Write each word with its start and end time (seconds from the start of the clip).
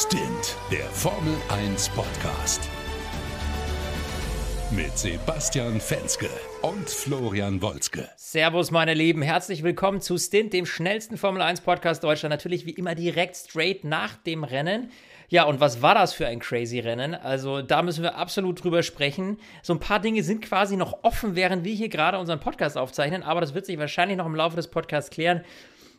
Stint, 0.00 0.56
der 0.70 0.84
Formel 0.90 1.34
1 1.48 1.88
Podcast. 1.88 2.70
Mit 4.70 4.96
Sebastian 4.96 5.80
Fenske 5.80 6.28
und 6.62 6.88
Florian 6.88 7.60
Wolzke. 7.60 8.08
Servus, 8.16 8.70
meine 8.70 8.94
Lieben. 8.94 9.22
Herzlich 9.22 9.64
willkommen 9.64 10.00
zu 10.00 10.16
Stint, 10.16 10.52
dem 10.52 10.66
schnellsten 10.66 11.16
Formel 11.16 11.42
1 11.42 11.62
Podcast 11.62 12.04
Deutschland. 12.04 12.30
Natürlich 12.30 12.64
wie 12.64 12.74
immer 12.74 12.94
direkt 12.94 13.34
straight 13.34 13.82
nach 13.82 14.14
dem 14.18 14.44
Rennen. 14.44 14.92
Ja, 15.30 15.42
und 15.46 15.58
was 15.58 15.82
war 15.82 15.96
das 15.96 16.12
für 16.12 16.28
ein 16.28 16.38
crazy 16.38 16.78
Rennen? 16.78 17.16
Also, 17.16 17.60
da 17.60 17.82
müssen 17.82 18.04
wir 18.04 18.14
absolut 18.14 18.62
drüber 18.62 18.84
sprechen. 18.84 19.38
So 19.64 19.72
ein 19.72 19.80
paar 19.80 19.98
Dinge 19.98 20.22
sind 20.22 20.42
quasi 20.42 20.76
noch 20.76 21.02
offen, 21.02 21.34
während 21.34 21.64
wir 21.64 21.74
hier 21.74 21.88
gerade 21.88 22.20
unseren 22.20 22.38
Podcast 22.38 22.78
aufzeichnen, 22.78 23.24
aber 23.24 23.40
das 23.40 23.52
wird 23.52 23.66
sich 23.66 23.78
wahrscheinlich 23.80 24.16
noch 24.16 24.26
im 24.26 24.36
Laufe 24.36 24.54
des 24.54 24.68
Podcasts 24.68 25.10
klären. 25.10 25.42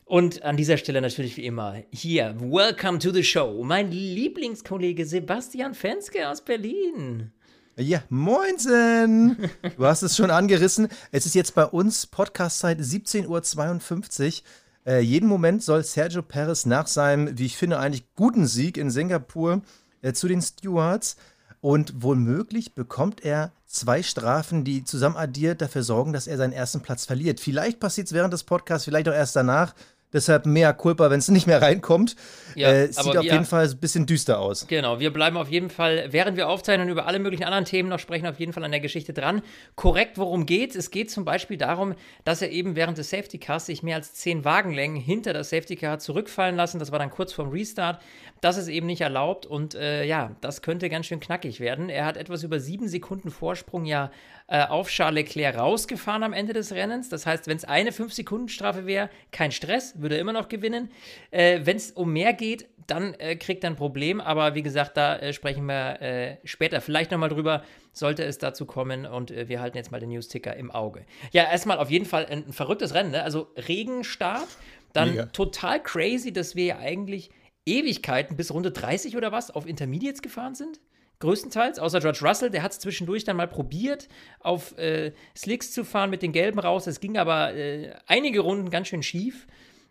Und 0.10 0.42
an 0.42 0.58
dieser 0.58 0.78
Stelle 0.78 1.02
natürlich 1.02 1.38
wie 1.38 1.46
immer 1.46 1.84
hier, 1.92 2.36
welcome 2.40 2.98
to 2.98 3.12
the 3.12 3.24
show, 3.24 3.62
mein 3.64 3.92
Lieblingskollege 3.92 5.06
Sebastian 5.06 5.76
Fenske 5.76 6.28
aus 6.28 6.42
Berlin. 6.42 7.32
Ja, 7.78 8.02
moinsen! 8.10 9.38
Du 9.78 9.86
hast 9.86 10.02
es 10.02 10.18
schon 10.18 10.32
angerissen. 10.32 10.88
Es 11.12 11.28
ist 11.28 11.36
jetzt 11.36 11.54
bei 11.54 11.64
uns 11.64 12.08
Podcastzeit 12.08 12.80
17.52 12.80 14.42
Uhr. 14.88 14.92
Äh, 14.92 15.02
jeden 15.02 15.30
Moment 15.30 15.62
soll 15.62 15.84
Sergio 15.84 16.24
Perez 16.24 16.66
nach 16.66 16.88
seinem, 16.88 17.38
wie 17.38 17.46
ich 17.46 17.56
finde, 17.56 17.78
eigentlich 17.78 18.16
guten 18.16 18.48
Sieg 18.48 18.78
in 18.78 18.90
Singapur 18.90 19.62
äh, 20.02 20.14
zu 20.14 20.28
den 20.28 20.42
Stewards. 20.42 21.18
Und 21.62 21.94
womöglich 22.02 22.74
bekommt 22.74 23.24
er 23.24 23.52
zwei 23.68 24.02
Strafen, 24.02 24.64
die 24.64 24.84
zusammen 24.84 25.18
addiert 25.18 25.62
dafür 25.62 25.84
sorgen, 25.84 26.14
dass 26.14 26.26
er 26.26 26.38
seinen 26.38 26.54
ersten 26.54 26.82
Platz 26.82 27.06
verliert. 27.06 27.40
Vielleicht 27.40 27.80
passiert 27.80 28.08
es 28.08 28.14
während 28.14 28.34
des 28.34 28.44
Podcasts, 28.44 28.86
vielleicht 28.86 29.08
auch 29.08 29.14
erst 29.14 29.36
danach. 29.36 29.76
Deshalb 30.12 30.46
mehr 30.46 30.74
Culpa, 30.74 31.10
wenn 31.10 31.20
es 31.20 31.30
nicht 31.30 31.48
mehr 31.48 31.62
reinkommt. 31.62 32.16
Ja, 32.56 32.72
äh, 32.72 32.92
sieht 32.92 33.16
auf 33.16 33.24
jeden 33.24 33.46
Fall 33.46 33.68
ein 33.68 33.78
bisschen 33.78 34.06
düster 34.06 34.40
aus. 34.40 34.68
Genau, 34.68 35.00
wir 35.00 35.14
bleiben 35.14 35.38
auf 35.38 35.50
jeden 35.50 35.70
Fall, 35.70 36.08
während 36.10 36.36
wir 36.36 36.50
aufzeichnen 36.50 36.88
und 36.88 36.92
über 36.92 37.06
alle 37.06 37.20
möglichen 37.20 37.44
anderen 37.44 37.66
Themen 37.66 37.90
noch 37.90 38.00
sprechen, 38.00 38.26
auf 38.26 38.40
jeden 38.40 38.54
Fall 38.54 38.64
an 38.64 38.72
der 38.72 38.80
Geschichte 38.80 39.14
dran. 39.14 39.42
Korrekt, 39.76 40.18
worum 40.18 40.46
geht 40.46 40.76
es? 40.76 40.90
geht 40.92 41.12
zum 41.12 41.26
Beispiel 41.26 41.58
darum, 41.58 41.96
dass 42.24 42.42
er 42.42 42.52
eben 42.52 42.76
während 42.76 42.98
des 42.98 43.10
Safety 43.10 43.38
Cars 43.38 43.66
sich 43.66 43.84
mehr 43.84 43.96
als 43.96 44.14
zehn 44.14 44.44
Wagenlängen 44.46 44.98
hinter 45.00 45.34
das 45.34 45.50
Safety 45.50 45.76
Car 45.76 46.00
zurückfallen 46.00 46.56
lassen. 46.56 46.80
Das 46.80 46.92
war 46.92 47.00
dann 47.00 47.10
kurz 47.10 47.34
vorm 47.34 47.50
Restart. 47.50 48.02
Das 48.42 48.58
ist 48.58 48.68
eben 48.68 48.88
nicht 48.88 49.02
erlaubt 49.02 49.46
und 49.46 49.76
äh, 49.76 50.06
ja, 50.06 50.36
das 50.42 50.62
könnte 50.62 50.90
ganz 50.90 51.06
schön 51.06 51.20
knackig 51.20 51.60
werden. 51.60 51.90
Er 51.90 52.06
hat 52.06 52.18
etwas 52.18 52.44
über 52.44 52.60
sieben 52.60 52.88
Sekunden 52.88 53.32
Vorsprung 53.32 53.86
ja 53.86 54.12
äh, 54.50 54.66
auf 54.66 54.90
Charles 54.90 55.16
Leclerc 55.16 55.58
rausgefahren 55.58 56.24
am 56.24 56.34
Ende 56.34 56.54
des 56.54 56.72
Rennens. 56.72 57.10
Das 57.10 57.26
heißt, 57.26 57.48
wenn 57.48 57.58
es 57.58 57.66
eine 57.66 57.92
5-Sekunden-Strafe 57.92 58.86
wäre, 58.86 59.10
kein 59.32 59.52
Stress, 59.52 60.02
würde 60.02 60.16
er 60.16 60.22
immer 60.22 60.34
noch 60.34 60.50
gewinnen. 60.50 60.90
Äh, 61.32 61.62
wenn 61.64 61.78
es 61.78 61.92
um 61.92 62.12
mehr 62.12 62.34
geht, 62.34 62.68
dann 62.88 63.14
äh, 63.16 63.36
kriegt 63.36 63.64
er 63.64 63.70
ein 63.70 63.76
Problem. 63.76 64.20
Aber 64.20 64.56
wie 64.56 64.64
gesagt, 64.64 64.98
da 64.98 65.18
äh, 65.18 65.34
sprechen 65.34 65.66
wir 65.66 66.02
äh, 66.02 66.38
später 66.44 66.82
vielleicht 66.82 67.12
nochmal 67.12 67.30
drüber, 67.30 67.64
sollte 67.94 68.24
es 68.24 68.40
dazu 68.40 68.66
kommen. 68.66 69.06
Und 69.06 69.30
äh, 69.30 69.48
wir 69.48 69.62
halten 69.62 69.78
jetzt 69.78 69.92
mal 69.92 70.00
den 70.00 70.10
News-Ticker 70.10 70.56
im 70.56 70.72
Auge. 70.72 71.06
Ja, 71.32 71.44
erstmal 71.44 71.78
auf 71.78 71.92
jeden 71.92 72.06
Fall 72.06 72.26
ein, 72.26 72.48
ein 72.48 72.54
verrücktes 72.54 72.94
Rennen. 72.94 73.12
Ne? 73.12 73.24
Also 73.24 73.52
Regenstart. 73.68 74.48
Dann 74.94 75.12
Mega. 75.12 75.26
total 75.28 75.84
crazy, 75.84 76.34
dass 76.34 76.56
wir 76.56 76.66
ja 76.66 76.80
eigentlich 76.80 77.30
Ewigkeiten 77.68 78.36
bis 78.36 78.52
Runde 78.52 78.72
30 78.72 79.16
oder 79.16 79.32
was 79.32 79.52
auf 79.52 79.68
Intermediates 79.68 80.24
gefahren 80.24 80.56
sind. 80.56 80.80
Größtenteils, 81.20 81.80
außer 81.80 82.00
George 82.00 82.20
Russell, 82.22 82.50
der 82.50 82.64
hat 82.64 82.72
es 82.72 82.80
zwischendurch 82.80 83.26
dann 83.26 83.36
mal 83.36 83.48
probiert, 83.48 84.08
auf 84.40 84.78
äh, 84.78 85.12
Slicks 85.36 85.72
zu 85.72 85.84
fahren 85.84 86.10
mit 86.10 86.22
den 86.22 86.32
Gelben 86.32 86.60
raus. 86.60 86.88
Es 86.88 87.00
ging 87.00 87.18
aber 87.18 87.54
äh, 87.54 87.94
einige 88.08 88.40
Runden 88.40 88.70
ganz 88.70 88.88
schön 88.88 89.04
schief. 89.04 89.48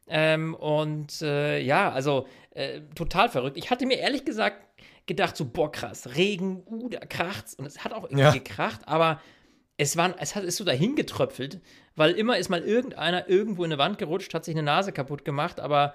Ähm, 0.09 0.55
und 0.55 1.21
äh, 1.21 1.61
ja, 1.61 1.93
also 1.93 2.27
äh, 2.55 2.81
total 2.95 3.29
verrückt. 3.29 3.59
Ich 3.59 3.71
hatte 3.71 3.84
mir 3.84 3.99
ehrlich 3.99 4.25
gesagt 4.25 4.65
gedacht, 5.06 5.37
so, 5.37 5.45
boah, 5.45 5.71
krass, 5.71 6.17
Regen, 6.17 6.62
uh, 6.67 6.89
da 6.89 7.01
kracht's. 7.01 7.55
Und 7.55 7.67
es 7.67 7.84
hat 7.84 7.93
auch 7.93 8.05
irgendwie 8.05 8.23
ja. 8.23 8.31
gekracht, 8.31 8.81
aber 8.87 9.21
es, 9.77 9.97
war, 9.97 10.15
es 10.19 10.34
hat, 10.34 10.44
ist 10.44 10.56
so 10.56 10.65
dahin 10.65 10.97
getröpfelt, 10.97 11.61
weil 11.94 12.12
immer 12.12 12.38
ist 12.38 12.49
mal 12.49 12.62
irgendeiner 12.62 13.28
irgendwo 13.28 13.65
in 13.65 13.72
eine 13.72 13.78
Wand 13.78 13.99
gerutscht, 13.99 14.33
hat 14.34 14.44
sich 14.44 14.55
eine 14.55 14.62
Nase 14.62 14.93
kaputt 14.93 15.25
gemacht, 15.25 15.61
aber 15.61 15.94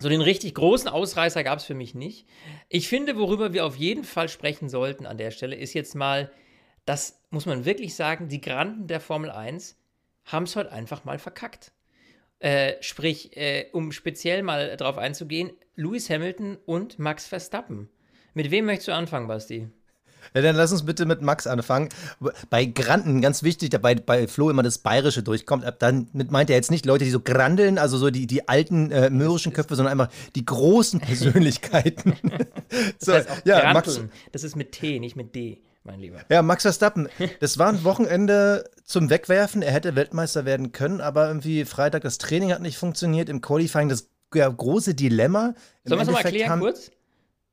so 0.00 0.08
den 0.08 0.22
richtig 0.22 0.54
großen 0.54 0.88
Ausreißer 0.88 1.44
gab 1.44 1.58
es 1.58 1.64
für 1.64 1.74
mich 1.74 1.94
nicht. 1.94 2.26
Ich 2.68 2.88
finde, 2.88 3.16
worüber 3.16 3.52
wir 3.52 3.66
auf 3.66 3.76
jeden 3.76 4.04
Fall 4.04 4.28
sprechen 4.28 4.68
sollten 4.68 5.06
an 5.06 5.18
der 5.18 5.30
Stelle, 5.30 5.54
ist 5.54 5.74
jetzt 5.74 5.94
mal, 5.94 6.32
das 6.86 7.22
muss 7.30 7.46
man 7.46 7.66
wirklich 7.66 7.94
sagen, 7.94 8.28
die 8.28 8.40
Granden 8.40 8.86
der 8.86 9.00
Formel 9.00 9.30
1 9.30 9.76
haben 10.24 10.44
es 10.44 10.56
heute 10.56 10.72
einfach 10.72 11.04
mal 11.04 11.18
verkackt. 11.18 11.72
Äh, 12.38 12.76
sprich, 12.80 13.36
äh, 13.36 13.66
um 13.72 13.92
speziell 13.92 14.42
mal 14.42 14.76
drauf 14.78 14.96
einzugehen, 14.96 15.52
Lewis 15.76 16.08
Hamilton 16.08 16.56
und 16.64 16.98
Max 16.98 17.26
Verstappen. 17.26 17.90
Mit 18.32 18.50
wem 18.50 18.64
möchtest 18.64 18.88
du 18.88 18.92
anfangen, 18.94 19.28
Basti? 19.28 19.68
Ja, 20.34 20.42
dann 20.42 20.56
lass 20.56 20.72
uns 20.72 20.84
bitte 20.84 21.06
mit 21.06 21.22
Max 21.22 21.46
anfangen. 21.46 21.88
Bei 22.48 22.64
Granden, 22.64 23.20
ganz 23.20 23.42
wichtig, 23.42 23.70
dabei 23.70 23.94
bei 23.94 24.26
Flo 24.28 24.50
immer 24.50 24.62
das 24.62 24.78
Bayerische 24.78 25.22
durchkommt. 25.22 25.64
Dann 25.78 26.08
meint 26.12 26.50
er 26.50 26.56
jetzt 26.56 26.70
nicht 26.70 26.86
Leute, 26.86 27.04
die 27.04 27.10
so 27.10 27.20
grandeln, 27.20 27.78
also 27.78 27.98
so 27.98 28.10
die, 28.10 28.26
die 28.26 28.48
alten 28.48 28.90
äh, 28.90 29.10
mürrischen 29.10 29.52
Köpfe, 29.52 29.76
sondern 29.76 30.00
einfach 30.00 30.14
die 30.34 30.44
großen 30.44 31.00
Persönlichkeiten. 31.10 32.16
das 32.68 33.06
so, 33.06 33.12
heißt 33.12 33.30
auch 33.30 33.36
ja, 33.44 33.72
Max. 33.72 34.00
Das 34.32 34.44
ist 34.44 34.56
mit 34.56 34.72
T, 34.72 34.98
nicht 35.00 35.16
mit 35.16 35.34
D. 35.34 35.60
Mein 35.82 36.00
Lieber. 36.00 36.20
Ja, 36.28 36.42
Max 36.42 36.62
Verstappen, 36.62 37.08
das 37.40 37.58
war 37.58 37.68
ein 37.68 37.84
Wochenende 37.84 38.68
zum 38.84 39.08
Wegwerfen. 39.08 39.62
Er 39.62 39.72
hätte 39.72 39.96
Weltmeister 39.96 40.44
werden 40.44 40.72
können, 40.72 41.00
aber 41.00 41.28
irgendwie 41.28 41.64
Freitag 41.64 42.02
das 42.02 42.18
Training 42.18 42.52
hat 42.52 42.60
nicht 42.60 42.76
funktioniert. 42.76 43.28
Im 43.28 43.40
Qualifying 43.40 43.88
das 43.88 44.08
ja, 44.34 44.48
große 44.48 44.94
Dilemma. 44.94 45.54
Sollen 45.84 46.00
wir 46.00 46.02
es 46.02 46.10
mal 46.10 46.20
erklären 46.20 46.60
kurz? 46.60 46.90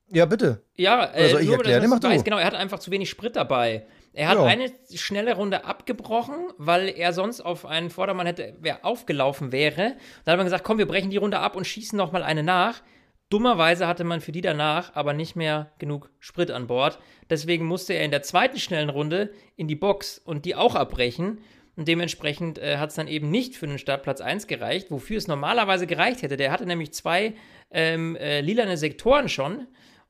Ja, 0.09 0.25
bitte. 0.25 0.63
Ja, 0.75 1.13
äh, 1.13 1.29
soll 1.29 1.41
ich 1.41 1.47
nur, 1.47 1.57
erklären? 1.57 1.90
Mach 1.90 2.00
du. 2.00 2.07
Weiß, 2.07 2.23
genau, 2.23 2.38
er 2.38 2.45
hat 2.45 2.53
einfach 2.53 2.79
zu 2.79 2.91
wenig 2.91 3.09
Sprit 3.09 3.35
dabei. 3.35 3.85
Er 4.13 4.29
hat 4.29 4.38
ja. 4.38 4.45
eine 4.45 4.72
schnelle 4.95 5.35
Runde 5.35 5.66
abgebrochen, 5.66 6.35
weil 6.57 6.90
er 6.90 7.13
sonst 7.13 7.41
auf 7.41 7.66
einen 7.66 7.91
Vordermann 7.91 8.25
hätte, 8.25 8.56
wer 8.59 8.84
aufgelaufen 8.84 9.51
wäre. 9.51 9.96
Da 10.25 10.31
hat 10.31 10.40
man 10.40 10.46
gesagt, 10.46 10.63
komm, 10.63 10.79
wir 10.79 10.88
brechen 10.88 11.12
die 11.12 11.17
Runde 11.17 11.40
ab 11.40 11.56
und 11.56 11.67
schießen 11.67 11.96
noch 11.96 12.12
mal 12.12 12.23
eine 12.23 12.41
nach. 12.41 12.81
Dummerweise 13.29 13.85
hatte 13.85 14.06
man 14.06 14.22
für 14.22 14.31
die 14.31 14.41
danach 14.41 14.96
aber 14.96 15.13
nicht 15.13 15.35
mehr 15.35 15.72
genug 15.78 16.09
Sprit 16.19 16.50
an 16.50 16.66
Bord. 16.66 16.97
Deswegen 17.29 17.66
musste 17.66 17.94
er 17.94 18.06
in 18.06 18.12
der 18.12 18.23
zweiten 18.23 18.57
schnellen 18.57 18.90
Runde 18.90 19.34
in 19.56 19.67
die 19.67 19.75
Box 19.75 20.17
und 20.17 20.46
die 20.46 20.56
auch 20.56 20.75
abbrechen. 20.75 21.40
Und 21.75 21.88
dementsprechend 21.88 22.57
äh, 22.57 22.78
hat 22.78 22.90
es 22.90 22.96
dann 22.96 23.07
eben 23.07 23.29
nicht 23.29 23.56
für 23.56 23.67
den 23.67 23.78
Startplatz 23.78 24.19
1 24.19 24.47
gereicht, 24.47 24.90
wofür 24.90 25.17
es 25.17 25.28
normalerweise 25.28 25.85
gereicht 25.85 26.23
hätte. 26.23 26.38
Der 26.38 26.51
hatte 26.51 26.66
nämlich 26.66 26.91
zwei 26.91 27.35
ähm, 27.69 28.16
äh, 28.16 28.41
lilane 28.41 28.78
Sektoren 28.78 29.29
schon 29.29 29.67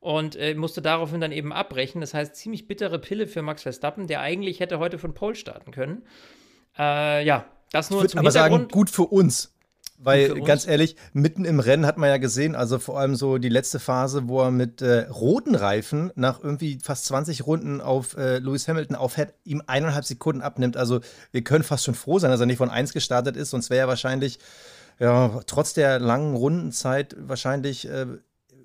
und 0.08 0.38
äh, 0.38 0.56
musste 0.56 0.82
daraufhin 0.82 1.20
dann 1.20 1.34
eben 1.34 1.52
abbrechen. 1.52 2.00
Das 2.00 2.14
heißt, 2.14 2.34
ziemlich 2.34 2.66
bittere 2.66 2.98
Pille 2.98 3.28
für 3.28 3.42
Max 3.42 3.64
Verstappen, 3.64 4.08
der 4.08 4.22
eigentlich 4.22 4.62
hätte 4.62 4.80
heute 4.80 5.00
von 5.00 5.14
Pole 5.14 5.36
starten 5.36 5.72
können. 5.72 6.04
Äh, 6.80 7.26
ja, 7.26 7.44
das 7.74 7.90
nur 7.90 8.06
ich 8.06 8.12
zum 8.12 8.22
aber 8.22 8.32
sagen, 8.32 8.70
gut 8.70 8.90
für 8.90 9.04
uns. 9.04 9.54
Weil 9.98 10.40
ganz 10.44 10.66
ehrlich, 10.66 10.96
mitten 11.12 11.44
im 11.44 11.60
Rennen 11.60 11.86
hat 11.86 11.98
man 11.98 12.08
ja 12.08 12.18
gesehen, 12.20 12.56
also 12.56 12.80
vor 12.80 12.98
allem 12.98 13.16
so 13.16 13.38
die 13.38 13.50
letzte 13.50 13.80
Phase, 13.80 14.30
wo 14.30 14.44
er 14.44 14.52
mit 14.52 14.82
äh, 14.82 15.10
roten 15.10 15.56
Reifen 15.56 16.14
nach 16.16 16.42
irgendwie 16.42 16.80
fast 16.82 17.04
20 17.08 17.46
Runden 17.46 17.82
auf 17.82 18.16
äh, 18.16 18.38
Lewis 18.38 18.70
Hamilton 18.70 18.96
aufhält, 18.96 19.34
ihm 19.44 19.62
eineinhalb 19.68 20.06
Sekunden 20.06 20.42
abnimmt. 20.42 20.78
Also 20.78 21.02
wir 21.34 21.44
können 21.44 21.66
fast 21.66 21.84
schon 21.84 21.96
froh 21.96 22.18
sein, 22.18 22.32
dass 22.32 22.40
er 22.40 22.46
nicht 22.46 22.60
von 22.60 22.70
1 22.70 22.94
gestartet 22.94 23.36
ist, 23.36 23.50
sonst 23.50 23.70
wäre 23.70 23.82
er 23.82 23.88
wahrscheinlich, 23.90 24.40
ja, 25.00 25.42
trotz 25.48 25.74
der 25.74 26.00
langen 26.00 26.34
Rundenzeit 26.34 27.14
wahrscheinlich 27.20 27.90
äh, 27.90 28.06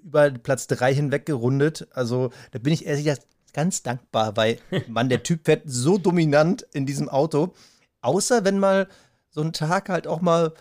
über 0.04 0.30
Platz 0.30 0.66
3 0.66 0.94
hinweg 0.94 1.26
gerundet. 1.26 1.88
Also 1.92 2.30
da 2.50 2.58
bin 2.58 2.72
ich 2.72 2.86
ehrlich 2.86 3.04
gesagt 3.04 3.26
ganz 3.52 3.82
dankbar, 3.82 4.36
weil 4.36 4.58
man, 4.88 5.08
der 5.08 5.22
Typ 5.22 5.44
fährt 5.44 5.62
so 5.66 5.98
dominant 5.98 6.66
in 6.72 6.86
diesem 6.86 7.08
Auto. 7.08 7.54
Außer 8.00 8.44
wenn 8.44 8.58
mal 8.58 8.88
so 9.30 9.42
ein 9.42 9.52
Tag 9.52 9.88
halt 9.88 10.06
auch 10.06 10.20
mal 10.20 10.52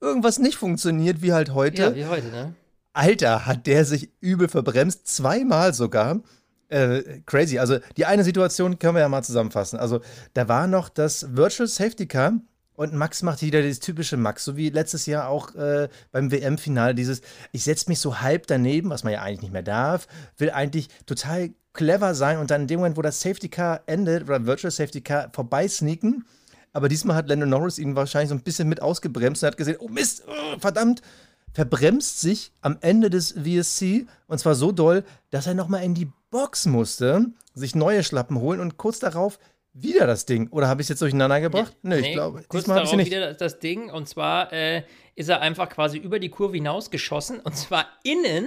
irgendwas 0.00 0.38
nicht 0.38 0.56
funktioniert, 0.56 1.22
wie 1.22 1.32
halt 1.32 1.54
heute. 1.54 1.82
Ja, 1.82 1.94
wie 1.94 2.06
heute, 2.06 2.28
ne? 2.28 2.54
Alter, 2.92 3.46
hat 3.46 3.66
der 3.66 3.84
sich 3.84 4.10
übel 4.20 4.48
verbremst, 4.48 5.06
zweimal 5.06 5.74
sogar. 5.74 6.20
Äh, 6.68 7.20
crazy. 7.26 7.58
Also 7.58 7.78
die 7.96 8.06
eine 8.06 8.24
Situation 8.24 8.78
können 8.78 8.94
wir 8.94 9.00
ja 9.00 9.08
mal 9.08 9.22
zusammenfassen. 9.22 9.78
Also 9.78 10.00
da 10.34 10.48
war 10.48 10.66
noch 10.66 10.88
das 10.88 11.36
Virtual 11.36 11.68
Safety 11.68 12.06
Car 12.06 12.34
und 12.80 12.94
Max 12.94 13.20
macht 13.20 13.42
wieder 13.42 13.60
dieses 13.60 13.80
typische 13.80 14.16
Max, 14.16 14.42
so 14.42 14.56
wie 14.56 14.70
letztes 14.70 15.04
Jahr 15.04 15.28
auch 15.28 15.54
äh, 15.54 15.90
beim 16.12 16.32
WM-Finale, 16.32 16.94
dieses, 16.94 17.20
ich 17.52 17.62
setze 17.62 17.90
mich 17.90 18.00
so 18.00 18.22
halb 18.22 18.46
daneben, 18.46 18.88
was 18.88 19.04
man 19.04 19.12
ja 19.12 19.20
eigentlich 19.20 19.42
nicht 19.42 19.52
mehr 19.52 19.62
darf, 19.62 20.08
will 20.38 20.50
eigentlich 20.50 20.88
total 21.04 21.50
clever 21.74 22.14
sein 22.14 22.38
und 22.38 22.50
dann 22.50 22.62
in 22.62 22.68
dem 22.68 22.80
Moment, 22.80 22.96
wo 22.96 23.02
das 23.02 23.20
Safety 23.20 23.50
Car 23.50 23.82
endet 23.84 24.22
oder 24.22 24.46
Virtual 24.46 24.70
Safety 24.70 25.02
Car 25.02 25.28
vorbeisneaken. 25.34 26.24
Aber 26.72 26.88
diesmal 26.88 27.16
hat 27.16 27.28
Lando 27.28 27.44
Norris 27.44 27.78
ihn 27.78 27.96
wahrscheinlich 27.96 28.30
so 28.30 28.34
ein 28.34 28.42
bisschen 28.42 28.66
mit 28.66 28.80
ausgebremst 28.80 29.42
und 29.42 29.48
hat 29.48 29.58
gesehen, 29.58 29.76
oh 29.78 29.88
Mist, 29.88 30.22
oh, 30.26 30.58
verdammt, 30.58 31.02
verbremst 31.52 32.22
sich 32.22 32.50
am 32.62 32.78
Ende 32.80 33.10
des 33.10 33.32
VSC 33.32 34.06
und 34.26 34.38
zwar 34.38 34.54
so 34.54 34.72
doll, 34.72 35.04
dass 35.28 35.46
er 35.46 35.52
nochmal 35.52 35.84
in 35.84 35.92
die 35.92 36.10
Box 36.30 36.64
musste, 36.64 37.26
sich 37.52 37.74
neue 37.74 38.02
Schlappen 38.02 38.38
holen 38.38 38.58
und 38.58 38.78
kurz 38.78 39.00
darauf 39.00 39.38
wieder 39.72 40.06
das 40.06 40.26
Ding. 40.26 40.48
Oder 40.50 40.68
habe 40.68 40.80
ich 40.80 40.86
es 40.86 40.88
jetzt 40.90 41.02
durcheinander 41.02 41.40
gebracht? 41.40 41.76
Ja, 41.82 41.90
nee, 41.90 41.98
ich 41.98 42.12
glaube, 42.12 42.42
kurz 42.48 42.64
diesmal 42.64 42.82
darauf 42.82 42.96
nicht. 42.96 43.06
wieder 43.06 43.34
das 43.34 43.58
Ding. 43.58 43.90
Und 43.90 44.08
zwar 44.08 44.52
äh, 44.52 44.82
ist 45.14 45.28
er 45.28 45.40
einfach 45.40 45.68
quasi 45.68 45.98
über 45.98 46.18
die 46.18 46.28
Kurve 46.28 46.56
hinaus 46.56 46.90
geschossen. 46.90 47.40
Und 47.40 47.56
zwar 47.56 47.86
innen 48.02 48.46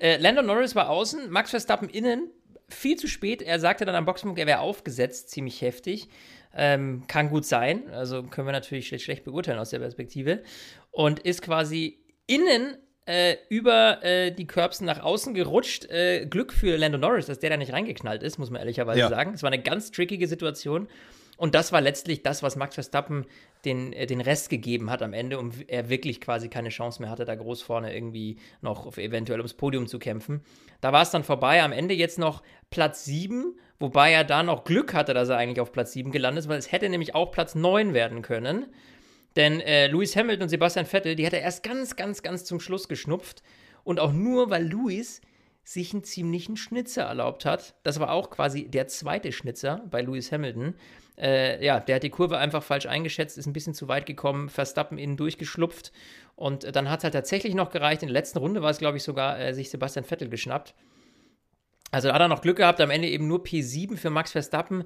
Äh, 0.00 0.18
Lando 0.18 0.42
Norris 0.42 0.76
war 0.76 0.90
außen, 0.90 1.28
Max 1.28 1.50
Verstappen 1.50 1.88
innen, 1.88 2.30
viel 2.68 2.96
zu 2.96 3.08
spät. 3.08 3.42
Er 3.42 3.58
sagte 3.58 3.84
dann 3.84 3.96
am 3.96 4.04
Boxenpunkt, 4.04 4.38
er 4.38 4.46
wäre 4.46 4.60
aufgesetzt, 4.60 5.30
ziemlich 5.30 5.60
heftig. 5.60 6.08
Ähm, 6.54 7.02
kann 7.08 7.28
gut 7.30 7.44
sein, 7.44 7.90
also 7.90 8.22
können 8.22 8.46
wir 8.46 8.52
natürlich 8.52 8.86
schlecht, 8.86 9.04
schlecht 9.04 9.24
beurteilen 9.24 9.58
aus 9.58 9.70
der 9.70 9.80
Perspektive. 9.80 10.42
Und 10.92 11.18
ist 11.18 11.42
quasi 11.42 11.98
innen 12.26 12.76
äh, 13.08 13.38
über 13.48 14.04
äh, 14.04 14.30
die 14.30 14.46
Curbs 14.46 14.82
nach 14.82 15.02
außen 15.02 15.32
gerutscht. 15.32 15.86
Äh, 15.86 16.26
Glück 16.26 16.52
für 16.52 16.76
Lando 16.76 16.98
Norris, 16.98 17.26
dass 17.26 17.38
der 17.38 17.48
da 17.50 17.56
nicht 17.56 17.72
reingeknallt 17.72 18.22
ist, 18.22 18.38
muss 18.38 18.50
man 18.50 18.60
ehrlicherweise 18.60 19.00
ja. 19.00 19.08
sagen. 19.08 19.32
Es 19.34 19.42
war 19.42 19.50
eine 19.50 19.62
ganz 19.62 19.90
trickige 19.90 20.28
Situation. 20.28 20.88
Und 21.38 21.54
das 21.54 21.72
war 21.72 21.80
letztlich 21.80 22.22
das, 22.22 22.42
was 22.42 22.56
Max 22.56 22.74
Verstappen 22.74 23.24
den, 23.64 23.94
äh, 23.94 24.06
den 24.06 24.20
Rest 24.20 24.50
gegeben 24.50 24.90
hat 24.90 25.02
am 25.02 25.14
Ende 25.14 25.38
und 25.38 25.54
er 25.70 25.88
wirklich 25.88 26.20
quasi 26.20 26.48
keine 26.48 26.68
Chance 26.68 27.00
mehr 27.00 27.10
hatte, 27.10 27.24
da 27.24 27.34
groß 27.34 27.62
vorne 27.62 27.94
irgendwie 27.94 28.36
noch 28.60 28.98
eventuell 28.98 29.38
ums 29.38 29.54
Podium 29.54 29.86
zu 29.86 29.98
kämpfen. 29.98 30.42
Da 30.82 30.92
war 30.92 31.02
es 31.02 31.10
dann 31.10 31.24
vorbei. 31.24 31.62
Am 31.62 31.72
Ende 31.72 31.94
jetzt 31.94 32.18
noch 32.18 32.42
Platz 32.68 33.06
7, 33.06 33.58
wobei 33.78 34.12
er 34.12 34.24
da 34.24 34.42
noch 34.42 34.64
Glück 34.64 34.92
hatte, 34.92 35.14
dass 35.14 35.30
er 35.30 35.38
eigentlich 35.38 35.60
auf 35.60 35.72
Platz 35.72 35.92
7 35.92 36.10
gelandet 36.10 36.44
ist, 36.44 36.48
weil 36.50 36.58
es 36.58 36.72
hätte 36.72 36.90
nämlich 36.90 37.14
auch 37.14 37.30
Platz 37.30 37.54
9 37.54 37.94
werden 37.94 38.20
können. 38.20 38.66
Denn 39.38 39.60
äh, 39.60 39.86
Lewis 39.86 40.16
Hamilton 40.16 40.42
und 40.42 40.48
Sebastian 40.48 40.84
Vettel, 40.84 41.14
die 41.14 41.24
hat 41.24 41.32
er 41.32 41.40
erst 41.40 41.62
ganz, 41.62 41.96
ganz, 41.96 42.22
ganz 42.22 42.44
zum 42.44 42.58
Schluss 42.60 42.88
geschnupft. 42.88 43.42
Und 43.84 44.00
auch 44.00 44.12
nur, 44.12 44.50
weil 44.50 44.66
Lewis 44.66 45.20
sich 45.62 45.92
einen 45.92 46.02
ziemlichen 46.02 46.56
Schnitzer 46.56 47.04
erlaubt 47.04 47.44
hat. 47.44 47.74
Das 47.84 48.00
war 48.00 48.10
auch 48.10 48.30
quasi 48.30 48.68
der 48.68 48.88
zweite 48.88 49.32
Schnitzer 49.32 49.82
bei 49.90 50.02
Lewis 50.02 50.32
Hamilton. 50.32 50.74
Äh, 51.16 51.64
ja, 51.64 51.78
der 51.78 51.96
hat 51.96 52.02
die 52.02 52.10
Kurve 52.10 52.38
einfach 52.38 52.62
falsch 52.62 52.86
eingeschätzt, 52.86 53.38
ist 53.38 53.46
ein 53.46 53.52
bisschen 53.52 53.74
zu 53.74 53.86
weit 53.86 54.06
gekommen, 54.06 54.48
Verstappen 54.48 54.98
innen 54.98 55.16
durchgeschlupft 55.16 55.92
und 56.36 56.64
äh, 56.64 56.72
dann 56.72 56.88
hat 56.88 57.00
es 57.00 57.04
halt 57.04 57.14
tatsächlich 57.14 57.54
noch 57.54 57.70
gereicht. 57.70 58.02
In 58.02 58.08
der 58.08 58.14
letzten 58.14 58.38
Runde 58.38 58.62
war 58.62 58.70
es, 58.70 58.78
glaube 58.78 58.96
ich, 58.96 59.02
sogar 59.02 59.38
äh, 59.38 59.52
sich 59.52 59.70
Sebastian 59.70 60.04
Vettel 60.04 60.28
geschnappt. 60.28 60.74
Also 61.90 62.08
da 62.08 62.14
hat 62.14 62.20
er 62.20 62.28
noch 62.28 62.40
Glück 62.42 62.56
gehabt, 62.58 62.80
am 62.80 62.90
Ende 62.90 63.08
eben 63.08 63.26
nur 63.26 63.42
P7 63.42 63.96
für 63.96 64.10
Max 64.10 64.32
Verstappen. 64.32 64.84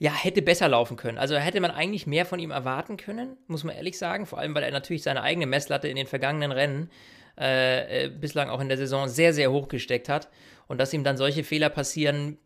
Ja, 0.00 0.14
hätte 0.14 0.40
besser 0.40 0.66
laufen 0.66 0.96
können. 0.96 1.18
Also 1.18 1.36
hätte 1.36 1.60
man 1.60 1.70
eigentlich 1.70 2.06
mehr 2.06 2.24
von 2.24 2.40
ihm 2.40 2.50
erwarten 2.50 2.96
können, 2.96 3.36
muss 3.48 3.64
man 3.64 3.76
ehrlich 3.76 3.98
sagen. 3.98 4.24
Vor 4.24 4.38
allem, 4.38 4.54
weil 4.54 4.62
er 4.62 4.70
natürlich 4.70 5.02
seine 5.02 5.22
eigene 5.22 5.44
Messlatte 5.44 5.88
in 5.88 5.96
den 5.96 6.06
vergangenen 6.06 6.52
Rennen 6.52 6.90
äh, 7.38 8.06
äh 8.06 8.08
bislang 8.08 8.48
auch 8.48 8.60
in 8.60 8.68
der 8.68 8.78
Saison 8.78 9.08
sehr, 9.08 9.34
sehr 9.34 9.52
hoch 9.52 9.68
gesteckt 9.68 10.08
hat. 10.08 10.30
Und 10.68 10.78
dass 10.78 10.94
ihm 10.94 11.04
dann 11.04 11.18
solche 11.18 11.44
Fehler 11.44 11.68
passieren, 11.68 12.38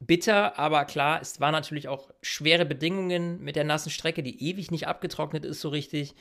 bitter, 0.00 0.58
aber 0.58 0.84
klar, 0.84 1.20
es 1.22 1.40
waren 1.40 1.52
natürlich 1.52 1.86
auch 1.86 2.10
schwere 2.22 2.64
Bedingungen 2.64 3.40
mit 3.40 3.54
der 3.54 3.64
nassen 3.64 3.90
Strecke, 3.90 4.24
die 4.24 4.42
ewig 4.50 4.72
nicht 4.72 4.88
abgetrocknet 4.88 5.44
ist 5.44 5.60
so 5.60 5.68
richtig. 5.68 6.16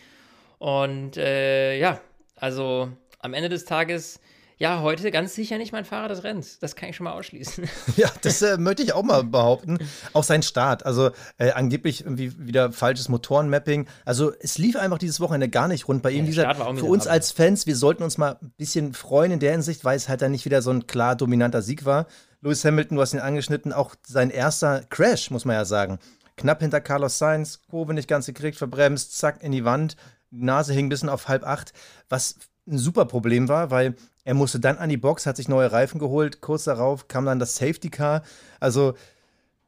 Und 0.60 1.18
äh, 1.18 1.80
ja, 1.80 2.00
also 2.36 2.92
am 3.20 3.34
Ende 3.34 3.50
des 3.50 3.66
Tages, 3.66 4.20
ja, 4.58 4.82
heute 4.82 5.12
ganz 5.12 5.36
sicher 5.36 5.58
nicht 5.58 5.72
mein 5.72 5.86
Fahrer 5.86 6.08
des 6.08 6.24
Rennens. 6.24 6.60
Das 6.60 6.76
kann 6.76 6.90
ich 6.90 6.96
schon 6.96 7.04
mal 7.06 7.14
ausschließen. 7.14 7.68
Ja, 7.98 8.10
das 8.22 8.42
äh, 8.42 8.58
möchte 8.58 8.84
ich 8.84 8.94
auch 8.94 9.04
mal 9.04 9.24
behaupten. 9.24 9.78
Auch 10.14 10.24
sein 10.24 10.44
Start. 10.44 10.86
Also 10.86 11.12
äh, 11.38 11.52
angeblich 11.52 12.02
irgendwie 12.02 12.34
wieder 12.38 12.72
falsches 12.72 13.10
Motorenmapping. 13.10 13.88
Also 14.04 14.34
es 14.40 14.58
lief 14.58 14.76
einfach 14.76 14.98
dieses 14.98 15.20
Wochenende 15.20 15.50
gar 15.50 15.68
nicht 15.68 15.88
rund 15.88 16.02
bei 16.02 16.12
ihm. 16.12 16.26
Ja, 16.26 16.54
dieser, 16.54 16.76
für 16.76 16.86
uns 16.86 17.08
als 17.08 17.32
Fans, 17.32 17.68
wir 17.68 17.76
sollten 17.76 18.04
uns 18.04 18.18
mal 18.18 18.38
ein 18.42 18.54
bisschen 18.58 18.94
freuen 18.94 19.32
in 19.32 19.40
der 19.40 19.52
Hinsicht, 19.52 19.86
weil 19.86 19.96
es 19.96 20.10
halt 20.10 20.22
dann 20.22 20.32
nicht 20.32 20.46
wieder 20.46 20.62
so 20.62 20.72
ein 20.72 20.88
klar 20.88 21.16
dominanter 21.16 21.62
Sieg 21.62 21.86
war. 21.86 22.08
Lewis 22.42 22.64
Hamilton, 22.66 22.98
du 22.98 23.02
hast 23.02 23.14
ihn 23.14 23.20
angeschnitten, 23.20 23.74
auch 23.74 23.96
sein 24.06 24.30
erster 24.30 24.84
Crash, 24.90 25.32
muss 25.32 25.46
man 25.46 25.56
ja 25.56 25.66
sagen. 25.66 26.00
Knapp 26.38 26.62
hinter 26.62 26.82
Carlos 26.82 27.18
Sainz, 27.18 27.62
Kurve 27.70 27.94
nicht 27.94 28.08
ganz 28.08 28.26
gekriegt, 28.26 28.58
verbremst, 28.58 29.18
zack, 29.18 29.42
in 29.42 29.52
die 29.52 29.66
Wand. 29.66 29.96
Die 30.32 30.44
Nase 30.44 30.74
hing 30.74 30.88
ein 30.88 30.90
bisschen 30.90 31.10
auf 31.10 31.28
halb 31.28 31.46
acht, 31.46 31.74
was 32.10 32.36
ein 32.68 32.78
super 32.78 33.06
Problem 33.06 33.48
war, 33.48 33.72
weil 33.72 33.96
er 34.26 34.34
musste 34.34 34.60
dann 34.60 34.78
an 34.78 34.90
die 34.90 34.98
Box, 34.98 35.26
hat 35.26 35.38
sich 35.38 35.48
neue 35.48 35.72
Reifen 35.72 36.00
geholt. 36.00 36.42
Kurz 36.42 36.66
darauf 36.66 37.08
kam 37.08 37.26
dann 37.26 37.40
das 37.40 37.56
Safety 37.56 37.90
Car. 37.90 38.24
Also, 38.60 38.96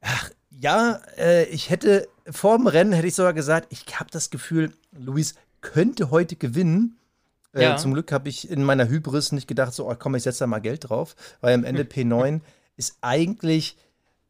ach, 0.02 0.32
ja, 0.50 1.00
äh, 1.18 1.46
ich 1.46 1.70
hätte 1.70 2.08
vor 2.30 2.58
dem 2.58 2.68
Rennen 2.68 2.92
hätte 2.92 3.08
ich 3.08 3.16
sogar 3.16 3.34
gesagt, 3.34 3.68
ich 3.70 4.00
habe 4.00 4.10
das 4.12 4.32
Gefühl, 4.32 4.74
Luis 4.92 5.36
könnte 5.62 6.10
heute 6.10 6.36
gewinnen. 6.36 6.98
Äh, 7.54 7.64
ja. 7.64 7.78
Zum 7.78 7.94
Glück 7.94 8.12
habe 8.12 8.30
ich 8.30 8.50
in 8.50 8.64
meiner 8.64 8.88
Hybris 8.88 9.32
nicht 9.32 9.48
gedacht, 9.48 9.74
so, 9.74 9.90
oh, 9.90 9.96
komm, 9.98 10.16
ich 10.16 10.24
setze 10.24 10.40
da 10.40 10.48
mal 10.48 10.60
Geld 10.60 10.90
drauf, 10.90 11.16
weil 11.40 11.54
am 11.54 11.64
Ende 11.64 11.84
P9 11.84 12.42
ist 12.76 12.98
eigentlich 13.02 13.78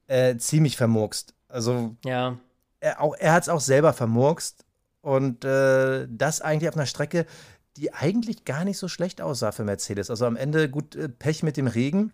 äh, 0.07 0.35
ziemlich 0.37 0.75
vermurkst. 0.75 1.33
Also, 1.47 1.95
ja. 2.03 2.37
er, 2.81 2.97
er 3.17 3.33
hat 3.33 3.43
es 3.43 3.49
auch 3.49 3.61
selber 3.61 3.93
vermurkst. 3.93 4.65
Und 5.01 5.45
äh, 5.45 6.05
das 6.09 6.41
eigentlich 6.41 6.67
auf 6.67 6.75
einer 6.75 6.85
Strecke, 6.85 7.25
die 7.77 7.93
eigentlich 7.93 8.45
gar 8.45 8.65
nicht 8.65 8.77
so 8.77 8.87
schlecht 8.87 9.21
aussah 9.21 9.51
für 9.51 9.63
Mercedes. 9.63 10.09
Also 10.09 10.25
am 10.25 10.35
Ende 10.35 10.69
gut 10.69 10.95
äh, 10.95 11.09
Pech 11.09 11.43
mit 11.43 11.57
dem 11.57 11.67
Regen. 11.67 12.13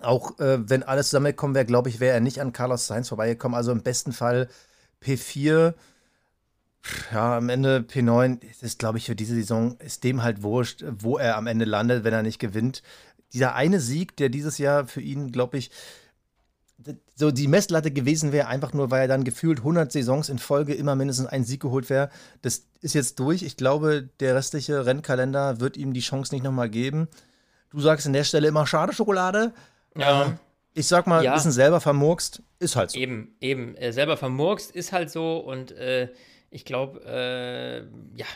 Auch 0.00 0.38
äh, 0.38 0.68
wenn 0.68 0.82
alles 0.82 1.08
zusammengekommen 1.08 1.54
wäre, 1.54 1.66
glaube 1.66 1.88
ich, 1.88 2.00
wäre 2.00 2.14
er 2.14 2.20
nicht 2.20 2.40
an 2.40 2.52
Carlos 2.52 2.86
Sainz 2.86 3.08
vorbeigekommen. 3.08 3.56
Also 3.56 3.72
im 3.72 3.82
besten 3.82 4.12
Fall 4.12 4.48
P4. 5.02 5.74
Ja, 7.12 7.36
am 7.36 7.48
Ende 7.48 7.80
P9 7.80 8.40
ist, 8.62 8.78
glaube 8.78 8.98
ich, 8.98 9.06
für 9.06 9.16
diese 9.16 9.34
Saison 9.34 9.76
ist 9.78 10.04
dem 10.04 10.22
halt 10.22 10.42
wurscht, 10.42 10.84
wo 10.88 11.18
er 11.18 11.36
am 11.36 11.48
Ende 11.48 11.64
landet, 11.64 12.04
wenn 12.04 12.14
er 12.14 12.22
nicht 12.22 12.38
gewinnt 12.38 12.82
dieser 13.32 13.54
eine 13.54 13.80
Sieg, 13.80 14.16
der 14.16 14.28
dieses 14.28 14.58
Jahr 14.58 14.86
für 14.86 15.00
ihn, 15.00 15.32
glaube 15.32 15.58
ich, 15.58 15.70
so 17.16 17.30
die 17.30 17.48
Messlatte 17.48 17.90
gewesen 17.90 18.32
wäre, 18.32 18.46
einfach 18.46 18.72
nur, 18.72 18.90
weil 18.90 19.02
er 19.02 19.08
dann 19.08 19.24
gefühlt 19.24 19.58
100 19.58 19.90
Saisons 19.90 20.28
in 20.28 20.38
Folge 20.38 20.74
immer 20.74 20.94
mindestens 20.94 21.26
einen 21.26 21.44
Sieg 21.44 21.60
geholt 21.60 21.90
wäre. 21.90 22.10
Das 22.42 22.66
ist 22.80 22.94
jetzt 22.94 23.18
durch. 23.18 23.42
Ich 23.42 23.56
glaube, 23.56 24.08
der 24.20 24.36
restliche 24.36 24.86
Rennkalender 24.86 25.60
wird 25.60 25.76
ihm 25.76 25.92
die 25.92 26.00
Chance 26.00 26.34
nicht 26.34 26.44
nochmal 26.44 26.70
geben. 26.70 27.08
Du 27.70 27.80
sagst 27.80 28.06
an 28.06 28.12
der 28.12 28.24
Stelle 28.24 28.48
immer 28.48 28.66
schade 28.66 28.92
Schokolade. 28.92 29.52
Ja. 29.96 30.26
Ähm, 30.26 30.38
ich 30.74 30.86
sag 30.86 31.08
mal, 31.08 31.24
ja. 31.24 31.34
bisschen 31.34 31.50
selber 31.50 31.80
vermurkst, 31.80 32.42
ist 32.60 32.76
halt 32.76 32.92
so. 32.92 32.98
Eben, 32.98 33.34
eben. 33.40 33.74
Äh, 33.74 33.92
selber 33.92 34.16
vermurkst 34.16 34.70
ist 34.70 34.92
halt 34.92 35.10
so 35.10 35.38
und 35.38 35.72
äh, 35.72 36.08
ich 36.50 36.64
glaube, 36.64 37.00
äh, 37.04 37.78
ja, 38.16 38.26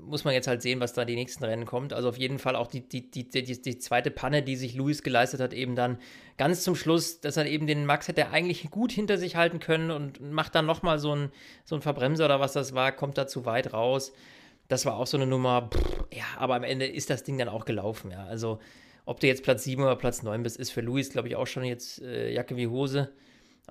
muss 0.00 0.24
man 0.24 0.34
jetzt 0.34 0.46
halt 0.46 0.62
sehen, 0.62 0.80
was 0.80 0.92
da 0.92 1.04
die 1.04 1.14
nächsten 1.14 1.44
Rennen 1.44 1.66
kommt. 1.66 1.92
Also 1.92 2.08
auf 2.08 2.18
jeden 2.18 2.38
Fall 2.38 2.56
auch 2.56 2.66
die, 2.66 2.88
die, 2.88 3.10
die, 3.10 3.28
die, 3.28 3.62
die 3.62 3.78
zweite 3.78 4.10
Panne, 4.10 4.42
die 4.42 4.56
sich 4.56 4.74
Luis 4.74 5.02
geleistet 5.02 5.40
hat, 5.40 5.52
eben 5.52 5.76
dann 5.76 5.98
ganz 6.38 6.62
zum 6.62 6.74
Schluss, 6.74 7.20
dass 7.20 7.36
er 7.36 7.46
eben 7.46 7.66
den 7.66 7.86
Max 7.86 8.08
hätte 8.08 8.30
eigentlich 8.30 8.70
gut 8.70 8.92
hinter 8.92 9.18
sich 9.18 9.36
halten 9.36 9.60
können 9.60 9.90
und 9.90 10.20
macht 10.20 10.54
dann 10.54 10.66
nochmal 10.66 10.98
so 10.98 11.14
ein, 11.14 11.30
so 11.64 11.74
ein 11.74 11.82
Verbremser 11.82 12.26
oder 12.26 12.40
was 12.40 12.52
das 12.52 12.74
war, 12.74 12.92
kommt 12.92 13.18
da 13.18 13.26
zu 13.26 13.44
weit 13.44 13.72
raus. 13.72 14.12
Das 14.68 14.86
war 14.86 14.96
auch 14.96 15.06
so 15.06 15.16
eine 15.16 15.26
Nummer, 15.26 15.70
pff, 15.72 16.04
ja, 16.12 16.24
aber 16.38 16.54
am 16.54 16.64
Ende 16.64 16.86
ist 16.86 17.10
das 17.10 17.24
Ding 17.24 17.38
dann 17.38 17.48
auch 17.48 17.64
gelaufen, 17.64 18.10
ja. 18.10 18.24
Also 18.24 18.58
ob 19.04 19.20
du 19.20 19.26
jetzt 19.26 19.42
Platz 19.42 19.64
7 19.64 19.82
oder 19.82 19.96
Platz 19.96 20.22
9 20.22 20.42
bist, 20.42 20.56
ist 20.56 20.70
für 20.70 20.80
Luis, 20.80 21.10
glaube 21.10 21.28
ich, 21.28 21.36
auch 21.36 21.46
schon 21.46 21.64
jetzt 21.64 22.00
äh, 22.02 22.32
Jacke 22.32 22.56
wie 22.56 22.68
Hose 22.68 23.12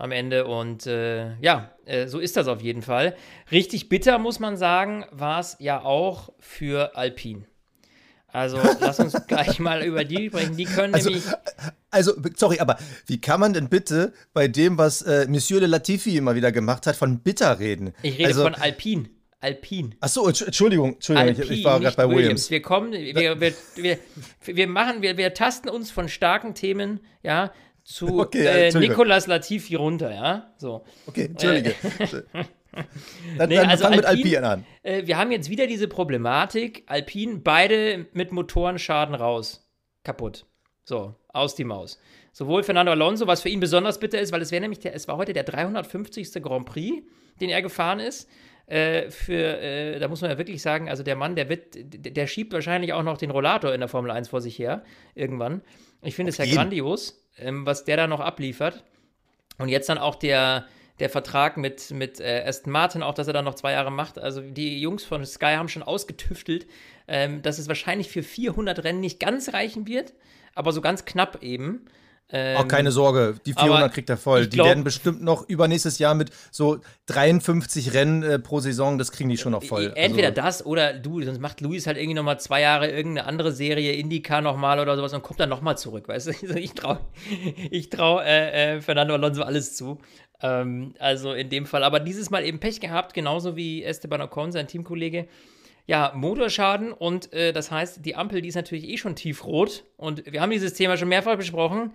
am 0.02 0.12
Ende. 0.12 0.46
Und 0.46 0.88
äh, 0.88 1.36
ja, 1.42 1.72
äh, 1.86 2.08
so 2.08 2.20
ist 2.20 2.36
das 2.38 2.48
auf 2.48 2.62
jeden 2.62 2.82
Fall. 2.82 3.16
Richtig 3.52 3.88
bitter, 3.88 4.18
muss 4.18 4.40
man 4.40 4.58
sagen, 4.58 5.06
war 5.12 5.40
es 5.40 5.58
ja 5.60 5.82
auch 5.84 6.34
für 6.40 6.96
Alpine. 6.96 7.44
Also 8.28 8.60
lass 8.80 9.00
uns 9.00 9.16
gleich 9.28 9.60
mal 9.60 9.84
über 9.84 10.04
die 10.04 10.28
sprechen. 10.28 10.58
Die 10.58 10.66
können 10.66 10.94
also, 10.94 11.10
nämlich. 11.10 11.26
Also, 11.92 12.14
sorry, 12.36 12.60
aber 12.60 12.78
wie 13.06 13.20
kann 13.20 13.40
man 13.40 13.54
denn 13.54 13.68
bitte 13.70 14.14
bei 14.34 14.48
dem, 14.48 14.78
was 14.78 15.02
äh, 15.02 15.28
Monsieur 15.28 15.60
de 15.60 15.68
Latifi 15.68 16.18
immer 16.18 16.36
wieder 16.36 16.52
gemacht 16.52 16.88
hat, 16.88 16.96
von 16.96 17.20
bitter 17.20 17.60
reden? 17.60 17.94
Ich 18.02 18.18
rede 18.18 18.28
also, 18.30 18.44
von 18.44 18.56
Alpine. 18.56 19.10
Alpine. 19.42 19.90
Achso, 20.00 20.28
Entschuldigung, 20.28 20.94
Entschuldigung, 20.94 21.30
Alpine, 21.30 21.46
ich, 21.46 21.60
ich, 21.60 21.66
war 21.66 21.80
gerade 21.80 21.98
bei 21.98 22.04
Williams. 22.04 22.22
Williams. 22.22 22.52
Wir 22.52 22.62
kommen, 22.62 22.92
wir, 22.94 23.42
wir, 23.42 23.54
wir, 23.76 23.98
wir 24.46 24.68
machen, 24.68 25.02
wir, 25.02 25.18
wir 25.18 25.34
tasten 25.34 25.68
uns 25.68 25.90
von 25.90 26.08
starken 26.10 26.54
Themen, 26.54 27.00
ja, 27.24 27.52
zu 27.84 28.20
okay, 28.20 28.70
äh, 28.70 28.80
Nicolas 28.80 29.28
Latifi 29.28 29.76
runter, 29.76 30.14
ja? 30.14 30.54
So. 30.58 30.84
Okay, 31.08 31.26
Entschuldige. 31.26 31.72
Äh, 31.72 32.24
dann, 33.38 33.50
nee, 33.50 33.56
dann 33.56 33.70
also 33.70 33.86
fang 33.86 33.96
mit 33.96 34.06
Alpine 34.06 34.48
an. 34.48 34.66
Äh, 34.84 35.06
wir 35.06 35.18
haben 35.18 35.32
jetzt 35.32 35.50
wieder 35.50 35.68
diese 35.68 35.88
Problematik. 35.88 36.84
Alpine, 36.88 37.38
beide 37.38 38.08
mit 38.14 38.32
Motorenschaden 38.32 39.16
raus. 39.16 39.70
Kaputt. 40.04 40.46
So, 40.84 41.16
aus 41.30 41.56
die 41.56 41.64
Maus. 41.64 42.00
Sowohl 42.32 42.64
Fernando 42.64 42.92
Alonso, 42.92 43.28
was 43.28 43.42
für 43.42 43.50
ihn 43.50 43.60
besonders 43.60 44.00
bitter 44.00 44.20
ist, 44.20 44.32
weil 44.32 44.42
es 44.42 44.52
wäre 44.52 44.62
nämlich 44.62 44.80
der, 44.80 44.96
es 44.96 45.08
war 45.08 45.18
heute 45.18 45.34
der 45.34 45.44
350. 45.44 46.32
Grand 46.42 46.66
Prix, 46.66 47.06
den 47.40 47.50
er 47.50 47.62
gefahren 47.62 48.00
ist. 48.00 48.30
Äh, 48.68 49.12
für, 49.12 49.60
äh, 49.60 50.00
da 50.00 50.08
muss 50.08 50.22
man 50.22 50.32
ja 50.32 50.38
wirklich 50.38 50.62
sagen, 50.62 50.88
also 50.88 51.04
der 51.04 51.18
Mann, 51.18 51.36
der 51.36 51.50
wird, 51.50 51.76
der, 51.76 52.12
der 52.12 52.28
schiebt 52.28 52.54
wahrscheinlich 52.54 52.94
auch 52.94 53.04
noch 53.04 53.18
den 53.18 53.30
Rollator 53.30 53.74
in 53.74 53.82
der 53.82 53.90
Formel 53.90 54.12
1 54.12 54.30
vor 54.30 54.40
sich 54.40 54.58
her, 54.58 54.84
irgendwann. 55.14 55.62
Ich 56.02 56.16
finde 56.16 56.30
es 56.30 56.38
ja 56.38 56.46
grandios 56.46 57.21
ähm, 57.38 57.66
was 57.66 57.86
der 57.86 57.98
da 57.98 58.08
noch 58.08 58.20
abliefert. 58.20 58.84
Und 59.58 59.70
jetzt 59.70 59.90
dann 59.90 59.98
auch 59.98 60.16
der, 60.16 60.66
der 61.00 61.10
Vertrag 61.10 61.58
mit, 61.58 61.92
mit 61.92 62.20
äh, 62.20 62.44
Aston 62.46 62.72
Martin, 62.72 63.04
auch 63.04 63.14
dass 63.14 63.28
er 63.28 63.34
dann 63.34 63.46
noch 63.46 63.56
zwei 63.56 63.74
Jahre 63.74 63.92
macht. 63.92 64.18
Also 64.18 64.42
die 64.42 64.80
Jungs 64.82 65.04
von 65.04 65.26
Sky 65.26 65.56
haben 65.56 65.70
schon 65.70 65.84
ausgetüftelt, 65.84 66.68
ähm, 67.08 67.42
dass 67.42 67.60
es 67.60 67.68
wahrscheinlich 67.68 68.10
für 68.10 68.24
400 68.24 68.84
Rennen 68.84 69.00
nicht 69.00 69.20
ganz 69.20 69.54
reichen 69.54 69.88
wird, 69.88 70.14
aber 70.56 70.72
so 70.72 70.82
ganz 70.82 71.06
knapp 71.06 71.42
eben. 71.44 71.86
Ähm, 72.32 72.58
Auch 72.58 72.68
keine 72.68 72.92
Sorge, 72.92 73.36
die 73.46 73.54
400 73.54 73.94
kriegt 73.94 74.10
er 74.10 74.18
voll. 74.18 74.48
Die 74.48 74.58
werden 74.58 74.84
bestimmt 74.84 75.22
noch 75.22 75.48
übernächstes 75.50 76.00
Jahr 76.00 76.16
mit 76.16 76.32
so 76.50 76.80
53 77.08 77.94
Rennen 77.94 78.24
äh, 78.24 78.40
pro 78.40 78.60
Saison, 78.60 78.98
das 78.98 79.12
kriegen 79.12 79.30
die 79.30 79.38
schon 79.38 79.52
noch 79.52 79.64
voll. 79.64 79.92
Entweder 79.96 80.30
also, 80.30 80.42
das 80.42 80.66
oder 80.66 80.94
du, 80.94 81.22
sonst 81.22 81.40
macht 81.40 81.62
Luis 81.62 81.88
halt 81.88 81.98
irgendwie 81.98 82.14
nochmal 82.14 82.40
zwei 82.40 82.62
Jahre 82.62 82.90
irgendeine 82.90 83.28
andere 83.28 83.52
Serie, 83.52 83.94
Indica 83.94 84.42
nochmal 84.42 84.80
oder 84.80 84.96
sowas 84.96 85.14
und 85.14 85.24
kommt 85.24 85.40
dann 85.40 85.50
nochmal 85.50 85.78
zurück, 85.78 86.08
weißt 86.08 86.28
du? 86.28 86.32
Also 86.42 86.56
ich 86.56 86.74
traue 86.74 87.00
ich 87.70 87.90
trau, 87.90 88.20
äh, 88.20 88.76
äh, 88.76 88.82
Fernando 88.82 89.14
Alonso 89.14 89.44
alles 89.44 89.76
zu. 89.76 90.00
Ähm, 90.42 90.94
also 91.00 91.34
in 91.34 91.50
dem 91.50 91.66
Fall. 91.66 91.84
Aber 91.84 92.00
dieses 92.00 92.30
Mal 92.30 92.44
eben 92.44 92.60
Pech 92.60 92.80
gehabt, 92.80 93.14
genauso 93.14 93.56
wie 93.56 93.84
Esteban 93.84 94.22
Ocon, 94.22 94.52
sein 94.52 94.68
Teamkollege 94.68 95.28
ja, 95.88 96.14
Motorschaden 96.16 96.94
und 96.94 97.34
äh, 97.34 97.54
das 97.54 97.72
heißt, 97.72 98.06
die 98.06 98.16
Ampel, 98.16 98.42
die 98.42 98.50
ist 98.50 98.56
natürlich 98.56 98.88
eh 98.88 98.98
schon 98.98 99.16
tiefrot 99.16 99.84
und 99.98 100.32
wir 100.32 100.42
haben 100.42 100.52
dieses 100.52 100.74
Thema 100.74 100.96
schon 100.98 101.10
mehrfach 101.10 101.36
besprochen. 101.36 101.92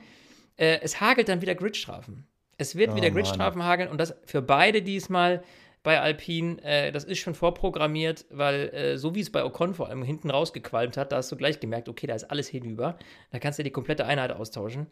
Äh, 0.57 0.81
es 0.83 1.01
hagelt 1.01 1.29
dann 1.29 1.41
wieder 1.41 1.55
Gridstrafen. 1.55 2.27
Es 2.59 2.77
wird 2.77 2.93
oh, 2.93 2.97
wieder 2.97 3.11
Gridstrafen 3.11 3.63
hageln 3.63 3.89
und 3.89 3.99
das 3.99 4.15
für 4.25 4.41
beide 4.41 4.83
diesmal 4.83 5.43
bei 5.83 6.01
Alpine, 6.01 6.61
äh, 6.65 6.91
das 6.91 7.05
ist 7.05 7.19
schon 7.19 7.35
vorprogrammiert, 7.35 8.25
weil 8.31 8.71
äh, 8.71 8.99
so 8.99 9.15
wie 9.15 9.21
es 9.21 9.31
bei 9.31 9.45
Ocon 9.45 9.73
vor 9.73 9.89
allem 9.89 10.03
hinten 10.03 10.31
rausgequalmt 10.31 10.97
hat, 10.97 11.13
da 11.13 11.19
hast 11.19 11.31
du 11.31 11.37
gleich 11.37 11.61
gemerkt, 11.61 11.89
okay, 11.89 12.09
da 12.09 12.15
ist 12.15 12.25
alles 12.25 12.49
hinüber. 12.49 12.99
Da 13.31 13.39
kannst 13.39 13.59
du 13.61 13.63
die 13.63 13.71
komplette 13.71 14.05
Einheit 14.05 14.33
austauschen. 14.33 14.89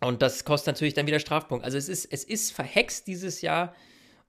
Und 0.00 0.20
das 0.20 0.44
kostet 0.44 0.74
natürlich 0.74 0.92
dann 0.94 1.06
wieder 1.06 1.20
Strafpunkt. 1.20 1.64
Also 1.64 1.78
es 1.78 1.88
ist, 1.88 2.04
es 2.04 2.24
ist 2.24 2.52
verhext 2.52 3.06
dieses 3.06 3.40
Jahr 3.40 3.74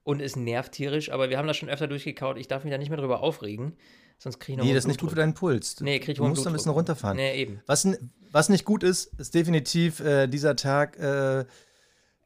und 0.02 0.22
es 0.22 0.34
nervt 0.36 0.72
tierisch, 0.72 1.10
aber 1.10 1.28
wir 1.28 1.36
haben 1.36 1.46
das 1.46 1.58
schon 1.58 1.68
öfter 1.68 1.88
durchgekaut. 1.88 2.38
Ich 2.38 2.48
darf 2.48 2.64
mich 2.64 2.70
da 2.70 2.78
nicht 2.78 2.88
mehr 2.88 2.98
drüber 2.98 3.20
aufregen. 3.20 3.76
Sonst 4.18 4.38
kriege 4.38 4.52
ich 4.52 4.58
noch 4.58 4.64
Nee, 4.64 4.72
das 4.72 4.84
ist 4.84 4.88
nicht 4.88 5.00
gut 5.00 5.10
für 5.10 5.16
deinen 5.16 5.34
Puls. 5.34 5.78
Nee, 5.80 5.98
krieg 5.98 6.10
ich 6.10 6.16
Du 6.16 6.26
musst 6.26 6.46
ein 6.46 6.52
bisschen 6.54 6.72
runterfahren. 6.72 7.16
Nee, 7.16 7.36
eben. 7.36 7.60
Was, 7.66 7.86
was 8.34 8.48
nicht 8.48 8.64
gut 8.64 8.82
ist, 8.82 9.12
ist 9.16 9.32
definitiv 9.32 10.00
äh, 10.00 10.26
dieser 10.26 10.56
Tag, 10.56 10.98
äh, 10.98 11.44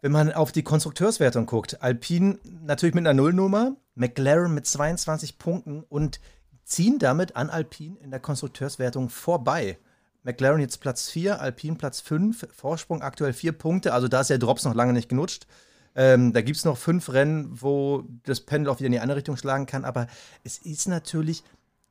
wenn 0.00 0.10
man 0.10 0.32
auf 0.32 0.52
die 0.52 0.62
Konstrukteurswertung 0.62 1.44
guckt. 1.44 1.82
Alpine 1.82 2.38
natürlich 2.62 2.94
mit 2.94 3.06
einer 3.06 3.12
Nullnummer, 3.12 3.76
McLaren 3.94 4.54
mit 4.54 4.66
22 4.66 5.36
Punkten 5.36 5.82
und 5.82 6.18
ziehen 6.64 6.98
damit 6.98 7.36
an 7.36 7.50
Alpine 7.50 7.98
in 8.00 8.10
der 8.10 8.20
Konstrukteurswertung 8.20 9.10
vorbei. 9.10 9.76
McLaren 10.22 10.62
jetzt 10.62 10.78
Platz 10.78 11.10
4, 11.10 11.42
Alpine 11.42 11.76
Platz 11.76 12.00
5, 12.00 12.48
Vorsprung 12.52 13.02
aktuell 13.02 13.34
4 13.34 13.52
Punkte, 13.52 13.92
also 13.92 14.08
da 14.08 14.22
ist 14.22 14.30
der 14.30 14.38
Drops 14.38 14.64
noch 14.64 14.74
lange 14.74 14.94
nicht 14.94 15.10
genutscht. 15.10 15.46
Ähm, 15.94 16.32
da 16.32 16.40
gibt 16.40 16.56
es 16.56 16.64
noch 16.64 16.78
fünf 16.78 17.12
Rennen, 17.12 17.60
wo 17.60 18.04
das 18.24 18.40
Pendel 18.40 18.72
auch 18.72 18.78
wieder 18.78 18.86
in 18.86 18.92
die 18.92 19.00
andere 19.00 19.18
Richtung 19.18 19.36
schlagen 19.36 19.66
kann. 19.66 19.84
Aber 19.84 20.06
es 20.42 20.56
ist 20.56 20.88
natürlich 20.88 21.44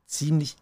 ziemlich 0.06 0.56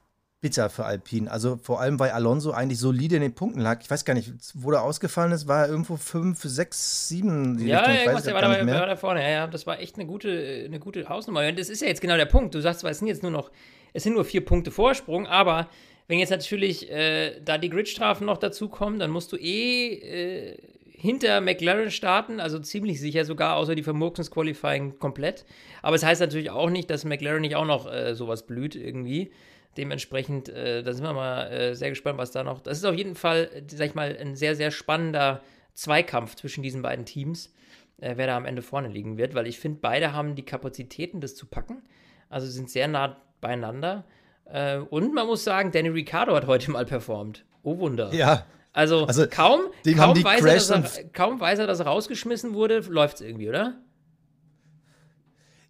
bitter 0.47 0.71
für 0.71 0.85
Alpine. 0.85 1.29
Also 1.29 1.59
vor 1.61 1.81
allem, 1.81 1.99
weil 1.99 2.11
Alonso 2.11 2.53
eigentlich 2.53 2.79
solide 2.79 3.17
in 3.17 3.23
den 3.23 3.35
Punkten 3.35 3.61
lag. 3.61 3.81
Ich 3.83 3.91
weiß 3.91 4.05
gar 4.05 4.15
nicht, 4.15 4.33
wo 4.55 4.71
er 4.71 4.83
ausgefallen 4.83 5.33
ist, 5.33 5.49
war 5.49 5.65
er 5.65 5.69
irgendwo 5.69 5.97
5, 5.97 6.41
6, 6.41 7.09
7 7.09 7.59
die 7.59 7.67
ja, 7.67 7.81
Richtung. 7.81 7.95
Ja, 7.95 8.05
der 8.05 8.35
war, 8.35 8.43
da, 8.43 8.67
war 8.67 8.87
da 8.87 8.97
vorne. 8.97 9.23
Ja, 9.23 9.29
ja, 9.29 9.47
das 9.49 9.67
war 9.67 9.81
echt 9.81 9.97
eine 9.97 10.07
gute, 10.07 10.63
eine 10.65 10.79
gute 10.79 11.09
Hausnummer. 11.09 11.49
Und 11.49 11.59
das 11.59 11.69
ist 11.69 11.83
ja 11.83 11.89
jetzt 11.89 12.01
genau 12.01 12.17
der 12.17 12.27
Punkt. 12.27 12.55
Du 12.55 12.61
sagst 12.61 12.81
zwar, 12.83 12.93
es 12.93 13.01
sind 13.01 13.09
jetzt 13.09 13.25
nur 13.25 13.33
noch, 13.33 13.51
es 13.93 14.05
sind 14.05 14.13
nur 14.13 14.25
vier 14.25 14.45
Punkte 14.45 14.71
Vorsprung, 14.71 15.27
aber 15.27 15.69
wenn 16.07 16.21
jetzt 16.21 16.31
natürlich 16.31 16.89
äh, 16.93 17.41
da 17.45 17.59
die 17.59 17.71
Gridstrafen 17.71 18.25
noch 18.25 18.39
dazukommen, 18.39 19.01
dann 19.01 19.11
musst 19.11 19.33
du 19.33 19.37
eh 19.37 19.95
äh, 19.95 20.59
hinter 20.93 21.41
McLaren 21.41 21.91
starten, 21.91 22.39
also 22.39 22.61
ziemlich 22.61 23.01
sicher 23.01 23.25
sogar, 23.25 23.57
außer 23.57 23.75
die 23.75 23.83
Vermurksungsqualifying 23.83 25.01
komplett. 25.01 25.45
Aber 25.83 25.97
es 25.97 26.03
das 26.03 26.11
heißt 26.11 26.21
natürlich 26.21 26.51
auch 26.51 26.71
nicht, 26.71 26.89
dass 26.89 27.05
McLaren 27.05 27.41
nicht 27.41 27.57
auch 27.57 27.67
noch 27.67 27.93
äh, 27.93 28.15
sowas 28.15 28.47
blüht 28.47 28.77
irgendwie. 28.77 29.33
Dementsprechend, 29.77 30.49
äh, 30.49 30.83
da 30.83 30.93
sind 30.93 31.05
wir 31.05 31.13
mal 31.13 31.51
äh, 31.51 31.75
sehr 31.75 31.91
gespannt, 31.91 32.19
was 32.19 32.31
da 32.31 32.43
noch. 32.43 32.61
Das 32.61 32.79
ist 32.79 32.85
auf 32.85 32.95
jeden 32.95 33.15
Fall, 33.15 33.51
sag 33.69 33.89
ich 33.89 33.95
mal, 33.95 34.17
ein 34.19 34.37
sehr, 34.37 34.55
sehr 34.55 34.71
spannender 34.71 35.43
Zweikampf 35.75 36.35
zwischen 36.37 36.63
diesen 36.63 36.83
beiden 36.83 37.05
Teams, 37.05 37.53
äh, 37.99 38.15
wer 38.17 38.27
da 38.27 38.37
am 38.37 38.47
Ende 38.47 38.63
vorne 38.63 38.89
liegen 38.89 39.19
wird, 39.19 39.35
weil 39.35 39.47
ich 39.47 39.59
finde, 39.59 39.79
beide 39.81 40.13
haben 40.13 40.35
die 40.35 40.45
Kapazitäten, 40.45 41.21
das 41.21 41.35
zu 41.35 41.47
packen. 41.47 41.83
Also 42.29 42.47
sind 42.47 42.71
sehr 42.71 42.89
nah 42.89 43.17
beieinander. 43.41 44.05
Äh, 44.47 44.79
und 44.79 45.15
man 45.15 45.27
muss 45.27 45.45
sagen, 45.45 45.71
Danny 45.73 45.89
Ricciardo 45.89 46.35
hat 46.35 46.47
heute 46.47 46.71
mal 46.71 46.85
performt. 46.85 47.45
Oh 47.63 47.79
Wunder. 47.79 48.13
Ja, 48.15 48.47
also, 48.77 49.07
also 49.07 49.27
kaum, 49.27 49.63
kaum, 49.97 50.23
weiß 50.23 50.45
er, 50.45 50.55
dass 50.55 50.99
er, 50.99 51.09
kaum 51.09 51.41
weiß 51.41 51.61
er, 51.61 51.67
dass 51.67 51.81
er 51.81 51.87
rausgeschmissen 51.87 52.53
wurde, 52.53 52.81
läuft 52.81 53.17
es 53.17 53.21
irgendwie, 53.23 53.49
oder? 53.49 53.81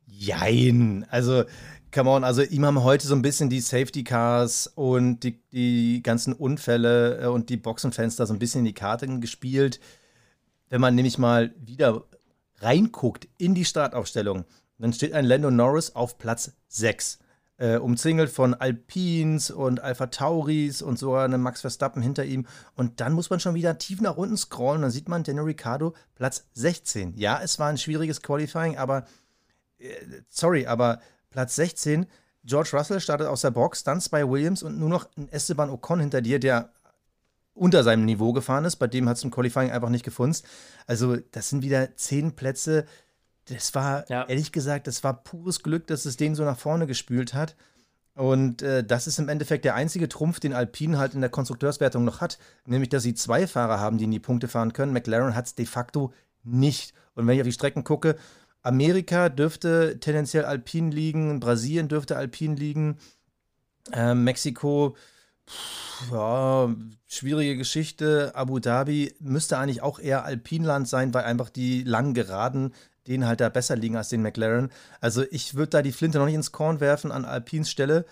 Jein. 0.08 1.06
Also, 1.08 1.44
come 1.92 2.10
on, 2.10 2.24
also 2.24 2.42
ihm 2.42 2.64
haben 2.64 2.82
heute 2.82 3.06
so 3.06 3.14
ein 3.14 3.22
bisschen 3.22 3.48
die 3.48 3.60
Safety 3.60 4.04
Cars 4.04 4.66
und 4.74 5.20
die, 5.20 5.40
die 5.52 6.02
ganzen 6.02 6.32
Unfälle 6.32 7.22
äh, 7.22 7.26
und 7.26 7.48
die 7.48 7.56
Boxenfenster 7.56 8.26
so 8.26 8.34
ein 8.34 8.38
bisschen 8.38 8.60
in 8.60 8.66
die 8.66 8.74
Karten 8.74 9.20
gespielt. 9.20 9.80
Wenn 10.68 10.80
man 10.80 10.94
nämlich 10.94 11.18
mal 11.18 11.54
wieder 11.58 12.04
reinguckt 12.58 13.28
in 13.38 13.54
die 13.54 13.64
Startaufstellung, 13.64 14.44
dann 14.78 14.92
steht 14.92 15.12
ein 15.12 15.24
Lando 15.24 15.50
Norris 15.50 15.94
auf 15.94 16.18
Platz 16.18 16.52
6 16.68 17.18
äh, 17.58 17.76
umzingelt 17.76 18.30
von 18.30 18.54
Alpins 18.54 19.50
und 19.50 19.80
Alpha 19.80 20.06
Tauris 20.06 20.82
und 20.82 20.98
sogar 20.98 21.24
einem 21.24 21.40
Max 21.40 21.62
Verstappen 21.62 22.02
hinter 22.02 22.24
ihm. 22.24 22.46
Und 22.74 23.00
dann 23.00 23.12
muss 23.12 23.30
man 23.30 23.40
schon 23.40 23.54
wieder 23.54 23.78
tief 23.78 24.00
nach 24.00 24.16
unten 24.16 24.36
scrollen. 24.36 24.82
Dann 24.82 24.90
sieht 24.90 25.08
man 25.08 25.22
Daniel 25.22 25.44
Ricciardo 25.44 25.94
Platz 26.14 26.44
16. 26.52 27.14
Ja, 27.16 27.40
es 27.42 27.58
war 27.58 27.68
ein 27.68 27.78
schwieriges 27.78 28.22
Qualifying, 28.22 28.76
aber 28.76 29.06
äh, 29.78 29.88
sorry, 30.28 30.66
aber 30.66 31.00
Platz 31.36 31.54
16. 31.56 32.06
George 32.44 32.70
Russell 32.72 32.98
startet 32.98 33.26
aus 33.26 33.42
der 33.42 33.50
Box, 33.50 33.84
dann 33.84 34.00
zwei 34.00 34.26
Williams 34.26 34.62
und 34.62 34.78
nur 34.78 34.88
noch 34.88 35.06
ein 35.18 35.28
Esteban 35.28 35.68
Ocon 35.68 36.00
hinter 36.00 36.22
dir, 36.22 36.38
der 36.40 36.70
unter 37.52 37.84
seinem 37.84 38.06
Niveau 38.06 38.32
gefahren 38.32 38.64
ist. 38.64 38.76
Bei 38.76 38.86
dem 38.86 39.06
hat 39.06 39.18
es 39.18 39.24
im 39.24 39.30
Qualifying 39.30 39.70
einfach 39.70 39.90
nicht 39.90 40.02
gefunzt. 40.02 40.46
Also, 40.86 41.18
das 41.32 41.50
sind 41.50 41.62
wieder 41.62 41.94
zehn 41.94 42.32
Plätze, 42.36 42.86
das 43.50 43.74
war, 43.74 44.10
ja. 44.10 44.24
ehrlich 44.24 44.50
gesagt, 44.50 44.86
das 44.86 45.04
war 45.04 45.22
pures 45.24 45.62
Glück, 45.62 45.86
dass 45.88 46.06
es 46.06 46.16
den 46.16 46.34
so 46.34 46.42
nach 46.42 46.58
vorne 46.58 46.86
gespült 46.86 47.34
hat. 47.34 47.54
Und 48.14 48.62
äh, 48.62 48.82
das 48.82 49.06
ist 49.06 49.18
im 49.18 49.28
Endeffekt 49.28 49.66
der 49.66 49.74
einzige 49.74 50.08
Trumpf, 50.08 50.40
den 50.40 50.54
Alpine 50.54 50.96
halt 50.96 51.12
in 51.12 51.20
der 51.20 51.28
Konstrukteurswertung 51.28 52.02
noch 52.02 52.22
hat. 52.22 52.38
Nämlich, 52.64 52.88
dass 52.88 53.02
sie 53.02 53.12
zwei 53.12 53.46
Fahrer 53.46 53.78
haben, 53.78 53.98
die 53.98 54.04
in 54.04 54.10
die 54.10 54.20
Punkte 54.20 54.48
fahren 54.48 54.72
können. 54.72 54.94
McLaren 54.94 55.34
hat 55.34 55.44
es 55.44 55.54
de 55.54 55.66
facto 55.66 56.14
nicht. 56.44 56.94
Und 57.14 57.26
wenn 57.26 57.34
ich 57.34 57.42
auf 57.42 57.46
die 57.46 57.52
Strecken 57.52 57.84
gucke, 57.84 58.16
Amerika 58.66 59.28
dürfte 59.28 59.98
tendenziell 60.00 60.44
Alpine 60.44 60.90
liegen, 60.90 61.40
Brasilien 61.40 61.88
dürfte 61.88 62.16
Alpine 62.16 62.56
liegen, 62.56 62.98
äh, 63.92 64.14
Mexiko, 64.14 64.96
pff, 65.48 66.10
ja, 66.10 66.74
schwierige 67.06 67.56
Geschichte. 67.56 68.32
Abu 68.34 68.58
Dhabi 68.58 69.14
müsste 69.20 69.58
eigentlich 69.58 69.82
auch 69.82 69.98
eher 69.98 70.24
Alpinland 70.24 70.88
sein, 70.88 71.14
weil 71.14 71.24
einfach 71.24 71.48
die 71.48 71.84
langen 71.84 72.14
Geraden 72.14 72.72
denen 73.06 73.26
halt 73.26 73.40
da 73.40 73.48
besser 73.48 73.76
liegen 73.76 73.96
als 73.96 74.08
den 74.08 74.22
McLaren. 74.22 74.70
Also 75.00 75.24
ich 75.30 75.54
würde 75.54 75.70
da 75.70 75.82
die 75.82 75.92
Flinte 75.92 76.18
noch 76.18 76.26
nicht 76.26 76.34
ins 76.34 76.52
Korn 76.52 76.80
werfen 76.80 77.12
an 77.12 77.24
Alpins 77.24 77.70
Stelle. 77.70 78.04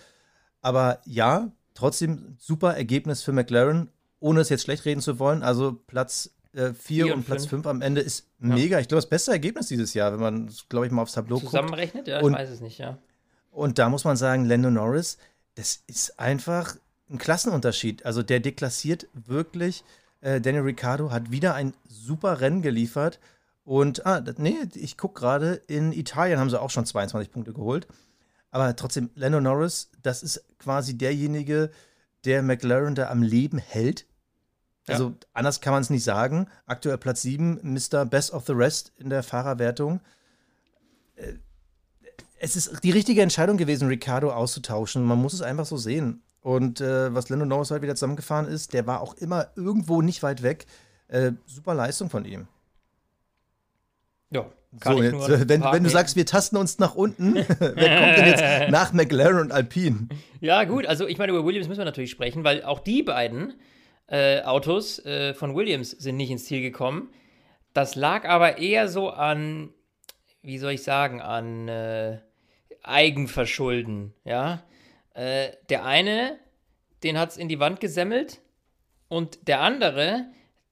Aber 0.63 1.01
ja, 1.05 1.51
trotzdem 1.75 2.37
super 2.39 2.77
Ergebnis 2.77 3.23
für 3.23 3.33
McLaren, 3.33 3.91
ohne 4.21 4.41
es 4.41 4.49
jetzt 4.49 4.63
schlecht 4.63 4.85
reden 4.85 5.01
zu 5.01 5.19
wollen. 5.19 5.43
Also 5.43 5.73
Platz 5.73 6.31
4 6.55 7.07
äh, 7.07 7.11
und, 7.11 7.19
und 7.19 7.27
Platz 7.27 7.47
5 7.47 7.67
am 7.67 7.83
Ende 7.83 8.01
ist 8.01 8.27
ja. 8.41 8.55
mega. 8.55 8.79
Ich 8.79 8.89
glaube, 8.89 9.01
das 9.03 9.09
beste 9.09 9.33
Ergebnis 9.33 9.69
dieses 9.69 9.95
Jahr, 9.95 10.13
wenn 10.13 10.21
man, 10.21 10.51
glaube 10.69 10.87
ich, 10.87 10.93
mal 10.93 11.03
aufs 11.03 11.13
Tableau 11.13 11.39
Zusammenrechnet? 11.39 12.05
guckt. 12.05 12.09
Ja, 12.09 12.21
ich 12.21 12.33
weiß 12.33 12.51
es 12.51 12.61
nicht, 12.61 12.79
ja. 12.79 12.99
Und 13.51 13.79
da 13.79 13.89
muss 13.89 14.05
man 14.05 14.17
sagen, 14.17 14.45
Lando 14.45 14.71
Norris, 14.71 15.19
das 15.55 15.83
ist 15.87 16.19
einfach 16.19 16.77
ein 17.11 17.19
Klassenunterschied. 17.19 18.05
Also 18.05 18.23
der 18.23 18.41
deklassiert 18.41 19.07
wirklich. 19.13 19.85
Äh, 20.21 20.41
Daniel 20.41 20.63
Ricciardo 20.63 21.11
hat 21.11 21.31
wieder 21.31 21.55
ein 21.55 21.75
super 21.89 22.41
Rennen 22.41 22.63
geliefert 22.63 23.21
und, 23.65 24.05
ah, 24.05 24.23
nee, 24.37 24.59
ich 24.75 24.99
gucke 24.99 25.21
gerade, 25.21 25.63
in 25.67 25.93
Italien 25.93 26.39
haben 26.39 26.51
sie 26.51 26.61
auch 26.61 26.71
schon 26.71 26.85
22 26.85 27.31
Punkte 27.31 27.53
geholt. 27.53 27.87
Aber 28.51 28.77
trotzdem, 28.77 29.11
Lando 29.15 29.41
Norris, 29.41 29.91
das 30.03 30.23
ist 30.23 30.45
quasi 30.59 30.97
derjenige, 30.97 31.71
der 32.25 32.43
McLaren 32.43 32.95
da 32.95 33.09
am 33.09 33.23
Leben 33.23 33.59
hält. 33.59 34.07
Also 34.87 35.09
ja. 35.09 35.15
anders 35.33 35.61
kann 35.61 35.73
man 35.73 35.83
es 35.83 35.91
nicht 35.91 36.05
sagen. 36.05 36.47
Aktuell 36.67 36.99
Platz 36.99 37.23
7, 37.23 37.61
Mr. 37.63 38.05
Best 38.05 38.33
of 38.33 38.45
the 38.47 38.53
Rest 38.53 38.93
in 38.99 39.11
der 39.11 39.23
Fahrerwertung. 39.23 40.01
Äh, 41.17 41.35
es 42.39 42.57
ist 42.57 42.85
die 42.85 42.91
richtige 42.91 43.23
Entscheidung 43.23 43.57
gewesen, 43.57 43.89
Ricardo 43.89 44.31
auszutauschen. 44.31 45.03
Man 45.05 45.21
muss 45.21 45.33
es 45.33 45.43
einfach 45.43 45.65
so 45.65 45.77
sehen. 45.77 46.23
Und 46.43 46.83
äh, 46.83 47.15
was 47.15 47.31
Lando 47.31 47.47
Norris 47.47 47.71
heute 47.71 47.81
wieder 47.81 47.95
zusammengefahren 47.95 48.47
ist, 48.47 48.75
der 48.75 48.87
war 48.87 49.01
auch 49.01 49.15
immer 49.15 49.49
irgendwo 49.57 50.03
nicht 50.03 50.23
weit 50.23 50.43
weg. 50.43 50.67
Äh, 51.09 51.33
super 51.47 51.75
Leistung 51.75 52.11
von 52.11 52.27
ihm. 52.27 52.47
Ja. 54.31 54.45
so, 54.85 55.03
jetzt, 55.03 55.29
äh, 55.29 55.49
wenn, 55.49 55.63
wenn, 55.63 55.85
du 55.85 55.89
sagst, 55.89 56.17
wir 56.17 56.27
tasten 56.27 56.57
uns 56.57 56.79
nach 56.79 56.95
unten, 56.95 57.35
wer 57.37 57.47
kommt 57.47 58.19
denn 58.19 58.27
jetzt 58.27 58.43
nach 58.71 58.93
McLaren 58.93 59.39
und 59.39 59.53
Alpine? 59.53 60.09
Ja, 60.41 60.65
gut, 60.65 60.85
also 60.85 61.07
ich 61.07 61.17
meine, 61.17 61.33
über 61.33 61.47
Williams 61.47 61.69
müssen 61.69 61.81
wir 61.81 61.87
natürlich 61.87 62.11
sprechen, 62.11 62.45
weil 62.45 62.63
auch 62.63 62.81
die 62.81 63.03
beiden 63.03 63.55
äh, 64.07 64.43
Autos 64.43 65.05
äh, 65.05 65.35
von 65.35 65.55
Williams 65.55 65.91
sind 65.91 66.17
nicht 66.17 66.31
ins 66.31 66.45
Ziel 66.45 66.61
gekommen. 66.61 67.13
Das 67.73 67.95
lag 67.95 68.29
aber 68.29 68.59
eher 68.59 68.89
so 68.89 69.11
an, 69.11 69.73
wie 70.43 70.59
soll 70.59 70.73
ich 70.73 70.83
sagen, 70.83 71.21
an 71.21 71.69
äh, 71.69 72.21
Eigenverschulden, 72.83 74.15
ja. 74.25 74.63
Äh, 75.15 75.53
der 75.69 75.85
eine, 75.85 76.39
den 77.03 77.19
hat 77.19 77.31
es 77.31 77.37
in 77.37 77.49
die 77.49 77.61
Wand 77.61 77.81
gesemmelt 77.81 78.41
und 79.09 79.49
der 79.49 79.61
andere, 79.61 80.27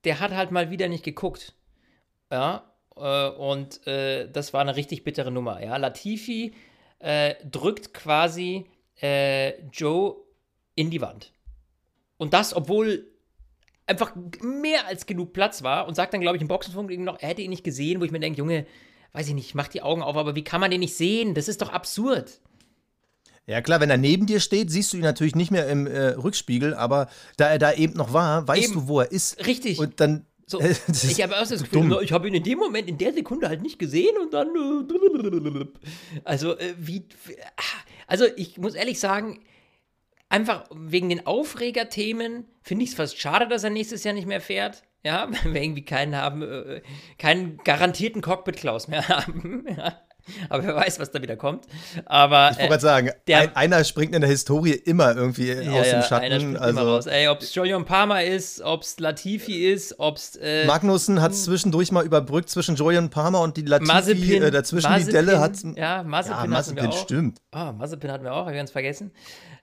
der 0.05 0.21
hat 0.21 0.33
halt 0.33 0.51
mal 0.51 0.71
wieder 0.71 0.89
nicht 0.89 1.05
geguckt. 1.05 1.55
Ja, 2.31 2.73
äh, 2.97 3.29
und 3.29 3.87
äh, 3.87 4.31
das 4.31 4.53
war 4.53 4.61
eine 4.61 4.77
richtig 4.77 5.05
bittere 5.05 5.31
Nummer. 5.31 5.63
Ja, 5.63 5.77
Latifi 5.77 6.55
drückt 7.51 7.95
quasi 7.95 8.71
Joe 9.73 10.17
in 10.77 10.91
die 10.91 11.01
Wand. 11.01 11.33
Und 12.17 12.33
das, 12.33 12.55
obwohl 12.55 13.12
einfach 13.93 14.15
mehr 14.41 14.87
als 14.87 15.07
genug 15.07 15.33
Platz 15.33 15.63
war 15.63 15.87
und 15.87 15.95
sagt 15.95 16.15
dann, 16.15 16.21
glaube 16.21 16.37
ich, 16.37 16.43
im 16.43 16.49
Boxenfunk 16.49 16.91
noch, 16.99 17.21
er 17.21 17.29
hätte 17.29 17.43
ihn 17.43 17.51
nicht 17.51 17.65
gesehen, 17.65 18.01
wo 18.01 18.05
ich 18.05 18.11
mir 18.11 18.21
denke, 18.21 18.39
Junge, 18.39 18.67
weiß 19.13 19.29
ich 19.29 19.35
nicht, 19.35 19.55
mach 19.55 19.69
die 19.69 19.83
Augen 19.83 20.03
auf, 20.03 20.17
aber 20.17 20.35
wie 20.35 20.45
kann 20.45 20.61
man 20.61 20.71
den 20.71 20.81
nicht 20.81 20.97
sehen? 20.97 21.35
Das 21.35 21.49
ist 21.49 21.63
doch 21.63 21.71
absurd. 21.71 22.41
Ja 23.47 23.61
klar, 23.61 23.81
wenn 23.81 23.91
er 23.91 23.97
neben 23.97 24.27
dir 24.27 24.41
steht, 24.41 24.71
siehst 24.71 24.93
du 24.93 24.97
ihn 24.97 25.03
natürlich 25.03 25.35
nicht 25.35 25.51
mehr 25.51 25.69
im 25.69 25.87
äh, 25.87 26.11
Rückspiegel, 26.11 26.75
aber 26.75 27.09
da 27.37 27.49
er 27.49 27.59
da 27.59 27.73
eben 27.73 27.95
noch 27.95 28.13
war, 28.13 28.47
weißt 28.47 28.65
eben. 28.65 28.75
du, 28.75 28.89
wo 28.89 29.01
er 29.01 29.11
ist. 29.11 29.45
Richtig. 29.47 29.79
Und 29.79 30.01
dann 30.01 30.27
so, 30.47 30.61
ich 30.93 31.23
habe 31.23 31.35
auch 31.37 31.47
das 31.47 31.63
Gefühl, 31.63 31.99
ich 32.03 32.13
habe 32.13 32.29
ihn 32.29 32.35
in 32.35 32.43
dem 32.43 32.59
Moment, 32.59 32.89
in 32.89 32.99
der 32.99 33.13
Sekunde 33.13 33.49
halt 33.49 33.63
nicht 33.63 33.79
gesehen 33.79 34.17
und 34.19 34.33
dann. 34.33 34.49
Äh, 34.49 35.67
also, 36.25 36.57
äh, 36.57 36.75
wie. 36.79 37.07
Also, 38.07 38.27
ich 38.37 38.59
muss 38.59 38.75
ehrlich 38.75 39.01
sagen, 39.01 39.41
einfach 40.33 40.65
wegen 40.75 41.11
den 41.11 41.27
Aufregerthemen 41.27 42.47
finde 42.63 42.85
ich 42.85 42.91
es 42.91 42.97
fast 42.97 43.21
schade, 43.21 43.47
dass 43.49 43.65
er 43.65 43.71
nächstes 43.71 44.03
Jahr 44.03 44.15
nicht 44.15 44.27
mehr 44.27 44.41
fährt. 44.41 44.83
Ja, 45.05 45.29
weil 45.45 45.55
wir 45.55 45.63
irgendwie 45.63 45.85
keinen 45.85 46.17
haben, 46.17 46.43
äh, 46.43 46.83
keinen 47.19 47.59
garantierten 47.59 48.23
Cockpit-Klaus 48.23 48.89
mehr 48.89 49.07
haben. 49.09 49.67
Ja. 49.77 50.01
Aber 50.49 50.63
wer 50.63 50.77
weiß, 50.77 51.01
was 51.01 51.11
da 51.11 51.21
wieder 51.21 51.35
kommt. 51.35 51.65
Aber, 52.07 52.51
ich 52.53 52.59
wollte 52.59 52.69
gerade 52.69 52.81
sagen, 52.81 53.11
der, 53.27 53.41
ein, 53.41 53.57
einer 53.57 53.83
springt 53.83 54.15
in 54.15 54.21
der 54.21 54.31
Historie 54.31 54.71
immer 54.71 55.17
irgendwie 55.17 55.51
ja, 55.51 55.73
aus 55.73 55.91
dem 55.91 56.03
Schatten. 56.03 56.27
Einer 56.27 56.39
springt 56.39 56.59
also, 56.59 56.81
immer 56.81 56.89
raus. 56.89 57.07
Ey, 57.07 57.27
ob 57.27 57.43
es 57.43 57.53
Julian 57.53 57.85
Palmer 57.85 58.23
ist, 58.23 58.63
ob 58.63 58.83
es 58.83 59.01
Latifi 59.01 59.69
ist, 59.69 59.99
ob 59.99 60.19
es. 60.19 60.37
Äh, 60.37 60.65
Magnussen 60.67 61.21
hat 61.21 61.35
zwischendurch 61.35 61.91
mal 61.91 62.05
überbrückt 62.05 62.51
zwischen 62.51 62.77
Julian 62.77 63.11
Palmer 63.11 63.41
und 63.41 63.57
die 63.57 63.63
Latifi. 63.63 63.93
Mazepin, 63.93 64.43
äh, 64.45 64.51
dazwischen 64.53 64.93
Mazepin, 64.93 65.07
die 65.07 65.13
Delle 65.13 65.41
hat. 65.41 65.57
Ja, 65.75 66.05
Mazepin, 66.05 66.39
ja, 66.39 66.47
Mazepin 66.47 66.55
hatten 66.55 66.77
wir 66.77 66.89
auch. 66.89 67.03
stimmt. 67.03 67.39
Ah, 67.51 67.71
oh, 67.71 67.73
Mazepin 67.73 68.13
hatten 68.13 68.25
wir 68.25 68.33
auch, 68.33 68.47
ganz 68.47 68.71
vergessen. 68.71 69.11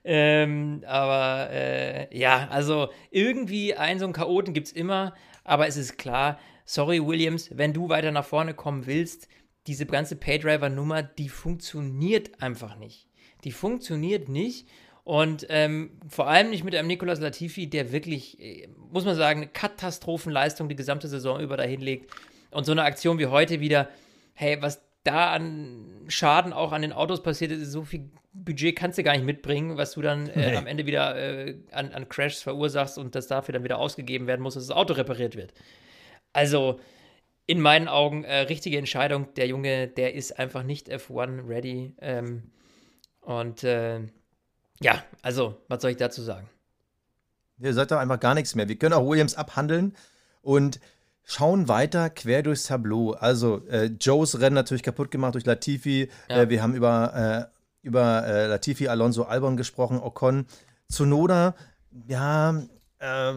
Ähm, 0.04 0.82
aber 0.86 1.50
äh, 1.50 2.18
ja, 2.18 2.48
also 2.48 2.88
irgendwie 3.10 3.74
einen 3.74 3.98
so 3.98 4.06
einen 4.06 4.14
Chaoten 4.14 4.54
gibt 4.54 4.68
es 4.68 4.72
immer. 4.72 5.14
Aber 5.44 5.66
es 5.66 5.76
ist 5.76 5.98
klar, 5.98 6.38
sorry 6.64 7.04
Williams, 7.04 7.50
wenn 7.52 7.72
du 7.72 7.88
weiter 7.88 8.12
nach 8.12 8.24
vorne 8.24 8.54
kommen 8.54 8.86
willst, 8.86 9.28
diese 9.66 9.86
ganze 9.86 10.16
Paydriver-Nummer, 10.16 11.02
die 11.02 11.28
funktioniert 11.28 12.42
einfach 12.42 12.76
nicht. 12.76 13.08
Die 13.44 13.52
funktioniert 13.52 14.28
nicht. 14.28 14.68
Und 15.04 15.46
ähm, 15.48 15.98
vor 16.08 16.28
allem 16.28 16.50
nicht 16.50 16.64
mit 16.64 16.74
einem 16.74 16.88
Nicolas 16.88 17.20
Latifi, 17.20 17.68
der 17.68 17.92
wirklich, 17.92 18.40
äh, 18.40 18.68
muss 18.90 19.04
man 19.04 19.16
sagen, 19.16 19.40
eine 19.40 19.50
Katastrophenleistung 19.50 20.68
die 20.68 20.76
gesamte 20.76 21.08
Saison 21.08 21.40
über 21.40 21.56
dahin 21.56 21.80
legt. 21.80 22.10
Und 22.50 22.64
so 22.64 22.72
eine 22.72 22.84
Aktion 22.84 23.18
wie 23.18 23.26
heute 23.26 23.60
wieder, 23.60 23.88
hey, 24.34 24.60
was 24.60 24.82
da 25.04 25.32
an 25.32 26.04
Schaden 26.08 26.52
auch 26.52 26.72
an 26.72 26.82
den 26.82 26.92
Autos 26.92 27.22
passiert 27.22 27.52
ist, 27.52 27.70
so 27.70 27.84
viel 27.84 28.10
Budget 28.32 28.76
kannst 28.76 28.98
du 28.98 29.02
gar 29.02 29.12
nicht 29.12 29.24
mitbringen, 29.24 29.76
was 29.76 29.92
du 29.92 30.02
dann 30.02 30.28
äh, 30.28 30.50
nee. 30.50 30.56
am 30.56 30.66
Ende 30.66 30.86
wieder 30.86 31.16
äh, 31.16 31.56
an, 31.72 31.92
an 31.92 32.08
Crashs 32.08 32.42
verursachst 32.42 32.98
und 32.98 33.14
das 33.14 33.26
dafür 33.26 33.52
dann 33.52 33.64
wieder 33.64 33.78
ausgegeben 33.78 34.26
werden 34.26 34.42
muss, 34.42 34.54
dass 34.54 34.66
das 34.66 34.76
Auto 34.76 34.94
repariert 34.94 35.36
wird. 35.36 35.52
Also, 36.32 36.78
in 37.46 37.60
meinen 37.60 37.88
Augen 37.88 38.22
äh, 38.22 38.42
richtige 38.42 38.78
Entscheidung. 38.78 39.34
Der 39.34 39.48
Junge, 39.48 39.88
der 39.88 40.14
ist 40.14 40.38
einfach 40.38 40.62
nicht 40.62 40.88
F1 40.88 41.48
ready. 41.48 41.96
Ähm, 42.00 42.52
und 43.22 43.64
äh, 43.64 44.00
ja, 44.80 45.02
also, 45.22 45.60
was 45.66 45.82
soll 45.82 45.90
ich 45.90 45.96
dazu 45.96 46.22
sagen? 46.22 46.48
Ihr 47.58 47.74
seid 47.74 47.90
doch 47.90 47.98
einfach 47.98 48.20
gar 48.20 48.34
nichts 48.34 48.54
mehr. 48.54 48.68
Wir 48.68 48.76
können 48.76 48.94
auch 48.94 49.04
Williams 49.04 49.34
abhandeln 49.34 49.96
und 50.42 50.78
schauen 51.30 51.68
weiter 51.68 52.10
quer 52.10 52.42
durchs 52.42 52.64
Tableau. 52.64 53.12
Also, 53.12 53.64
äh, 53.68 53.86
Joes 54.00 54.40
Rennen 54.40 54.54
natürlich 54.54 54.82
kaputt 54.82 55.10
gemacht 55.10 55.34
durch 55.34 55.46
Latifi. 55.46 56.10
Ja. 56.28 56.42
Äh, 56.42 56.50
wir 56.50 56.62
haben 56.62 56.74
über, 56.74 57.50
äh, 57.52 57.86
über 57.86 58.26
äh, 58.26 58.46
Latifi, 58.48 58.88
Alonso, 58.88 59.22
Albon 59.24 59.56
gesprochen, 59.56 60.00
Ocon. 60.00 60.46
Zunoda, 60.88 61.54
ja, 62.08 62.60
äh, 62.98 63.32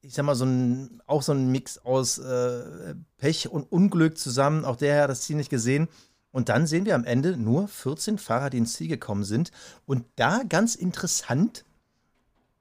ich 0.00 0.14
sag 0.14 0.24
mal, 0.24 0.34
so 0.34 0.44
ein, 0.44 1.00
auch 1.06 1.22
so 1.22 1.32
ein 1.32 1.50
Mix 1.52 1.78
aus 1.78 2.18
äh, 2.18 2.94
Pech 3.18 3.48
und 3.48 3.70
Unglück 3.70 4.18
zusammen. 4.18 4.64
Auch 4.64 4.76
der 4.76 5.02
hat 5.02 5.10
das 5.10 5.22
Ziel 5.22 5.36
nicht 5.36 5.50
gesehen. 5.50 5.88
Und 6.32 6.48
dann 6.48 6.66
sehen 6.66 6.86
wir 6.86 6.96
am 6.96 7.04
Ende 7.04 7.36
nur 7.36 7.68
14 7.68 8.18
Fahrer, 8.18 8.50
die 8.50 8.58
ins 8.58 8.72
Ziel 8.72 8.88
gekommen 8.88 9.22
sind. 9.22 9.52
Und 9.86 10.04
da 10.16 10.42
ganz 10.48 10.74
interessant, 10.74 11.64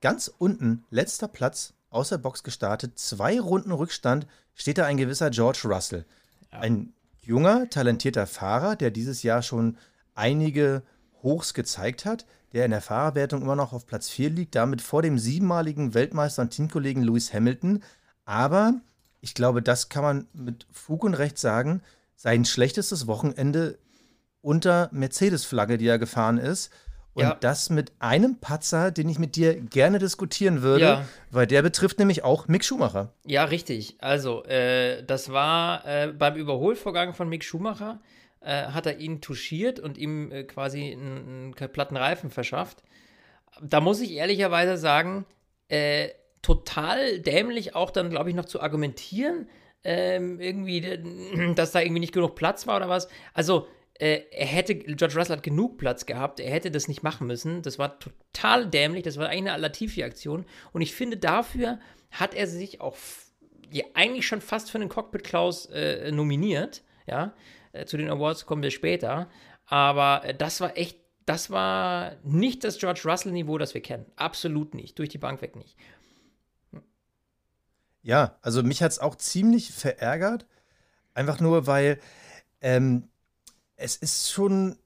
ganz 0.01 0.31
unten, 0.37 0.85
letzter 0.91 1.27
Platz, 1.27 1.73
aus 1.93 2.09
der 2.09 2.17
Box 2.17 2.43
gestartet, 2.43 2.97
zwei 2.97 3.39
Runden 3.39 3.71
Rückstand, 3.71 4.27
steht 4.55 4.77
da 4.77 4.85
ein 4.85 4.97
gewisser 4.97 5.29
George 5.29 5.61
Russell. 5.65 6.05
Ja. 6.51 6.59
Ein 6.59 6.93
junger, 7.21 7.69
talentierter 7.69 8.27
Fahrer, 8.27 8.75
der 8.75 8.91
dieses 8.91 9.23
Jahr 9.23 9.41
schon 9.41 9.77
einige 10.15 10.83
Hochs 11.21 11.53
gezeigt 11.53 12.05
hat, 12.05 12.25
der 12.51 12.65
in 12.65 12.71
der 12.71 12.81
Fahrerwertung 12.81 13.41
immer 13.41 13.55
noch 13.55 13.73
auf 13.73 13.85
Platz 13.85 14.09
4 14.09 14.29
liegt, 14.29 14.55
damit 14.55 14.81
vor 14.81 15.01
dem 15.01 15.17
siebenmaligen 15.17 15.93
Weltmeister 15.93 16.43
und 16.43 16.51
Teamkollegen 16.51 17.03
Lewis 17.03 17.33
Hamilton. 17.33 17.83
Aber 18.25 18.73
ich 19.21 19.33
glaube, 19.33 19.61
das 19.61 19.89
kann 19.89 20.03
man 20.03 20.27
mit 20.33 20.67
Fug 20.71 21.03
und 21.03 21.13
Recht 21.13 21.37
sagen, 21.39 21.81
sein 22.15 22.45
schlechtestes 22.45 23.07
Wochenende 23.07 23.79
unter 24.41 24.89
Mercedes-Flagge, 24.91 25.77
die 25.77 25.87
er 25.87 25.97
gefahren 25.97 26.37
ist. 26.37 26.69
Und 27.13 27.23
ja. 27.23 27.37
das 27.39 27.69
mit 27.69 27.91
einem 27.99 28.39
Patzer, 28.39 28.89
den 28.91 29.07
ich 29.07 29.19
mit 29.19 29.35
dir 29.35 29.53
gerne 29.55 29.99
diskutieren 29.99 30.63
würde, 30.63 30.83
ja. 30.83 31.05
weil 31.29 31.45
der 31.45 31.61
betrifft 31.61 31.99
nämlich 31.99 32.23
auch 32.23 32.47
Mick 32.47 32.65
Schumacher. 32.65 33.13
Ja, 33.25 33.43
richtig. 33.43 33.97
Also, 33.99 34.43
äh, 34.45 35.03
das 35.03 35.31
war 35.31 35.85
äh, 35.85 36.07
beim 36.07 36.35
Überholvorgang 36.35 37.13
von 37.13 37.29
Mick 37.29 37.43
Schumacher 37.43 37.99
äh, 38.43 38.67
hat 38.67 38.85
er 38.85 38.97
ihn 38.97 39.21
touchiert 39.21 39.79
und 39.79 39.97
ihm 39.97 40.31
äh, 40.31 40.43
quasi 40.43 40.91
einen, 40.91 41.53
einen 41.57 41.71
platten 41.71 41.97
Reifen 41.97 42.29
verschafft. 42.29 42.83
Da 43.61 43.79
muss 43.79 44.01
ich 44.01 44.13
ehrlicherweise 44.13 44.77
sagen, 44.77 45.25
äh, 45.69 46.09
total 46.41 47.19
dämlich 47.19 47.75
auch 47.75 47.91
dann, 47.91 48.09
glaube 48.09 48.29
ich, 48.29 48.35
noch 48.35 48.45
zu 48.45 48.61
argumentieren, 48.61 49.47
ähm, 49.83 50.39
irgendwie, 50.39 51.53
dass 51.55 51.71
da 51.71 51.81
irgendwie 51.81 52.01
nicht 52.01 52.13
genug 52.13 52.35
Platz 52.35 52.67
war 52.67 52.77
oder 52.77 52.89
was. 52.89 53.07
Also, 53.33 53.67
er 53.99 54.45
hätte, 54.45 54.75
George 54.75 55.15
Russell 55.17 55.37
hat 55.37 55.43
genug 55.43 55.77
Platz 55.77 56.05
gehabt, 56.05 56.39
er 56.39 56.51
hätte 56.51 56.71
das 56.71 56.87
nicht 56.87 57.03
machen 57.03 57.27
müssen. 57.27 57.61
Das 57.61 57.77
war 57.77 57.99
total 57.99 58.67
dämlich, 58.67 59.03
das 59.03 59.17
war 59.17 59.29
eigentlich 59.29 59.53
eine 59.53 59.61
Latifi-Aktion. 59.61 60.45
Und 60.71 60.81
ich 60.81 60.93
finde, 60.95 61.17
dafür 61.17 61.79
hat 62.11 62.33
er 62.33 62.47
sich 62.47 62.81
auch 62.81 62.97
ja, 63.71 63.85
eigentlich 63.93 64.27
schon 64.27 64.41
fast 64.41 64.71
für 64.71 64.79
den 64.79 64.89
Cockpit 64.89 65.23
Klaus 65.23 65.65
äh, 65.67 66.11
nominiert. 66.11 66.83
Ja, 67.07 67.33
äh, 67.73 67.85
zu 67.85 67.97
den 67.97 68.09
Awards 68.09 68.45
kommen 68.45 68.63
wir 68.63 68.71
später. 68.71 69.29
Aber 69.65 70.23
äh, 70.25 70.35
das 70.35 70.61
war 70.61 70.77
echt, 70.77 70.97
das 71.25 71.49
war 71.49 72.15
nicht 72.23 72.63
das 72.63 72.77
George 72.77 73.01
Russell-Niveau, 73.05 73.57
das 73.57 73.73
wir 73.73 73.81
kennen. 73.81 74.05
Absolut 74.15 74.73
nicht. 74.73 74.99
Durch 74.99 75.09
die 75.09 75.17
Bank 75.17 75.41
weg 75.41 75.55
nicht. 75.55 75.77
Ja, 78.01 78.37
also 78.41 78.63
mich 78.63 78.83
hat 78.83 78.91
es 78.91 78.99
auch 78.99 79.15
ziemlich 79.15 79.71
verärgert. 79.71 80.45
Einfach 81.13 81.39
nur, 81.39 81.67
weil 81.67 81.99
ähm, 82.61 83.09
es 83.83 83.97
ist 83.97 84.31
schon, 84.31 84.77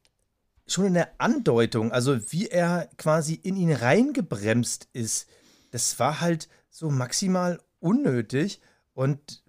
schon 0.66 0.86
in 0.86 0.96
der 0.96 1.10
Andeutung, 1.20 1.92
also 1.92 2.20
wie 2.32 2.48
er 2.48 2.90
quasi 2.98 3.36
in 3.36 3.56
ihn 3.56 3.72
reingebremst 3.72 4.90
ist, 4.94 5.30
das 5.72 6.00
war 6.00 6.20
halt 6.20 6.50
so 6.70 6.90
maximal 6.90 7.62
unnötig. 7.80 8.60
Und 8.94 9.44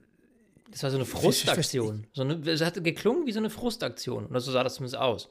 das 0.70 0.82
war 0.82 0.90
so 0.90 0.96
eine 0.96 1.06
Frustaktion. 1.06 2.06
So 2.12 2.22
eine, 2.22 2.34
es 2.50 2.60
hatte 2.60 2.82
geklungen 2.82 3.26
wie 3.26 3.32
so 3.32 3.38
eine 3.38 3.50
Frustaktion. 3.50 4.26
Oder 4.26 4.40
so 4.40 4.52
sah 4.52 4.62
das 4.62 4.74
zumindest 4.74 5.00
aus. 5.00 5.28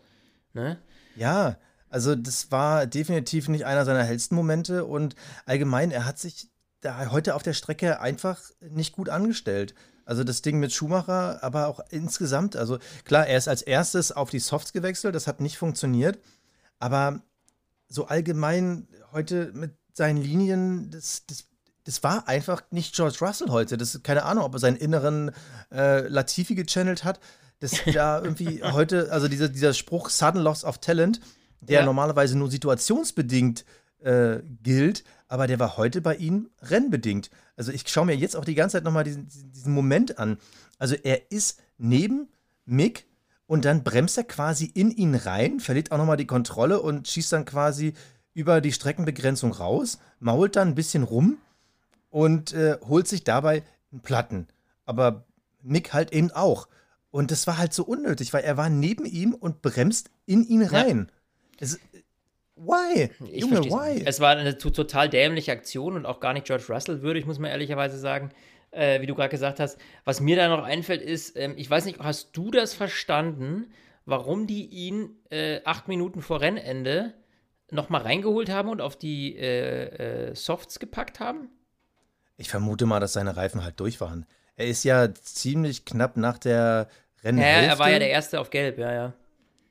Ne? 0.54 0.80
Ja, 1.16 1.60
also 1.90 2.16
das 2.16 2.52
war 2.52 2.88
definitiv 2.88 3.48
nicht 3.48 3.66
einer 3.66 3.86
seiner 3.86 4.04
hellsten 4.04 4.36
Momente 4.36 4.86
und 4.86 5.16
allgemein, 5.46 5.92
er 5.92 6.06
hat 6.06 6.18
sich 6.18 6.50
da 6.82 7.12
heute 7.12 7.36
auf 7.36 7.44
der 7.44 7.54
Strecke 7.54 8.00
einfach 8.00 8.42
nicht 8.62 8.94
gut 8.94 9.10
angestellt. 9.10 9.76
Also 10.08 10.24
das 10.24 10.42
Ding 10.42 10.60
mit 10.60 10.72
Schumacher, 10.72 11.44
aber 11.44 11.68
auch 11.68 11.82
insgesamt, 11.90 12.56
also 12.56 12.80
klar, 13.04 13.28
er 13.28 13.38
ist 13.38 13.50
als 13.50 13.62
erstes 13.62 14.14
auf 14.14 14.30
die 14.30 14.40
Softs 14.40 14.72
gewechselt, 14.72 15.14
das 15.14 15.28
hat 15.28 15.42
nicht 15.42 15.58
funktioniert, 15.58 16.18
aber 16.80 17.22
so 17.90 18.08
allgemein 18.08 18.88
heute 19.12 19.52
mit 19.54 19.72
seinen 19.94 20.22
Linien, 20.22 20.90
das, 20.92 21.26
das 21.28 21.46
das 21.84 22.04
war 22.04 22.28
einfach 22.28 22.64
nicht 22.70 22.96
George 22.96 23.18
Russell 23.22 23.48
heute. 23.48 23.78
Das 23.78 24.04
keine 24.04 24.24
Ahnung, 24.24 24.44
ob 24.44 24.54
er 24.54 24.60
seinen 24.60 24.76
inneren 24.76 25.32
äh, 25.72 26.06
Latifi 26.10 26.54
gechannelt 26.54 27.06
hat. 27.06 27.22
Das 27.62 27.72
da 27.94 28.22
irgendwie 28.22 28.62
heute, 28.62 29.10
also 29.14 29.30
dieser, 29.30 29.48
dieser 29.48 29.74
Spruch 29.74 30.10
Sudden 30.10 30.42
Loss 30.42 30.66
of 30.66 30.80
Talent, 30.80 31.22
der 31.62 31.80
ja. 31.80 31.86
normalerweise 31.86 32.38
nur 32.38 32.52
situationsbedingt 32.52 33.64
äh, 34.00 34.40
gilt, 34.64 35.06
aber 35.28 35.48
der 35.48 35.60
war 35.60 35.78
heute 35.78 36.02
bei 36.02 36.16
ihm 36.16 36.50
rennbedingt. 36.62 37.30
Also 37.56 37.72
ich 37.72 37.88
schaue 37.88 38.06
mir 38.06 38.16
jetzt 38.16 38.36
auch 38.36 38.46
die 38.46 38.56
ganze 38.56 38.78
Zeit 38.78 38.84
nochmal 38.84 39.04
diesen, 39.04 39.28
diesen 39.28 39.74
Moment 39.74 40.20
an. 40.20 40.38
Also 40.78 40.96
er 40.96 41.32
ist 41.32 41.60
neben 41.78 42.28
Mick 42.66 43.06
und 43.46 43.66
dann 43.66 43.84
bremst 43.84 44.18
er 44.18 44.24
quasi 44.24 44.66
in 44.66 44.92
ihn 44.92 45.16
rein, 45.16 45.60
verliert 45.60 45.92
auch 45.92 45.98
nochmal 45.98 46.18
die 46.18 46.28
Kontrolle 46.28 46.82
und 46.82 47.08
schießt 47.08 47.32
dann 47.32 47.46
quasi 47.46 47.94
über 48.34 48.62
die 48.62 48.74
Streckenbegrenzung 48.74 49.52
raus, 49.52 50.00
mault 50.20 50.56
dann 50.56 50.70
ein 50.70 50.76
bisschen 50.76 51.04
rum 51.04 51.38
und 52.10 52.54
äh, 52.54 52.78
holt 52.88 53.08
sich 53.08 53.24
dabei 53.24 53.64
einen 53.92 54.02
Platten. 54.02 54.48
Aber 54.86 55.26
Mick 55.62 55.94
halt 55.94 56.14
eben 56.14 56.32
auch. 56.32 56.68
Und 57.10 57.32
das 57.32 57.48
war 57.48 57.58
halt 57.58 57.74
so 57.74 57.84
unnötig, 57.84 58.34
weil 58.34 58.44
er 58.44 58.58
war 58.58 58.70
neben 58.70 59.06
ihm 59.06 59.34
und 59.34 59.62
bremst 59.62 60.10
in 60.26 60.46
ihn 60.46 60.62
rein. 60.62 61.08
Ja. 61.10 61.14
Es, 61.60 61.80
why? 62.58 63.10
Ich 63.32 63.42
Junge, 63.42 63.62
why? 63.64 64.04
Es 64.06 64.20
war 64.20 64.36
eine 64.36 64.58
total 64.58 65.10
dämliche 65.10 65.52
Aktion 65.52 65.96
und 65.96 66.06
auch 66.06 66.20
gar 66.20 66.34
nicht 66.34 66.46
George 66.46 66.66
Russell 66.70 67.02
würdig, 67.02 67.26
muss 67.26 67.40
man 67.40 67.52
ehrlicherweise 67.52 67.98
sagen. 67.98 68.32
Äh, 68.72 69.02
wie 69.02 69.06
du 69.06 69.16
gerade 69.16 69.30
gesagt 69.30 69.60
hast. 69.62 69.80
Was 70.04 70.20
mir 70.20 70.36
da 70.36 70.50
noch 70.50 70.64
einfällt, 70.64 71.02
ist, 71.02 71.38
ähm, 71.38 71.54
ich 71.56 71.70
weiß 71.70 71.86
nicht, 71.86 72.00
hast 72.00 72.36
du 72.36 72.52
das 72.52 72.74
verstanden, 72.74 73.72
warum 74.06 74.46
die 74.46 74.66
ihn 74.66 75.12
äh, 75.30 75.62
acht 75.64 75.88
Minuten 75.88 76.22
vor 76.22 76.42
Rennende 76.42 77.14
nochmal 77.72 78.02
reingeholt 78.02 78.50
haben 78.50 78.70
und 78.70 78.82
auf 78.82 78.98
die 78.98 79.38
äh, 79.38 80.30
äh, 80.30 80.36
Softs 80.36 80.80
gepackt 80.80 81.22
haben? 81.22 81.50
Ich 82.36 82.50
vermute 82.50 82.86
mal, 82.86 83.00
dass 83.00 83.14
seine 83.14 83.38
Reifen 83.38 83.64
halt 83.64 83.80
durch 83.80 84.02
waren. 84.02 84.26
Er 84.58 84.68
ist 84.68 84.84
ja 84.84 85.14
ziemlich 85.14 85.86
knapp 85.86 86.18
nach 86.18 86.38
der 86.38 86.88
Rennhälfte. 87.24 87.66
Ja, 87.66 87.74
er 87.74 87.80
war 87.80 87.90
ja 87.90 88.00
der 88.00 88.10
Erste 88.10 88.40
auf 88.40 88.50
Gelb, 88.50 88.78
ja, 88.78 88.94
ja. 88.94 89.14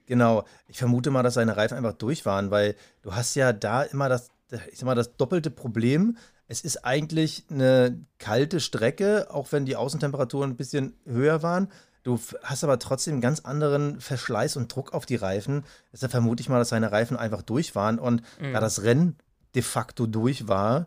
Genau. 0.07 0.45
Ich 0.69 0.79
vermute 0.79 1.11
mal, 1.11 1.23
dass 1.23 1.35
seine 1.35 1.57
Reifen 1.57 1.77
einfach 1.77 1.93
durch 1.93 2.25
waren, 2.25 2.51
weil 2.51 2.75
du 3.03 3.15
hast 3.15 3.35
ja 3.35 3.53
da 3.53 3.83
immer 3.83 4.09
das, 4.09 4.31
ich 4.71 4.79
sag 4.79 4.87
mal, 4.87 4.95
das 4.95 5.17
doppelte 5.17 5.51
Problem. 5.51 6.17
Es 6.49 6.61
ist 6.61 6.85
eigentlich 6.85 7.45
eine 7.51 7.99
kalte 8.19 8.61
Strecke, 8.61 9.27
auch 9.31 9.51
wenn 9.51 9.67
die 9.67 9.77
Außentemperaturen 9.77 10.51
ein 10.51 10.57
bisschen 10.57 10.95
höher 11.05 11.43
waren. 11.43 11.69
Du 12.05 12.21
hast 12.45 12.63
aber 12.63 12.79
trotzdem 12.79 13.15
einen 13.15 13.21
ganz 13.21 13.41
anderen 13.41 14.01
Verschleiß 14.01 14.57
und 14.57 14.73
Druck 14.73 14.95
auf 14.95 15.07
die 15.07 15.17
Reifen. 15.17 15.65
Deshalb 15.93 16.13
vermute 16.13 16.41
ich 16.41 16.49
mal, 16.49 16.61
dass 16.61 16.69
seine 16.69 16.93
Reifen 16.93 17.17
einfach 17.17 17.43
durch 17.43 17.75
waren. 17.75 17.99
Und 17.99 18.23
mhm. 18.41 18.53
da 18.53 18.61
das 18.61 18.85
Rennen 18.85 19.17
de 19.57 19.63
facto 19.63 20.07
durch 20.07 20.47
war, 20.47 20.87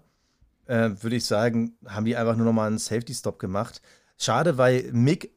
äh, 0.67 0.91
würde 1.01 1.17
ich 1.17 1.25
sagen, 1.25 1.75
haben 1.86 2.05
die 2.05 2.15
einfach 2.15 2.38
nur 2.38 2.45
noch 2.45 2.53
mal 2.53 2.67
einen 2.67 2.77
Safety-Stop 2.77 3.38
gemacht. 3.38 3.82
Schade, 4.17 4.58
weil 4.58 4.89
Mick 4.93 5.34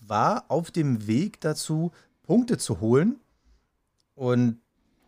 war 0.00 0.44
auf 0.48 0.70
dem 0.70 1.08
Weg 1.08 1.40
dazu, 1.40 1.90
Punkte 2.22 2.56
zu 2.56 2.80
holen. 2.80 3.18
Und 4.14 4.60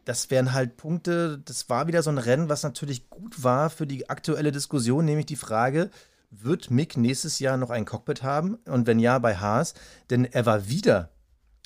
das 0.05 0.31
wären 0.31 0.53
halt 0.53 0.77
Punkte, 0.77 1.39
das 1.45 1.69
war 1.69 1.89
wieder 1.89 2.03
so 2.03 2.11
ein 2.11 2.19
Rennen, 2.19 2.49
was 2.49 2.63
natürlich 2.63 3.11
gut 3.11 3.43
war 3.43 3.71
für 3.71 3.87
die 3.87 4.09
aktuelle 4.09 4.53
Diskussion, 4.53 5.05
nämlich 5.05 5.27
die 5.27 5.37
Frage, 5.37 5.91
wird 6.31 6.71
Mick 6.71 6.97
nächstes 6.97 7.39
Jahr 7.39 7.57
noch 7.57 7.71
ein 7.71 7.85
Cockpit 7.85 8.23
haben? 8.23 8.57
Und 8.67 8.87
wenn 8.87 8.99
ja, 8.99 9.19
bei 9.19 9.37
Haas. 9.37 9.75
Denn 10.11 10.25
er 10.25 10.47
war 10.47 10.69
wieder, 10.69 11.11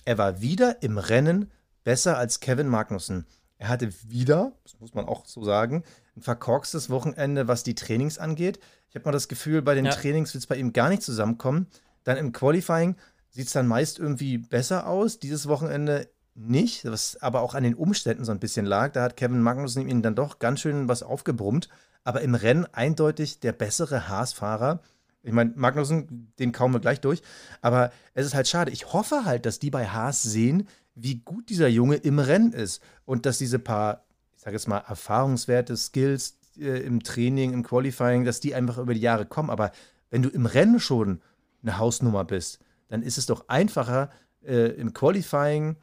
er 0.04 0.18
war 0.18 0.40
wieder 0.40 0.82
im 0.82 0.98
Rennen 0.98 1.50
besser 1.84 2.18
als 2.18 2.40
Kevin 2.40 2.68
Magnussen. 2.68 3.26
Er 3.58 3.68
hatte 3.68 3.92
wieder, 4.08 4.52
das 4.62 4.78
muss 4.80 4.94
man 4.94 5.06
auch 5.06 5.26
so 5.26 5.44
sagen, 5.44 5.84
ein 6.16 6.22
verkorkstes 6.22 6.88
Wochenende, 6.88 7.46
was 7.46 7.62
die 7.62 7.74
Trainings 7.74 8.18
angeht. 8.18 8.58
Ich 8.88 8.94
habe 8.94 9.04
mal 9.04 9.12
das 9.12 9.28
Gefühl, 9.28 9.62
bei 9.62 9.74
den 9.74 9.84
ja. 9.84 9.92
Trainings 9.92 10.32
wird 10.34 10.42
es 10.42 10.46
bei 10.46 10.56
ihm 10.56 10.72
gar 10.72 10.88
nicht 10.88 11.02
zusammenkommen. 11.02 11.66
Dann 12.04 12.16
im 12.16 12.32
Qualifying 12.32 12.96
sieht 13.28 13.46
es 13.46 13.52
dann 13.52 13.66
meist 13.66 13.98
irgendwie 13.98 14.38
besser 14.38 14.86
aus. 14.86 15.18
Dieses 15.18 15.46
Wochenende 15.46 16.08
nicht, 16.34 16.84
was 16.84 17.20
aber 17.20 17.40
auch 17.42 17.54
an 17.54 17.62
den 17.62 17.74
Umständen 17.74 18.24
so 18.24 18.32
ein 18.32 18.40
bisschen 18.40 18.66
lag. 18.66 18.92
Da 18.92 19.02
hat 19.02 19.16
Kevin 19.16 19.42
Magnussen 19.42 19.88
ihm 19.88 20.02
dann 20.02 20.14
doch 20.14 20.38
ganz 20.38 20.60
schön 20.60 20.88
was 20.88 21.02
aufgebrummt. 21.02 21.68
Aber 22.04 22.22
im 22.22 22.34
Rennen 22.34 22.66
eindeutig 22.72 23.40
der 23.40 23.52
bessere 23.52 24.08
Haas-Fahrer. 24.08 24.80
Ich 25.22 25.32
meine, 25.32 25.52
Magnussen, 25.54 26.32
den 26.38 26.52
kauen 26.52 26.72
wir 26.72 26.80
gleich 26.80 27.00
durch. 27.00 27.22
Aber 27.60 27.92
es 28.14 28.26
ist 28.26 28.34
halt 28.34 28.48
schade. 28.48 28.70
Ich 28.70 28.92
hoffe 28.92 29.24
halt, 29.24 29.44
dass 29.44 29.58
die 29.58 29.70
bei 29.70 29.86
Haas 29.86 30.22
sehen, 30.22 30.66
wie 30.94 31.16
gut 31.16 31.50
dieser 31.50 31.68
Junge 31.68 31.96
im 31.96 32.18
Rennen 32.18 32.52
ist. 32.52 32.82
Und 33.04 33.26
dass 33.26 33.38
diese 33.38 33.58
paar, 33.58 34.04
ich 34.34 34.42
sage 34.42 34.56
jetzt 34.56 34.68
mal, 34.68 34.78
Erfahrungswerte, 34.78 35.76
Skills 35.76 36.38
äh, 36.56 36.80
im 36.80 37.02
Training, 37.02 37.52
im 37.52 37.62
Qualifying, 37.62 38.24
dass 38.24 38.40
die 38.40 38.54
einfach 38.54 38.78
über 38.78 38.94
die 38.94 39.00
Jahre 39.00 39.26
kommen. 39.26 39.50
Aber 39.50 39.72
wenn 40.10 40.22
du 40.22 40.30
im 40.30 40.46
Rennen 40.46 40.80
schon 40.80 41.20
eine 41.62 41.76
Hausnummer 41.76 42.24
bist, 42.24 42.60
dann 42.88 43.02
ist 43.02 43.18
es 43.18 43.26
doch 43.26 43.48
einfacher, 43.48 44.10
äh, 44.42 44.68
im 44.72 44.94
Qualifying 44.94 45.76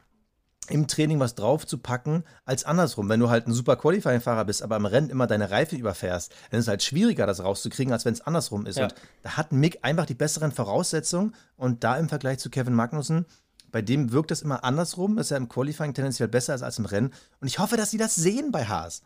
im 0.70 0.86
Training 0.86 1.20
was 1.20 1.34
draufzupacken, 1.34 2.24
als 2.44 2.64
andersrum. 2.64 3.08
Wenn 3.08 3.20
du 3.20 3.30
halt 3.30 3.46
ein 3.46 3.52
super 3.52 3.76
Qualifying-Fahrer 3.76 4.44
bist, 4.44 4.62
aber 4.62 4.76
im 4.76 4.86
Rennen 4.86 5.10
immer 5.10 5.26
deine 5.26 5.50
Reifen 5.50 5.78
überfährst, 5.78 6.32
dann 6.50 6.60
ist 6.60 6.64
es 6.66 6.68
halt 6.68 6.82
schwieriger, 6.82 7.26
das 7.26 7.42
rauszukriegen, 7.42 7.92
als 7.92 8.04
wenn 8.04 8.14
es 8.14 8.20
andersrum 8.20 8.66
ist. 8.66 8.78
Ja. 8.78 8.84
Und 8.84 8.94
da 9.22 9.36
hat 9.36 9.52
Mick 9.52 9.78
einfach 9.82 10.06
die 10.06 10.14
besseren 10.14 10.52
Voraussetzungen 10.52 11.34
und 11.56 11.84
da 11.84 11.96
im 11.96 12.08
Vergleich 12.08 12.38
zu 12.38 12.50
Kevin 12.50 12.74
Magnussen, 12.74 13.26
bei 13.70 13.82
dem 13.82 14.12
wirkt 14.12 14.30
es 14.30 14.42
immer 14.42 14.64
andersrum, 14.64 15.16
dass 15.16 15.30
er 15.30 15.36
im 15.36 15.48
Qualifying 15.48 15.94
tendenziell 15.94 16.28
besser 16.28 16.54
ist 16.54 16.62
als 16.62 16.78
im 16.78 16.86
Rennen. 16.86 17.12
Und 17.40 17.48
ich 17.48 17.58
hoffe, 17.58 17.76
dass 17.76 17.90
die 17.90 17.98
das 17.98 18.14
sehen 18.14 18.50
bei 18.50 18.64
Haas. 18.64 19.02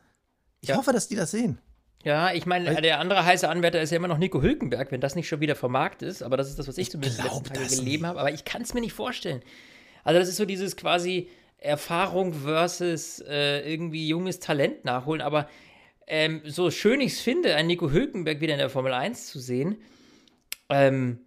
Ich 0.60 0.68
ja. 0.68 0.76
hoffe, 0.76 0.92
dass 0.92 1.08
die 1.08 1.16
das 1.16 1.32
sehen. 1.32 1.58
Ja, 2.04 2.32
ich 2.32 2.46
meine, 2.46 2.80
der 2.80 2.98
andere 2.98 3.24
heiße 3.24 3.48
Anwärter 3.48 3.80
ist 3.80 3.90
ja 3.90 3.96
immer 3.96 4.08
noch 4.08 4.18
Nico 4.18 4.42
Hülkenberg, 4.42 4.90
wenn 4.90 5.00
das 5.00 5.14
nicht 5.14 5.28
schon 5.28 5.40
wieder 5.40 5.54
vom 5.54 5.72
Markt 5.72 6.02
ist. 6.02 6.22
Aber 6.22 6.36
das 6.36 6.48
ist 6.48 6.58
das, 6.58 6.66
was 6.66 6.78
ich, 6.78 6.88
ich 6.88 6.90
zumindest 6.90 7.20
die 7.20 7.22
letzten 7.22 7.44
Tage 7.44 7.60
gelesen 7.60 8.06
habe. 8.06 8.18
Aber 8.18 8.32
ich 8.32 8.44
kann 8.44 8.62
es 8.62 8.74
mir 8.74 8.80
nicht 8.80 8.92
vorstellen. 8.92 9.42
Also, 10.04 10.18
das 10.18 10.28
ist 10.28 10.36
so 10.36 10.44
dieses 10.44 10.76
quasi, 10.76 11.28
Erfahrung 11.62 12.34
versus 12.34 13.20
äh, 13.20 13.60
irgendwie 13.70 14.08
junges 14.08 14.40
Talent 14.40 14.84
nachholen. 14.84 15.20
Aber 15.20 15.48
ähm, 16.06 16.42
so 16.44 16.70
schön 16.70 17.00
ich 17.00 17.12
es 17.12 17.20
finde, 17.20 17.54
einen 17.54 17.68
Nico 17.68 17.90
Hülkenberg 17.90 18.40
wieder 18.40 18.54
in 18.54 18.58
der 18.58 18.70
Formel 18.70 18.92
1 18.92 19.28
zu 19.28 19.38
sehen, 19.38 19.76
ähm, 20.68 21.20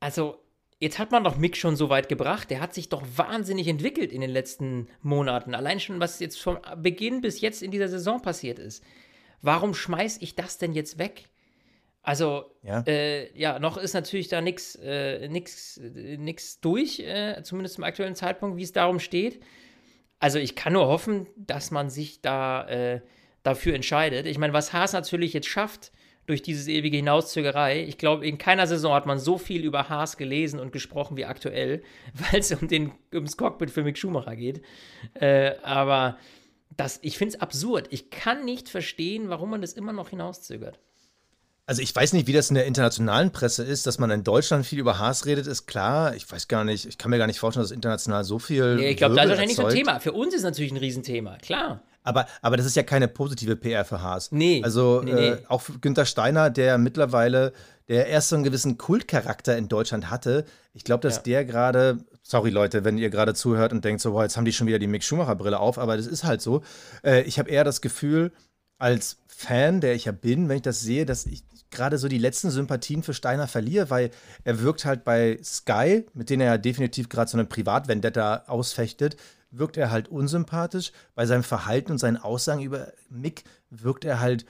also 0.00 0.42
jetzt 0.78 0.98
hat 0.98 1.10
man 1.10 1.24
doch 1.24 1.36
Mick 1.36 1.56
schon 1.56 1.76
so 1.76 1.88
weit 1.88 2.08
gebracht. 2.08 2.50
Der 2.50 2.60
hat 2.60 2.74
sich 2.74 2.88
doch 2.88 3.02
wahnsinnig 3.16 3.68
entwickelt 3.68 4.12
in 4.12 4.20
den 4.20 4.30
letzten 4.30 4.88
Monaten. 5.02 5.54
Allein 5.54 5.80
schon, 5.80 6.00
was 6.00 6.20
jetzt 6.20 6.40
vom 6.40 6.58
Beginn 6.76 7.20
bis 7.20 7.40
jetzt 7.40 7.62
in 7.62 7.70
dieser 7.70 7.88
Saison 7.88 8.20
passiert 8.20 8.58
ist. 8.58 8.82
Warum 9.42 9.74
schmeiß 9.74 10.18
ich 10.20 10.34
das 10.34 10.58
denn 10.58 10.72
jetzt 10.72 10.98
weg? 10.98 11.28
Also, 12.06 12.44
ja, 12.62 12.84
äh, 12.86 13.36
ja 13.36 13.58
noch 13.58 13.76
ist 13.76 13.92
natürlich 13.92 14.28
da 14.28 14.40
nichts 14.40 14.76
äh, 14.76 15.26
nix, 15.28 15.80
nix 15.82 16.60
durch, 16.60 17.00
äh, 17.00 17.42
zumindest 17.42 17.74
zum 17.74 17.82
aktuellen 17.82 18.14
Zeitpunkt, 18.14 18.56
wie 18.56 18.62
es 18.62 18.72
darum 18.72 19.00
steht. 19.00 19.42
Also, 20.20 20.38
ich 20.38 20.54
kann 20.54 20.74
nur 20.74 20.86
hoffen, 20.86 21.26
dass 21.36 21.72
man 21.72 21.90
sich 21.90 22.22
da 22.22 22.68
äh, 22.68 23.00
dafür 23.42 23.74
entscheidet. 23.74 24.26
Ich 24.26 24.38
meine, 24.38 24.52
was 24.52 24.72
Haas 24.72 24.92
natürlich 24.92 25.32
jetzt 25.32 25.48
schafft, 25.48 25.90
durch 26.26 26.42
diese 26.42 26.70
ewige 26.70 26.96
Hinauszögerei. 26.96 27.82
Ich 27.82 27.98
glaube, 27.98 28.24
in 28.24 28.38
keiner 28.38 28.68
Saison 28.68 28.94
hat 28.94 29.06
man 29.06 29.18
so 29.18 29.36
viel 29.36 29.64
über 29.64 29.88
Haas 29.88 30.16
gelesen 30.16 30.60
und 30.60 30.70
gesprochen 30.70 31.16
wie 31.16 31.24
aktuell, 31.24 31.82
weil 32.30 32.38
es 32.38 32.52
um 32.52 32.68
den, 32.68 32.92
ums 33.12 33.36
Cockpit 33.36 33.72
für 33.72 33.82
Mick 33.82 33.98
Schumacher 33.98 34.36
geht. 34.36 34.62
Äh, 35.14 35.56
aber 35.64 36.18
das, 36.76 37.00
ich 37.02 37.18
finde 37.18 37.34
es 37.34 37.40
absurd. 37.40 37.88
Ich 37.90 38.10
kann 38.10 38.44
nicht 38.44 38.68
verstehen, 38.68 39.28
warum 39.28 39.50
man 39.50 39.60
das 39.60 39.72
immer 39.72 39.92
noch 39.92 40.10
hinauszögert. 40.10 40.78
Also 41.68 41.82
ich 41.82 41.94
weiß 41.94 42.12
nicht, 42.12 42.28
wie 42.28 42.32
das 42.32 42.48
in 42.48 42.54
der 42.54 42.64
internationalen 42.64 43.32
Presse 43.32 43.64
ist, 43.64 43.88
dass 43.88 43.98
man 43.98 44.08
in 44.12 44.22
Deutschland 44.22 44.64
viel 44.64 44.78
über 44.78 45.00
Haas 45.00 45.26
redet, 45.26 45.48
ist 45.48 45.66
klar. 45.66 46.14
Ich 46.14 46.30
weiß 46.30 46.46
gar 46.46 46.62
nicht, 46.62 46.86
ich 46.86 46.96
kann 46.96 47.10
mir 47.10 47.18
gar 47.18 47.26
nicht 47.26 47.40
vorstellen, 47.40 47.64
dass 47.64 47.72
international 47.72 48.22
so 48.22 48.38
viel. 48.38 48.76
Nee, 48.76 48.90
ich 48.90 48.96
glaube, 48.96 49.16
das 49.16 49.24
ist 49.24 49.30
wahrscheinlich 49.30 49.56
so 49.56 49.66
ein 49.66 49.74
Thema. 49.74 49.98
Für 49.98 50.12
uns 50.12 50.32
ist 50.32 50.40
es 50.40 50.44
natürlich 50.44 50.70
ein 50.70 50.76
Riesenthema, 50.76 51.38
klar. 51.38 51.82
Aber, 52.04 52.26
aber 52.40 52.56
das 52.56 52.66
ist 52.66 52.76
ja 52.76 52.84
keine 52.84 53.08
positive 53.08 53.56
PR 53.56 53.84
für 53.84 54.00
Haas. 54.00 54.30
Nee. 54.30 54.60
Also 54.62 55.02
nee, 55.04 55.12
nee. 55.12 55.28
Äh, 55.30 55.38
auch 55.48 55.64
Günther 55.80 56.06
Steiner, 56.06 56.50
der 56.50 56.78
mittlerweile, 56.78 57.52
der 57.88 58.06
erst 58.06 58.28
so 58.28 58.36
einen 58.36 58.44
gewissen 58.44 58.78
Kultcharakter 58.78 59.56
in 59.56 59.68
Deutschland 59.68 60.08
hatte. 60.08 60.44
Ich 60.72 60.84
glaube, 60.84 61.02
dass 61.02 61.16
ja. 61.16 61.22
der 61.22 61.44
gerade, 61.44 61.98
sorry 62.22 62.50
Leute, 62.50 62.84
wenn 62.84 62.96
ihr 62.96 63.10
gerade 63.10 63.34
zuhört 63.34 63.72
und 63.72 63.84
denkt 63.84 64.00
so, 64.02 64.12
boah, 64.12 64.22
jetzt 64.22 64.36
haben 64.36 64.44
die 64.44 64.52
schon 64.52 64.68
wieder 64.68 64.78
die 64.78 64.86
Mick 64.86 65.02
Schumacher-Brille 65.02 65.58
auf, 65.58 65.78
aber 65.78 65.96
das 65.96 66.06
ist 66.06 66.22
halt 66.22 66.40
so. 66.40 66.62
Äh, 67.02 67.22
ich 67.22 67.40
habe 67.40 67.50
eher 67.50 67.64
das 67.64 67.80
Gefühl, 67.80 68.30
als 68.78 69.18
Fan, 69.26 69.80
der 69.80 69.94
ich 69.94 70.06
ja 70.06 70.12
bin, 70.12 70.48
wenn 70.48 70.56
ich 70.56 70.62
das 70.62 70.80
sehe, 70.80 71.06
dass 71.06 71.26
ich 71.26 71.44
gerade 71.70 71.98
so 71.98 72.08
die 72.08 72.18
letzten 72.18 72.50
Sympathien 72.50 73.02
für 73.02 73.14
Steiner 73.14 73.46
verliere, 73.46 73.90
weil 73.90 74.10
er 74.44 74.60
wirkt 74.60 74.84
halt 74.84 75.04
bei 75.04 75.38
Sky, 75.42 76.06
mit 76.14 76.30
denen 76.30 76.42
er 76.42 76.52
ja 76.52 76.58
definitiv 76.58 77.08
gerade 77.08 77.30
so 77.30 77.36
eine 77.36 77.46
Privatvendetta 77.46 78.44
ausfechtet, 78.46 79.16
wirkt 79.50 79.76
er 79.76 79.90
halt 79.90 80.08
unsympathisch. 80.08 80.92
Bei 81.14 81.26
seinem 81.26 81.42
Verhalten 81.42 81.92
und 81.92 81.98
seinen 81.98 82.16
Aussagen 82.16 82.62
über 82.62 82.92
Mick 83.10 83.44
wirkt 83.70 84.04
er 84.04 84.20
halt 84.20 84.46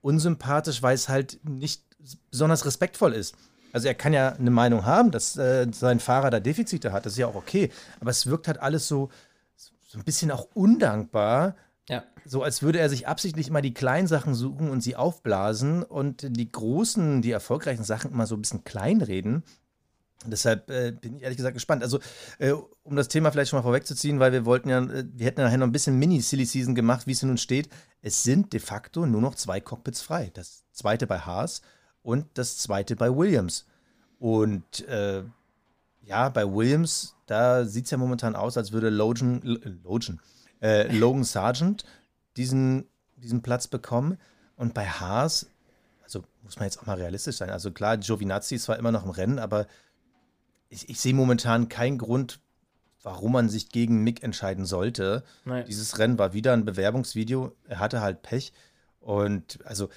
unsympathisch, 0.00 0.82
weil 0.82 0.94
es 0.94 1.08
halt 1.08 1.40
nicht 1.44 1.82
besonders 2.30 2.64
respektvoll 2.64 3.12
ist. 3.12 3.34
Also 3.72 3.86
er 3.86 3.94
kann 3.94 4.12
ja 4.12 4.32
eine 4.32 4.50
Meinung 4.50 4.84
haben, 4.84 5.10
dass 5.10 5.36
äh, 5.36 5.66
sein 5.72 6.00
Fahrer 6.00 6.30
da 6.30 6.40
Defizite 6.40 6.92
hat, 6.92 7.06
das 7.06 7.12
ist 7.12 7.18
ja 7.18 7.26
auch 7.26 7.36
okay. 7.36 7.70
Aber 8.00 8.10
es 8.10 8.26
wirkt 8.26 8.48
halt 8.48 8.58
alles 8.58 8.88
so, 8.88 9.10
so 9.56 9.98
ein 9.98 10.04
bisschen 10.04 10.30
auch 10.30 10.48
undankbar 10.54 11.54
ja. 11.90 12.04
So 12.24 12.42
als 12.42 12.62
würde 12.62 12.78
er 12.78 12.88
sich 12.88 13.08
absichtlich 13.08 13.48
immer 13.48 13.62
die 13.62 13.74
kleinen 13.74 14.06
Sachen 14.06 14.34
suchen 14.34 14.70
und 14.70 14.80
sie 14.80 14.94
aufblasen 14.94 15.82
und 15.82 16.24
die 16.36 16.50
großen, 16.50 17.20
die 17.22 17.32
erfolgreichen 17.32 17.82
Sachen 17.82 18.12
immer 18.12 18.26
so 18.26 18.36
ein 18.36 18.42
bisschen 18.42 18.62
kleinreden. 18.62 19.42
Deshalb 20.26 20.70
äh, 20.70 20.92
bin 20.92 21.16
ich 21.16 21.22
ehrlich 21.22 21.38
gesagt 21.38 21.54
gespannt. 21.54 21.82
Also, 21.82 21.98
äh, 22.38 22.52
um 22.52 22.94
das 22.94 23.08
Thema 23.08 23.32
vielleicht 23.32 23.50
schon 23.50 23.58
mal 23.58 23.62
vorwegzuziehen, 23.62 24.20
weil 24.20 24.32
wir 24.32 24.44
wollten 24.44 24.68
ja, 24.68 24.78
äh, 24.78 25.04
wir 25.12 25.26
hätten 25.26 25.40
ja 25.40 25.46
nachher 25.46 25.58
noch 25.58 25.66
ein 25.66 25.72
bisschen 25.72 25.98
Mini-Silly 25.98 26.44
Season 26.44 26.74
gemacht, 26.74 27.06
wie 27.06 27.12
es 27.12 27.22
nun 27.22 27.38
steht. 27.38 27.70
Es 28.02 28.22
sind 28.22 28.52
de 28.52 28.60
facto 28.60 29.06
nur 29.06 29.22
noch 29.22 29.34
zwei 29.34 29.60
Cockpits 29.60 30.02
frei. 30.02 30.30
Das 30.34 30.64
zweite 30.72 31.06
bei 31.06 31.18
Haas 31.18 31.62
und 32.02 32.26
das 32.34 32.58
zweite 32.58 32.96
bei 32.96 33.14
Williams. 33.14 33.66
Und 34.18 34.86
äh, 34.88 35.24
ja, 36.02 36.28
bei 36.28 36.46
Williams, 36.46 37.16
da 37.26 37.64
sieht 37.64 37.86
es 37.86 37.90
ja 37.90 37.96
momentan 37.96 38.36
aus, 38.36 38.58
als 38.58 38.72
würde 38.72 38.90
Logan, 38.90 39.40
Logan, 39.42 40.20
äh, 40.60 40.90
Logan 40.94 41.24
Sargent 41.24 41.84
diesen, 42.36 42.86
diesen 43.16 43.42
Platz 43.42 43.66
bekommen. 43.68 44.18
Und 44.56 44.74
bei 44.74 44.86
Haas, 44.86 45.46
also 46.02 46.22
muss 46.42 46.56
man 46.56 46.66
jetzt 46.66 46.80
auch 46.80 46.86
mal 46.86 46.96
realistisch 46.96 47.36
sein. 47.36 47.50
Also 47.50 47.70
klar, 47.70 47.96
Giovinazzi 47.96 48.56
ist 48.56 48.64
zwar 48.64 48.78
immer 48.78 48.92
noch 48.92 49.04
im 49.04 49.10
Rennen, 49.10 49.38
aber 49.38 49.66
ich, 50.68 50.88
ich 50.88 51.00
sehe 51.00 51.14
momentan 51.14 51.68
keinen 51.68 51.98
Grund, 51.98 52.40
warum 53.02 53.32
man 53.32 53.48
sich 53.48 53.70
gegen 53.70 54.04
Mick 54.04 54.22
entscheiden 54.22 54.66
sollte. 54.66 55.24
Nein. 55.44 55.64
Dieses 55.66 55.98
Rennen 55.98 56.18
war 56.18 56.32
wieder 56.32 56.52
ein 56.52 56.64
Bewerbungsvideo. 56.64 57.52
Er 57.66 57.78
hatte 57.78 58.00
halt 58.00 58.22
Pech. 58.22 58.52
Und 59.00 59.58
also 59.64 59.88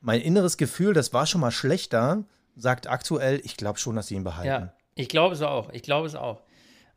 mein 0.00 0.20
inneres 0.20 0.56
Gefühl, 0.56 0.92
das 0.94 1.12
war 1.12 1.26
schon 1.26 1.40
mal 1.40 1.50
schlechter, 1.50 2.24
sagt 2.56 2.88
aktuell, 2.88 3.40
ich 3.44 3.56
glaube 3.56 3.78
schon, 3.78 3.96
dass 3.96 4.08
sie 4.08 4.16
ihn 4.16 4.24
behalten. 4.24 4.48
Ja, 4.48 4.72
ich 4.96 5.08
glaube 5.08 5.34
es 5.34 5.42
auch. 5.42 5.70
Ich 5.72 5.82
glaube 5.82 6.06
es 6.06 6.14
auch. 6.16 6.42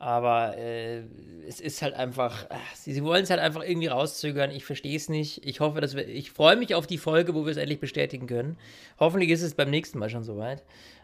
Aber 0.01 0.57
äh, 0.57 1.03
es 1.47 1.61
ist 1.61 1.83
halt 1.83 1.93
einfach, 1.93 2.47
ach, 2.49 2.75
sie, 2.75 2.91
sie 2.91 3.03
wollen 3.03 3.21
es 3.21 3.29
halt 3.29 3.39
einfach 3.39 3.61
irgendwie 3.61 3.85
rauszögern. 3.85 4.49
Ich 4.49 4.65
verstehe 4.65 4.95
es 4.95 5.09
nicht. 5.09 5.45
Ich 5.45 5.59
hoffe, 5.59 5.79
dass 5.79 5.95
wir, 5.95 6.07
ich 6.07 6.31
freue 6.31 6.55
mich 6.55 6.73
auf 6.73 6.87
die 6.87 6.97
Folge, 6.97 7.35
wo 7.35 7.45
wir 7.45 7.51
es 7.51 7.57
endlich 7.57 7.79
bestätigen 7.79 8.25
können. 8.25 8.57
Hoffentlich 8.99 9.29
ist 9.29 9.43
es 9.43 9.53
beim 9.53 9.69
nächsten 9.69 9.99
Mal 9.99 10.09
schon 10.09 10.23
soweit. 10.23 10.63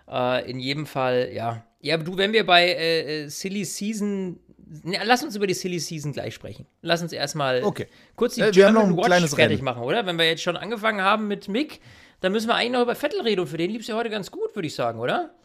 Äh, 0.10 0.50
in 0.50 0.60
jedem 0.60 0.88
Fall, 0.88 1.30
ja. 1.32 1.64
Ja, 1.80 1.98
du, 1.98 2.18
wenn 2.18 2.34
wir 2.34 2.44
bei 2.44 2.70
äh, 2.70 3.26
äh 3.26 3.28
Silly 3.28 3.66
Season, 3.66 4.40
ne, 4.82 5.00
lass 5.04 5.22
uns 5.22 5.36
über 5.36 5.46
die 5.46 5.54
Silly 5.54 5.78
Season 5.78 6.12
gleich 6.12 6.34
sprechen. 6.34 6.66
Lass 6.82 7.04
uns 7.04 7.14
erstmal 7.14 7.64
Okay. 7.64 7.86
kurz 8.16 8.34
die 8.34 8.42
Äh, 8.42 8.56
wir 8.56 8.66
haben 8.66 8.74
noch 8.74 8.84
ein 8.84 8.98
Watch 8.98 9.06
kleines 9.06 9.36
fertig 9.36 9.58
Rennen. 9.58 9.64
machen, 9.66 9.84
oder? 9.84 10.08
Wenn 10.08 10.18
wir 10.18 10.26
jetzt 10.26 10.42
schon 10.42 10.58
angefangen 10.58 11.02
haben 11.02 11.28
mit 11.28 11.48
Mick, 11.50 11.82
dann 12.22 12.32
müssen 12.32 12.48
wir 12.48 12.56
eigentlich 12.56 12.72
noch 12.72 12.82
über 12.82 12.96
Vettel 12.96 13.22
reden. 13.22 13.42
Und 13.42 13.48
für 13.48 13.58
den 13.58 13.70
lief 13.70 13.82
es 13.82 13.88
ja 13.90 13.96
heute 13.96 14.10
ganz 14.10 14.32
gut, 14.32 14.56
würde 14.56 14.66
ich 14.66 14.74
sagen, 14.74 15.00
oder? 15.00 15.36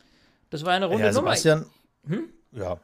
Das 0.49 0.65
war 0.65 0.73
eine 0.73 0.87
runde 0.87 1.05
Ja, 1.05 1.12
Nummer. 1.12 1.37
Sebastian. 1.37 1.67
Ja. 2.53 2.81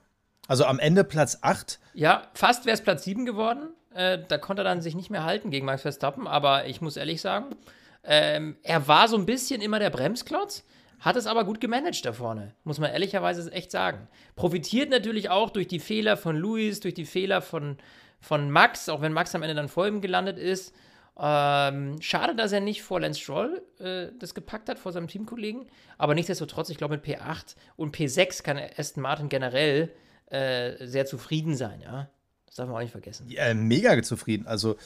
Also 0.48 0.64
am 0.64 0.78
Ende 0.78 1.04
Platz 1.04 1.38
8. 1.42 1.78
Ja, 1.92 2.22
fast 2.32 2.64
wäre 2.64 2.74
es 2.74 2.82
Platz 2.82 3.04
7 3.04 3.26
geworden. 3.26 3.68
Äh, 3.94 4.18
da 4.26 4.38
konnte 4.38 4.62
er 4.62 4.64
dann 4.64 4.80
sich 4.80 4.96
nicht 4.96 5.10
mehr 5.10 5.24
halten 5.24 5.50
gegen 5.50 5.66
Max 5.66 5.82
Verstappen. 5.82 6.26
Aber 6.26 6.66
ich 6.66 6.80
muss 6.80 6.96
ehrlich 6.96 7.20
sagen, 7.20 7.54
ähm, 8.02 8.56
er 8.62 8.88
war 8.88 9.08
so 9.08 9.16
ein 9.16 9.26
bisschen 9.26 9.60
immer 9.60 9.78
der 9.78 9.90
Bremsklotz, 9.90 10.64
hat 11.00 11.16
es 11.16 11.26
aber 11.26 11.44
gut 11.44 11.60
gemanagt 11.60 12.04
da 12.06 12.14
vorne. 12.14 12.54
Muss 12.64 12.78
man 12.78 12.90
ehrlicherweise 12.90 13.52
echt 13.52 13.70
sagen. 13.70 14.08
Profitiert 14.36 14.88
natürlich 14.88 15.28
auch 15.28 15.50
durch 15.50 15.68
die 15.68 15.80
Fehler 15.80 16.16
von 16.16 16.34
Luis, 16.34 16.80
durch 16.80 16.94
die 16.94 17.04
Fehler 17.04 17.42
von, 17.42 17.76
von 18.18 18.50
Max, 18.50 18.88
auch 18.88 19.02
wenn 19.02 19.12
Max 19.12 19.34
am 19.34 19.42
Ende 19.42 19.54
dann 19.54 19.68
vor 19.68 19.86
ihm 19.86 20.00
gelandet 20.00 20.38
ist. 20.38 20.74
Ähm, 21.20 22.00
schade, 22.00 22.34
dass 22.34 22.52
er 22.52 22.60
nicht 22.60 22.82
vor 22.82 23.00
Lance 23.00 23.20
Stroll 23.20 23.62
äh, 23.80 24.12
das 24.18 24.34
gepackt 24.34 24.70
hat, 24.70 24.78
vor 24.78 24.92
seinem 24.92 25.08
Teamkollegen. 25.08 25.66
Aber 25.98 26.14
nichtsdestotrotz, 26.14 26.70
ich 26.70 26.78
glaube, 26.78 26.94
mit 26.94 27.04
P8 27.04 27.56
und 27.76 27.94
P6 27.94 28.42
kann 28.42 28.58
Aston 28.78 29.02
Martin 29.02 29.28
generell 29.28 29.92
äh, 30.30 30.86
sehr 30.86 31.06
zufrieden 31.06 31.56
sein, 31.56 31.80
ja. 31.80 32.08
Das 32.46 32.56
darf 32.56 32.66
man 32.66 32.76
auch 32.76 32.80
nicht 32.80 32.92
vergessen. 32.92 33.26
äh, 33.36 33.54
mega 33.54 34.02
zufrieden. 34.02 34.46
Also, 34.46 34.76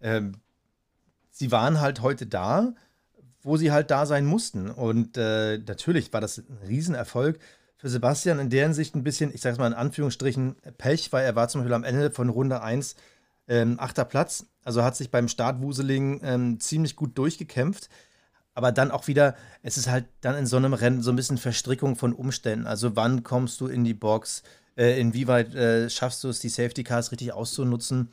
ähm, 0.00 0.40
sie 1.30 1.52
waren 1.52 1.80
halt 1.80 2.02
heute 2.02 2.26
da, 2.26 2.74
wo 3.42 3.56
sie 3.56 3.72
halt 3.72 3.90
da 3.90 4.06
sein 4.06 4.26
mussten. 4.26 4.70
Und 4.70 5.16
äh, 5.16 5.58
natürlich 5.58 6.12
war 6.12 6.20
das 6.20 6.38
ein 6.38 6.58
Riesenerfolg 6.66 7.38
für 7.76 7.88
Sebastian 7.88 8.38
in 8.38 8.50
der 8.50 8.64
Hinsicht 8.64 8.94
ein 8.94 9.02
bisschen, 9.02 9.32
ich 9.34 9.40
sag's 9.40 9.58
mal 9.58 9.66
in 9.66 9.72
Anführungsstrichen, 9.74 10.56
Pech, 10.76 11.12
weil 11.12 11.24
er 11.24 11.34
war 11.34 11.48
zum 11.48 11.62
Beispiel 11.62 11.74
am 11.74 11.84
Ende 11.84 12.10
von 12.10 12.28
Runde 12.28 12.62
1 12.62 12.94
ähm, 13.48 13.80
achter 13.80 14.04
Platz. 14.04 14.46
Also 14.64 14.84
hat 14.84 14.96
sich 14.96 15.10
beim 15.10 15.28
Startwuseling 15.28 16.20
ähm, 16.22 16.60
ziemlich 16.60 16.94
gut 16.96 17.16
durchgekämpft. 17.16 17.88
Aber 18.52 18.72
dann 18.72 18.90
auch 18.90 19.06
wieder, 19.06 19.36
es 19.62 19.78
ist 19.78 19.88
halt 19.88 20.06
dann 20.20 20.36
in 20.36 20.44
so 20.44 20.58
einem 20.58 20.74
Rennen 20.74 21.00
so 21.00 21.10
ein 21.10 21.16
bisschen 21.16 21.38
Verstrickung 21.38 21.96
von 21.96 22.12
Umständen. 22.12 22.66
Also 22.66 22.96
wann 22.96 23.22
kommst 23.22 23.60
du 23.60 23.68
in 23.68 23.84
die 23.84 23.94
Box? 23.94 24.42
Äh, 24.80 24.98
inwieweit 24.98 25.54
äh, 25.54 25.90
schaffst 25.90 26.24
du 26.24 26.30
es, 26.30 26.38
die 26.38 26.48
Safety 26.48 26.84
Cars 26.84 27.12
richtig 27.12 27.34
auszunutzen? 27.34 28.08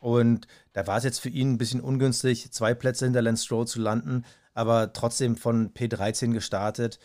Und 0.00 0.46
da 0.74 0.86
war 0.86 0.98
es 0.98 1.04
jetzt 1.04 1.18
für 1.18 1.30
ihn 1.30 1.52
ein 1.52 1.58
bisschen 1.58 1.80
ungünstig, 1.80 2.52
zwei 2.52 2.74
Plätze 2.74 3.06
hinter 3.06 3.22
Lance 3.22 3.46
Stroll 3.46 3.66
zu 3.66 3.80
landen, 3.80 4.26
aber 4.52 4.92
trotzdem 4.92 5.36
von 5.36 5.72
P13 5.72 6.32
gestartet. 6.32 6.98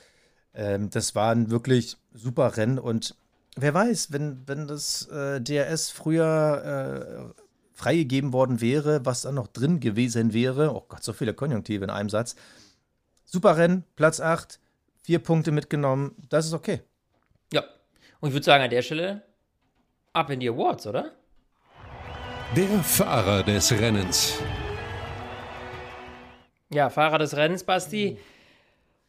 Ähm, 0.54 0.90
das 0.90 1.16
war 1.16 1.32
ein 1.32 1.50
wirklich 1.50 1.96
super 2.14 2.58
Rennen 2.58 2.78
und 2.78 3.16
wer 3.56 3.74
weiß, 3.74 4.12
wenn, 4.12 4.46
wenn 4.48 4.68
das 4.68 5.08
äh, 5.08 5.40
DRS 5.40 5.92
früher 5.92 7.32
äh, 7.34 7.42
freigegeben 7.72 8.34
worden 8.34 8.60
wäre, 8.60 9.06
was 9.06 9.22
dann 9.22 9.36
noch 9.36 9.48
drin 9.48 9.80
gewesen 9.80 10.34
wäre, 10.34 10.76
oh 10.76 10.84
Gott, 10.90 11.06
so 11.06 11.14
viele 11.14 11.34
Konjunktive 11.34 11.86
in 11.86 11.90
einem 11.90 12.10
Satz. 12.10 12.36
Super 13.24 13.56
Rennen, 13.56 13.86
Platz 13.96 14.20
8, 14.20 14.60
vier 15.04 15.20
Punkte 15.20 15.54
mitgenommen, 15.54 16.16
das 16.30 16.48
ist 16.48 16.54
okay. 16.54 16.82
Ja. 17.54 17.64
Und 18.20 18.30
ich 18.30 18.34
würde 18.34 18.46
sagen, 18.46 18.64
an 18.64 18.70
der 18.70 18.82
Stelle 18.82 19.24
ab 20.14 20.30
in 20.30 20.40
die 20.40 20.50
Awards, 20.50 20.88
oder? 20.88 21.12
Der 22.56 22.68
Fahrer 22.84 23.44
des 23.44 23.72
Rennens. 23.72 24.40
Ja, 26.70 26.90
Fahrer 26.90 27.20
des 27.20 27.36
Rennens, 27.36 27.64
Basti. 27.64 28.18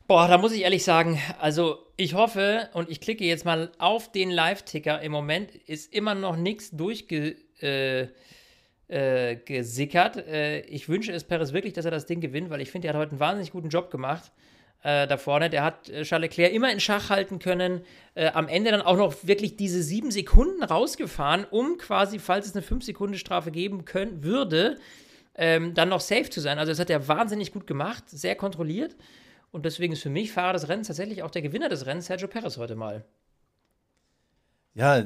Boah, 0.09 0.29
da 0.29 0.39
muss 0.39 0.53
ich 0.53 0.63
ehrlich 0.63 0.85
sagen, 0.85 1.21
also 1.41 1.79
ich 1.97 2.15
hoffe 2.15 2.71
und 2.75 2.89
ich 2.91 3.01
klicke 3.01 3.25
jetzt 3.25 3.45
mal 3.45 3.73
auf 3.79 4.11
den 4.13 4.31
Live-Ticker. 4.31 5.01
Im 5.03 5.13
Moment 5.13 5.55
ist 5.55 5.93
immer 5.93 6.15
noch 6.15 6.37
nichts 6.37 6.71
durchgesickert. 6.71 7.67
Äh, 8.89 9.33
äh, 10.19 10.59
äh, 10.59 10.61
ich 10.61 10.89
wünsche 10.89 11.13
es 11.13 11.25
Perez 11.25 11.53
wirklich, 11.53 11.73
dass 11.73 11.85
er 11.85 11.91
das 11.91 12.07
Ding 12.07 12.21
gewinnt, 12.21 12.51
weil 12.51 12.61
ich 12.61 12.71
finde, 12.71 12.89
er 12.89 12.95
hat 12.95 13.01
heute 13.01 13.11
einen 13.13 13.21
wahnsinnig 13.21 13.51
guten 13.51 13.69
Job 13.69 13.91
gemacht. 13.91 14.31
Äh, 14.87 15.09
da 15.09 15.17
vorne, 15.17 15.51
der 15.51 15.65
hat 15.65 15.89
äh, 15.89 16.05
Charles 16.05 16.31
Leclerc 16.31 16.53
immer 16.53 16.71
in 16.71 16.79
Schach 16.79 17.11
halten 17.11 17.41
können. 17.41 17.81
Äh, 18.15 18.29
am 18.29 18.47
Ende 18.47 18.71
dann 18.71 18.83
auch 18.83 18.97
noch 18.97 19.17
wirklich 19.23 19.57
diese 19.57 19.83
sieben 19.83 20.13
Sekunden 20.13 20.63
rausgefahren, 20.63 21.45
um 21.45 21.77
quasi, 21.77 22.21
falls 22.21 22.47
es 22.47 22.55
eine 22.55 22.65
5-Sekunden-Strafe 22.65 23.51
geben 23.51 23.85
können, 23.85 24.23
würde, 24.23 24.79
ähm, 25.35 25.75
dann 25.75 25.89
noch 25.89 26.01
safe 26.01 26.31
zu 26.31 26.41
sein. 26.41 26.61
Also 26.61 26.71
das 26.71 26.79
hat 26.79 26.89
er 26.89 27.09
wahnsinnig 27.09 27.51
gut 27.51 27.67
gemacht, 27.67 28.05
sehr 28.07 28.37
kontrolliert. 28.37 28.95
Und 29.51 29.67
deswegen 29.67 29.93
ist 29.93 30.05
für 30.05 30.09
mich 30.09 30.31
Fahrer 30.31 30.53
des 30.53 30.69
Rennens 30.69 30.87
tatsächlich 30.87 31.25
auch 31.25 31.33
der 31.33 31.43
Gewinner 31.43 31.69
des 31.69 31.85
Rennens, 31.85 32.07
Sergio 32.07 32.29
Perez 32.29 32.57
heute 32.57 32.77
mal. 32.77 33.05
Ja, 34.75 35.05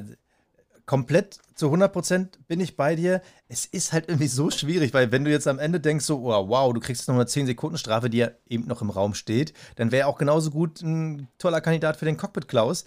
komplett 0.91 1.39
zu 1.55 1.73
100% 1.73 2.31
bin 2.49 2.59
ich 2.59 2.75
bei 2.75 2.97
dir. 2.97 3.21
Es 3.47 3.63
ist 3.63 3.93
halt 3.93 4.09
irgendwie 4.09 4.27
so 4.27 4.51
schwierig, 4.51 4.93
weil 4.93 5.13
wenn 5.13 5.23
du 5.23 5.31
jetzt 5.31 5.47
am 5.47 5.57
Ende 5.57 5.79
denkst, 5.79 6.03
so, 6.03 6.17
oh, 6.17 6.49
wow, 6.49 6.73
du 6.73 6.81
kriegst 6.81 7.07
noch 7.07 7.15
eine 7.15 7.23
10-Sekunden-Strafe, 7.23 8.09
die 8.09 8.17
ja 8.17 8.31
eben 8.49 8.67
noch 8.67 8.81
im 8.81 8.89
Raum 8.89 9.13
steht, 9.13 9.53
dann 9.77 9.93
wäre 9.93 10.07
auch 10.07 10.17
genauso 10.17 10.51
gut 10.51 10.81
ein 10.81 11.29
toller 11.37 11.61
Kandidat 11.61 11.95
für 11.95 12.03
den 12.03 12.17
Cockpit 12.17 12.49
Klaus. 12.49 12.83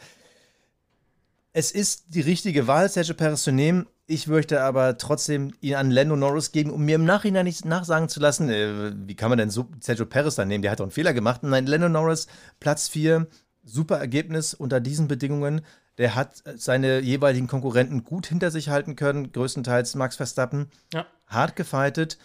Es 1.55 1.73
ist 1.73 2.05
die 2.09 2.21
richtige 2.21 2.67
Wahl, 2.67 2.90
Sergio 2.90 3.14
Perez 3.14 3.43
zu 3.43 3.53
nehmen. 3.53 3.87
Ich 4.07 4.27
möchte 4.27 4.61
aber 4.61 4.99
trotzdem 4.99 5.55
ihn 5.62 5.77
an 5.77 5.90
Lando 5.90 6.14
Norris 6.14 6.53
geben, 6.53 6.73
um 6.73 6.85
mir 6.85 6.97
im 6.97 7.07
Nachhinein 7.07 7.47
nicht 7.47 7.64
nachsagen 7.64 8.11
zu 8.11 8.21
lassen, 8.21 8.51
äh, 8.51 8.93
wie 9.07 9.14
kann 9.14 9.31
man 9.31 9.38
denn 9.38 9.49
so 9.49 9.67
Sergio 9.81 10.05
Perez 10.05 10.35
dann 10.35 10.49
nehmen? 10.49 10.61
Der 10.61 10.73
hat 10.73 10.81
doch 10.81 10.85
einen 10.85 10.93
Fehler 10.93 11.14
gemacht. 11.14 11.43
Nein, 11.43 11.64
Lando 11.64 11.88
Norris, 11.88 12.27
Platz 12.61 12.87
4, 12.88 13.29
super 13.62 13.97
Ergebnis 13.97 14.53
unter 14.53 14.79
diesen 14.81 15.09
Bedingungen. 15.09 15.62
Der 15.98 16.14
hat 16.14 16.42
seine 16.57 17.00
jeweiligen 17.00 17.46
Konkurrenten 17.46 18.04
gut 18.04 18.26
hinter 18.26 18.50
sich 18.50 18.68
halten 18.68 18.96
können, 18.96 19.33
größtenteils 19.33 19.94
Max 19.94 20.16
Verstappen. 20.16 20.68
Ja. 20.92 21.07
Hart 21.26 21.57
gefightet. 21.57 22.18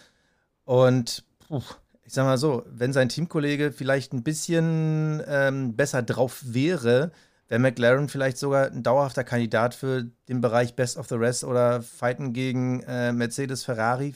Und 0.64 1.24
puh, 1.46 1.62
ich 2.04 2.14
sag 2.14 2.24
mal 2.24 2.38
so, 2.38 2.64
wenn 2.66 2.92
sein 2.92 3.08
Teamkollege 3.08 3.70
vielleicht 3.70 4.12
ein 4.12 4.24
bisschen 4.24 5.22
ähm, 5.28 5.76
besser 5.76 6.02
drauf 6.02 6.40
wäre, 6.44 7.12
wäre 7.48 7.60
McLaren 7.60 8.08
vielleicht 8.08 8.38
sogar 8.38 8.66
ein 8.66 8.82
dauerhafter 8.82 9.24
Kandidat 9.24 9.74
für 9.74 10.04
den 10.28 10.40
Bereich 10.40 10.74
Best 10.74 10.96
of 10.96 11.08
the 11.08 11.14
Rest 11.14 11.44
oder 11.44 11.82
Fighten 11.82 12.32
gegen 12.32 12.82
äh, 12.82 13.12
Mercedes, 13.12 13.64
Ferrari. 13.64 14.14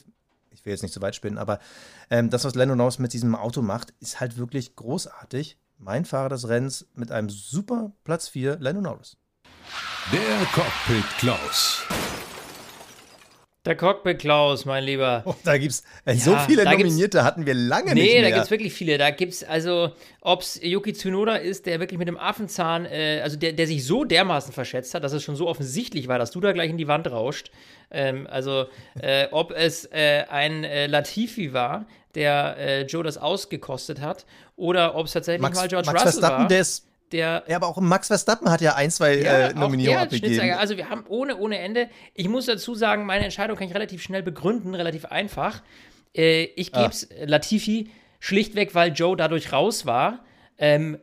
Ich 0.51 0.65
will 0.65 0.71
jetzt 0.71 0.83
nicht 0.83 0.93
so 0.93 1.01
weit 1.01 1.15
spinnen, 1.15 1.37
aber 1.37 1.59
ähm, 2.09 2.29
das, 2.29 2.43
was 2.43 2.55
Lando 2.55 2.75
Norris 2.75 2.99
mit 2.99 3.13
diesem 3.13 3.35
Auto 3.35 3.61
macht, 3.61 3.93
ist 3.99 4.19
halt 4.19 4.37
wirklich 4.37 4.75
großartig. 4.75 5.57
Mein 5.77 6.05
Fahrer 6.05 6.29
des 6.29 6.47
Rennens 6.47 6.87
mit 6.95 7.11
einem 7.11 7.29
super 7.29 7.91
Platz 8.03 8.27
4, 8.27 8.57
Lando 8.59 8.81
Norris. 8.81 9.17
Der 10.11 10.45
Cockpit 10.53 11.05
Klaus. 11.17 11.83
Der 13.65 13.75
Cockpit 13.75 14.19
Klaus, 14.19 14.65
mein 14.65 14.83
Lieber. 14.83 15.23
Oh, 15.25 15.33
da 15.43 15.57
gibt's 15.57 15.83
äh, 16.05 16.13
so 16.13 16.33
Ja, 16.33 16.39
viele 16.39 16.63
Nominierte 16.65 17.23
hatten 17.23 17.47
wir 17.47 17.55
lange 17.55 17.95
nicht 17.95 18.03
Nee, 18.03 18.13
mehr. 18.21 18.21
da 18.21 18.29
gibt 18.29 18.45
es 18.45 18.51
wirklich 18.51 18.73
viele. 18.73 18.99
Da 18.99 19.09
gibt 19.09 19.33
es 19.33 19.43
also, 19.43 19.91
ob 20.21 20.41
es 20.41 20.59
Yuki 20.61 20.93
Tsunoda 20.93 21.37
ist, 21.37 21.65
der 21.65 21.79
wirklich 21.79 21.97
mit 21.97 22.07
dem 22.07 22.17
Affenzahn, 22.17 22.85
äh, 22.85 23.21
also 23.23 23.37
der, 23.37 23.53
der 23.53 23.65
sich 23.65 23.83
so 23.83 24.03
dermaßen 24.03 24.53
verschätzt 24.53 24.93
hat, 24.93 25.03
dass 25.03 25.13
es 25.13 25.23
schon 25.23 25.35
so 25.35 25.47
offensichtlich 25.47 26.07
war, 26.07 26.19
dass 26.19 26.29
du 26.29 26.39
da 26.41 26.51
gleich 26.51 26.69
in 26.69 26.77
die 26.77 26.87
Wand 26.87 27.09
rauscht. 27.09 27.49
Ähm, 27.89 28.27
also, 28.29 28.65
äh, 29.01 29.27
ob 29.31 29.51
es 29.51 29.85
äh, 29.85 30.25
ein 30.29 30.63
äh, 30.63 30.85
Latifi 30.85 31.51
war, 31.53 31.87
der 32.13 32.57
äh, 32.59 32.81
Joe 32.83 33.03
das 33.03 33.17
ausgekostet 33.17 33.99
hat, 33.99 34.27
oder 34.55 34.93
ob 34.93 35.07
es 35.07 35.13
tatsächlich 35.13 35.41
Max, 35.41 35.57
mal 35.57 35.67
George 35.67 35.87
Max 35.87 36.01
Russell 36.05 36.19
Verstappen, 36.19 36.43
war, 36.43 36.47
der 36.49 36.59
ist. 36.59 36.85
Der 37.11 37.43
Ja, 37.47 37.55
aber 37.57 37.67
auch 37.67 37.77
Max 37.77 38.07
Verstappen 38.07 38.49
hat 38.49 38.61
ja 38.61 38.75
ein, 38.75 38.91
zwei 38.91 39.15
äh, 39.17 39.49
auch 39.49 39.53
Nominierungen 39.55 39.97
der 39.99 40.01
abgegeben. 40.03 40.33
Schnitzer. 40.35 40.59
Also 40.59 40.77
wir 40.77 40.89
haben 40.89 41.03
ohne, 41.07 41.37
ohne 41.37 41.57
Ende. 41.59 41.89
Ich 42.13 42.27
muss 42.29 42.45
dazu 42.45 42.75
sagen, 42.75 43.05
meine 43.05 43.23
Entscheidung 43.23 43.57
kann 43.57 43.67
ich 43.67 43.73
relativ 43.73 44.01
schnell 44.01 44.23
begründen, 44.23 44.73
relativ 44.75 45.05
einfach. 45.05 45.61
Äh, 46.15 46.43
ich 46.55 46.73
Ah. 46.73 46.81
gebe 46.81 46.91
es 46.91 47.09
Latifi 47.25 47.89
schlichtweg, 48.19 48.73
weil 48.75 48.91
Joe 48.93 49.15
dadurch 49.15 49.51
raus 49.53 49.85
war. 49.85 50.23
Ähm, 50.57 50.97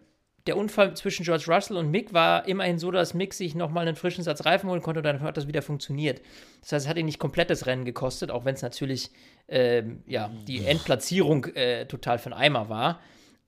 der 0.49 0.57
Unfall 0.57 0.97
zwischen 0.97 1.23
George 1.25 1.45
Russell 1.47 1.77
und 1.77 1.93
Mick 1.93 2.13
war 2.13 2.49
immerhin 2.49 2.77
so, 2.77 2.91
dass 2.91 3.15
Mick 3.15 3.33
sich 3.33 3.55
nochmal 3.55 3.87
einen 3.87 3.95
frischen 3.95 4.25
Satz 4.25 4.45
Reifen 4.45 4.69
holen 4.69 4.83
konnte 4.83 4.99
und 4.99 5.05
dann 5.05 5.21
hat 5.21 5.37
das 5.37 5.47
wieder 5.47 5.63
funktioniert. 5.63 6.21
Das 6.63 6.73
heißt, 6.73 6.87
es 6.87 6.89
hat 6.91 6.97
ihn 6.97 7.07
nicht 7.07 7.21
komplett 7.21 7.49
das 7.49 7.67
Rennen 7.67 7.85
gekostet, 7.85 8.33
auch 8.33 8.45
wenn 8.45 8.57
es 8.57 8.63
natürlich 8.63 9.11
ähm, 9.47 10.03
ja, 10.07 10.33
die 10.49 10.65
Endplatzierung 10.65 11.45
äh, 11.55 11.87
total 11.87 12.19
für 12.19 12.31
den 12.31 12.35
Eimer 12.39 12.69
war. 12.69 12.99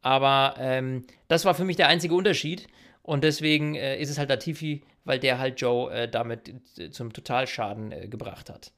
Aber 0.04 0.56
ähm, 0.58 1.06
das 1.28 1.46
war 1.46 1.54
für 1.54 1.64
mich 1.64 1.76
der 1.76 1.88
einzige 1.88 2.14
Unterschied. 2.14 2.68
Und 3.02 3.24
deswegen 3.24 3.74
äh, 3.74 3.98
ist 3.98 4.10
es 4.10 4.18
halt 4.18 4.28
Latifi, 4.28 4.82
weil 5.04 5.18
der 5.18 5.38
halt 5.38 5.60
Joe 5.60 5.90
äh, 5.92 6.08
damit 6.08 6.78
äh, 6.78 6.90
zum 6.90 7.12
Totalschaden 7.12 7.90
äh, 7.90 8.08
gebracht 8.08 8.50
hat. 8.50 8.70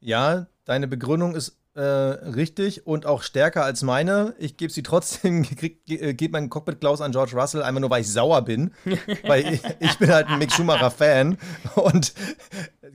Ja, 0.00 0.48
deine 0.64 0.88
Begründung 0.88 1.36
ist 1.36 1.58
äh, 1.74 1.80
richtig 1.80 2.88
und 2.88 3.06
auch 3.06 3.22
stärker 3.22 3.64
als 3.64 3.82
meine. 3.82 4.34
Ich 4.38 4.56
gebe 4.56 4.72
sie 4.72 4.82
trotzdem, 4.82 5.46
äh, 5.88 6.14
gebe 6.14 6.32
meinen 6.32 6.50
Cockpit 6.50 6.80
Klaus 6.80 7.00
an 7.00 7.12
George 7.12 7.36
Russell, 7.36 7.62
einfach 7.62 7.80
nur 7.80 7.90
weil 7.90 8.00
ich 8.00 8.10
sauer 8.10 8.42
bin. 8.42 8.72
weil 9.26 9.54
ich, 9.54 9.62
ich, 9.78 9.96
bin 9.98 10.10
halt 10.10 10.26
ein 10.26 10.40
Mick 10.40 10.52
Schumacher-Fan. 10.52 11.38
Und 11.76 12.14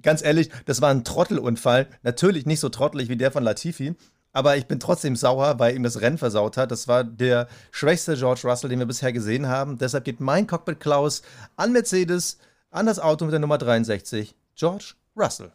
ganz 0.01 0.21
ehrlich, 0.21 0.49
das 0.65 0.81
war 0.81 0.89
ein 0.89 1.05
Trottelunfall. 1.05 1.87
Natürlich 2.03 2.45
nicht 2.45 2.59
so 2.59 2.67
trottelig 2.67 3.07
wie 3.07 3.15
der 3.15 3.31
von 3.31 3.43
Latifi. 3.43 3.95
Aber 4.33 4.57
ich 4.57 4.65
bin 4.65 4.79
trotzdem 4.79 5.15
sauer, 5.15 5.59
weil 5.59 5.75
ihm 5.75 5.83
das 5.83 6.01
Rennen 6.01 6.17
versaut 6.17 6.57
hat. 6.57 6.71
Das 6.71 6.87
war 6.87 7.03
der 7.03 7.47
schwächste 7.71 8.15
George 8.15 8.41
Russell, 8.43 8.69
den 8.69 8.79
wir 8.79 8.87
bisher 8.87 9.13
gesehen 9.13 9.47
haben. 9.47 9.77
Deshalb 9.77 10.03
geht 10.03 10.19
mein 10.19 10.47
Cockpit 10.47 10.79
Klaus 10.79 11.21
an 11.55 11.71
Mercedes, 11.71 12.39
an 12.71 12.87
das 12.87 12.99
Auto 12.99 13.25
mit 13.25 13.31
der 13.31 13.39
Nummer 13.39 13.59
63, 13.59 14.35
George 14.55 14.95
Russell. 15.15 15.51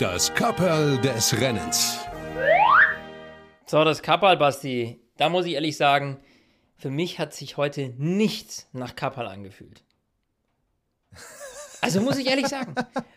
Das 0.00 0.34
Kapperl 0.34 0.98
des 0.98 1.40
Rennens. 1.40 1.98
So, 3.66 3.84
das 3.84 4.02
Kapperl, 4.02 4.36
Basti. 4.36 5.00
Da 5.16 5.28
muss 5.28 5.46
ich 5.46 5.52
ehrlich 5.52 5.76
sagen, 5.76 6.18
für 6.76 6.90
mich 6.90 7.20
hat 7.20 7.32
sich 7.32 7.56
heute 7.56 7.94
nichts 7.96 8.68
nach 8.72 8.96
Kapperl 8.96 9.28
angefühlt. 9.28 9.84
Also 11.84 12.00
muss 12.00 12.16
ich 12.16 12.26
ehrlich 12.26 12.46
sagen. 12.46 12.74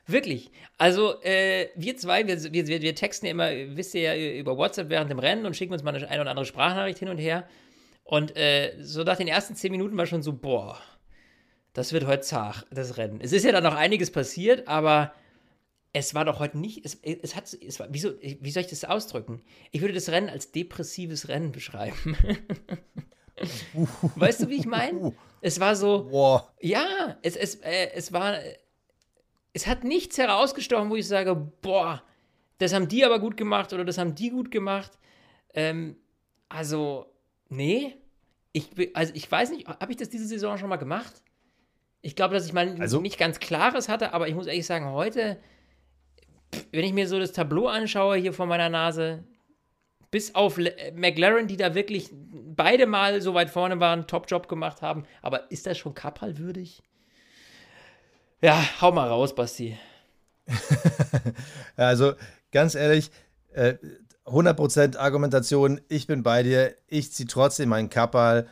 Wirklich. 0.07 0.51
Also, 0.77 1.21
äh, 1.21 1.69
wir 1.75 1.95
zwei, 1.95 2.27
wir, 2.27 2.51
wir, 2.51 2.81
wir 2.81 2.95
texten 2.95 3.25
ja 3.25 3.31
immer, 3.31 3.49
wisst 3.77 3.95
ihr 3.95 4.01
ja, 4.01 4.39
über 4.39 4.57
WhatsApp 4.57 4.89
während 4.89 5.09
dem 5.09 5.19
Rennen 5.19 5.45
und 5.45 5.55
schicken 5.55 5.71
uns 5.71 5.83
mal 5.83 5.95
eine, 5.95 6.07
eine 6.07 6.21
oder 6.21 6.31
andere 6.31 6.45
Sprachnachricht 6.45 6.99
hin 6.99 7.07
und 7.07 7.17
her. 7.17 7.47
Und 8.03 8.35
äh, 8.35 8.75
so 8.81 9.03
nach 9.03 9.17
den 9.17 9.27
ersten 9.27 9.55
zehn 9.55 9.71
Minuten 9.71 9.97
war 9.97 10.05
schon 10.05 10.21
so, 10.21 10.33
boah, 10.33 10.77
das 11.73 11.93
wird 11.93 12.07
heute 12.07 12.21
zart, 12.21 12.65
das 12.69 12.97
Rennen. 12.97 13.21
Es 13.21 13.31
ist 13.31 13.45
ja 13.45 13.53
dann 13.53 13.63
noch 13.63 13.75
einiges 13.75 14.11
passiert, 14.11 14.67
aber 14.67 15.13
es 15.93 16.13
war 16.13 16.25
doch 16.25 16.39
heute 16.39 16.57
nicht, 16.57 16.85
es, 16.85 16.95
es 16.95 17.35
hat, 17.35 17.53
es 17.53 17.79
war, 17.79 17.87
wieso, 17.89 18.11
wie 18.21 18.51
soll 18.51 18.61
ich 18.61 18.69
das 18.69 18.83
ausdrücken? 18.83 19.41
Ich 19.71 19.81
würde 19.81 19.93
das 19.93 20.09
Rennen 20.09 20.29
als 20.29 20.51
depressives 20.51 21.29
Rennen 21.29 21.51
beschreiben. 21.51 22.17
weißt 24.15 24.43
du, 24.43 24.49
wie 24.49 24.57
ich 24.57 24.65
meine? 24.65 25.13
Es 25.41 25.59
war 25.59 25.75
so, 25.75 26.07
wow. 26.09 26.43
ja, 26.59 27.17
es, 27.21 27.35
es, 27.35 27.55
äh, 27.55 27.91
es 27.93 28.11
war, 28.11 28.37
es 29.53 29.67
hat 29.67 29.83
nichts 29.83 30.17
herausgestochen, 30.17 30.89
wo 30.89 30.95
ich 30.95 31.07
sage, 31.07 31.35
boah, 31.35 32.03
das 32.57 32.73
haben 32.73 32.87
die 32.87 33.05
aber 33.05 33.19
gut 33.19 33.37
gemacht 33.37 33.71
oder 33.73 33.85
das 33.85 33.97
haben 33.97 34.15
die 34.15 34.29
gut 34.29 34.49
gemacht. 34.49 34.91
Ähm, 35.53 35.97
also, 36.49 37.05
nee, 37.49 37.95
ich, 38.51 38.69
also 38.95 39.13
ich 39.15 39.31
weiß 39.31 39.51
nicht, 39.51 39.67
habe 39.67 39.91
ich 39.91 39.97
das 39.97 40.09
diese 40.09 40.25
Saison 40.25 40.57
schon 40.57 40.69
mal 40.69 40.77
gemacht? 40.77 41.21
Ich 42.01 42.15
glaube, 42.15 42.33
dass 42.33 42.45
ich 42.45 42.53
mal 42.53 42.75
also, 42.79 42.99
nicht 42.99 43.19
ganz 43.19 43.39
Klares 43.39 43.89
hatte, 43.89 44.13
aber 44.13 44.27
ich 44.27 44.35
muss 44.35 44.47
ehrlich 44.47 44.65
sagen, 44.65 44.91
heute 44.91 45.37
wenn 46.71 46.83
ich 46.83 46.93
mir 46.93 47.07
so 47.07 47.19
das 47.19 47.31
Tableau 47.31 47.67
anschaue 47.67 48.17
hier 48.17 48.33
vor 48.33 48.45
meiner 48.45 48.69
Nase, 48.69 49.23
bis 50.11 50.35
auf 50.35 50.57
McLaren, 50.95 51.47
die 51.47 51.57
da 51.57 51.75
wirklich 51.75 52.09
beide 52.11 52.87
mal 52.87 53.21
so 53.21 53.33
weit 53.33 53.49
vorne 53.49 53.79
waren, 53.79 54.07
Top-Job 54.07 54.47
gemacht 54.47 54.81
haben, 54.81 55.03
aber 55.21 55.51
ist 55.51 55.67
das 55.67 55.77
schon 55.77 55.93
Kappal 55.93 56.37
würdig? 56.37 56.81
Ja, 58.41 58.63
hau 58.81 58.91
mal 58.91 59.07
raus, 59.07 59.33
Basti. 59.33 59.77
also, 61.75 62.13
ganz 62.51 62.75
ehrlich, 62.75 63.11
äh, 63.53 63.75
100% 64.25 64.97
Argumentation, 64.97 65.81
ich 65.87 66.07
bin 66.07 66.21
bei 66.21 66.43
dir. 66.43 66.75
Ich 66.87 67.13
ziehe 67.13 67.27
trotzdem 67.27 67.69
meinen 67.69 67.89
Kappal 67.89 68.47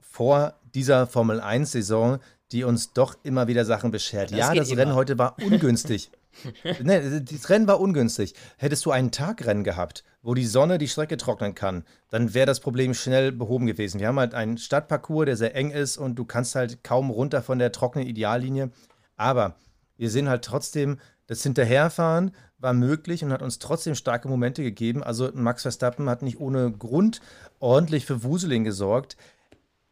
vor 0.00 0.54
dieser 0.74 1.06
Formel 1.06 1.40
1-Saison, 1.40 2.18
die 2.50 2.64
uns 2.64 2.92
doch 2.92 3.16
immer 3.22 3.46
wieder 3.46 3.64
Sachen 3.64 3.90
beschert. 3.90 4.30
Das 4.30 4.38
ja, 4.38 4.54
das 4.54 4.68
immer. 4.68 4.82
Rennen 4.82 4.94
heute 4.94 5.18
war 5.18 5.36
ungünstig. 5.40 6.10
nee, 6.82 7.20
das 7.20 7.50
Rennen 7.50 7.66
war 7.66 7.80
ungünstig. 7.80 8.34
Hättest 8.56 8.84
du 8.86 8.90
einen 8.90 9.10
Tagrennen 9.10 9.64
gehabt, 9.64 10.04
wo 10.22 10.34
die 10.34 10.46
Sonne 10.46 10.78
die 10.78 10.88
Strecke 10.88 11.16
trocknen 11.16 11.54
kann, 11.54 11.84
dann 12.10 12.34
wäre 12.34 12.46
das 12.46 12.60
Problem 12.60 12.94
schnell 12.94 13.32
behoben 13.32 13.66
gewesen. 13.66 14.00
Wir 14.00 14.08
haben 14.08 14.18
halt 14.18 14.34
einen 14.34 14.58
Stadtparcours, 14.58 15.26
der 15.26 15.36
sehr 15.36 15.54
eng 15.54 15.70
ist 15.70 15.96
und 15.98 16.16
du 16.16 16.24
kannst 16.24 16.54
halt 16.54 16.82
kaum 16.84 17.10
runter 17.10 17.42
von 17.42 17.58
der 17.58 17.72
trockenen 17.72 18.06
Ideallinie. 18.06 18.70
Aber 19.16 19.56
wir 19.96 20.10
sehen 20.10 20.28
halt 20.28 20.44
trotzdem, 20.44 20.98
das 21.26 21.42
Hinterherfahren 21.42 22.32
war 22.58 22.72
möglich 22.72 23.24
und 23.24 23.32
hat 23.32 23.42
uns 23.42 23.58
trotzdem 23.58 23.94
starke 23.94 24.28
Momente 24.28 24.62
gegeben. 24.62 25.02
Also 25.02 25.30
Max 25.34 25.62
Verstappen 25.62 26.08
hat 26.08 26.22
nicht 26.22 26.40
ohne 26.40 26.70
Grund 26.70 27.20
ordentlich 27.58 28.06
für 28.06 28.22
Wuseling 28.22 28.64
gesorgt. 28.64 29.16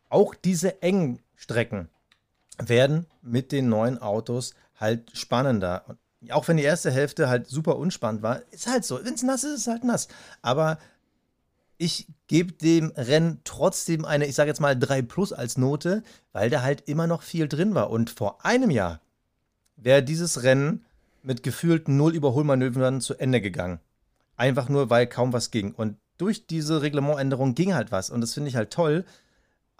Auch 0.08 0.34
diese 0.34 0.82
engen 0.82 1.20
Strecken 1.34 1.88
werden 2.58 3.06
mit 3.22 3.52
den 3.52 3.68
neuen 3.68 3.98
Autos 3.98 4.54
halt 4.76 5.10
spannender 5.16 5.84
auch 6.30 6.48
wenn 6.48 6.58
die 6.58 6.62
erste 6.62 6.90
Hälfte 6.90 7.28
halt 7.28 7.46
super 7.46 7.76
unspannend 7.76 8.22
war, 8.22 8.42
ist 8.50 8.66
halt 8.66 8.84
so. 8.84 9.02
Wenn 9.02 9.14
es 9.14 9.22
nass 9.22 9.44
ist, 9.44 9.52
ist 9.52 9.60
es 9.62 9.66
halt 9.68 9.84
nass. 9.84 10.08
Aber 10.42 10.78
ich 11.78 12.06
gebe 12.26 12.52
dem 12.52 12.92
Rennen 12.94 13.40
trotzdem 13.44 14.04
eine, 14.04 14.26
ich 14.26 14.34
sage 14.34 14.50
jetzt 14.50 14.60
mal 14.60 14.78
3 14.78 15.00
Plus 15.02 15.32
als 15.32 15.56
Note, 15.56 16.02
weil 16.32 16.50
da 16.50 16.62
halt 16.62 16.82
immer 16.88 17.06
noch 17.06 17.22
viel 17.22 17.48
drin 17.48 17.74
war. 17.74 17.90
Und 17.90 18.10
vor 18.10 18.44
einem 18.44 18.70
Jahr 18.70 19.00
wäre 19.76 20.02
dieses 20.02 20.42
Rennen 20.42 20.84
mit 21.22 21.42
gefühlten 21.42 21.96
Null 21.96 22.14
Überholmanövern 22.14 23.00
zu 23.00 23.14
Ende 23.14 23.40
gegangen. 23.40 23.80
Einfach 24.36 24.68
nur, 24.68 24.90
weil 24.90 25.06
kaum 25.06 25.32
was 25.32 25.50
ging. 25.50 25.72
Und 25.72 25.96
durch 26.18 26.46
diese 26.46 26.82
Reglementänderung 26.82 27.54
ging 27.54 27.72
halt 27.74 27.92
was. 27.92 28.10
Und 28.10 28.20
das 28.20 28.34
finde 28.34 28.50
ich 28.50 28.56
halt 28.56 28.70
toll, 28.70 29.06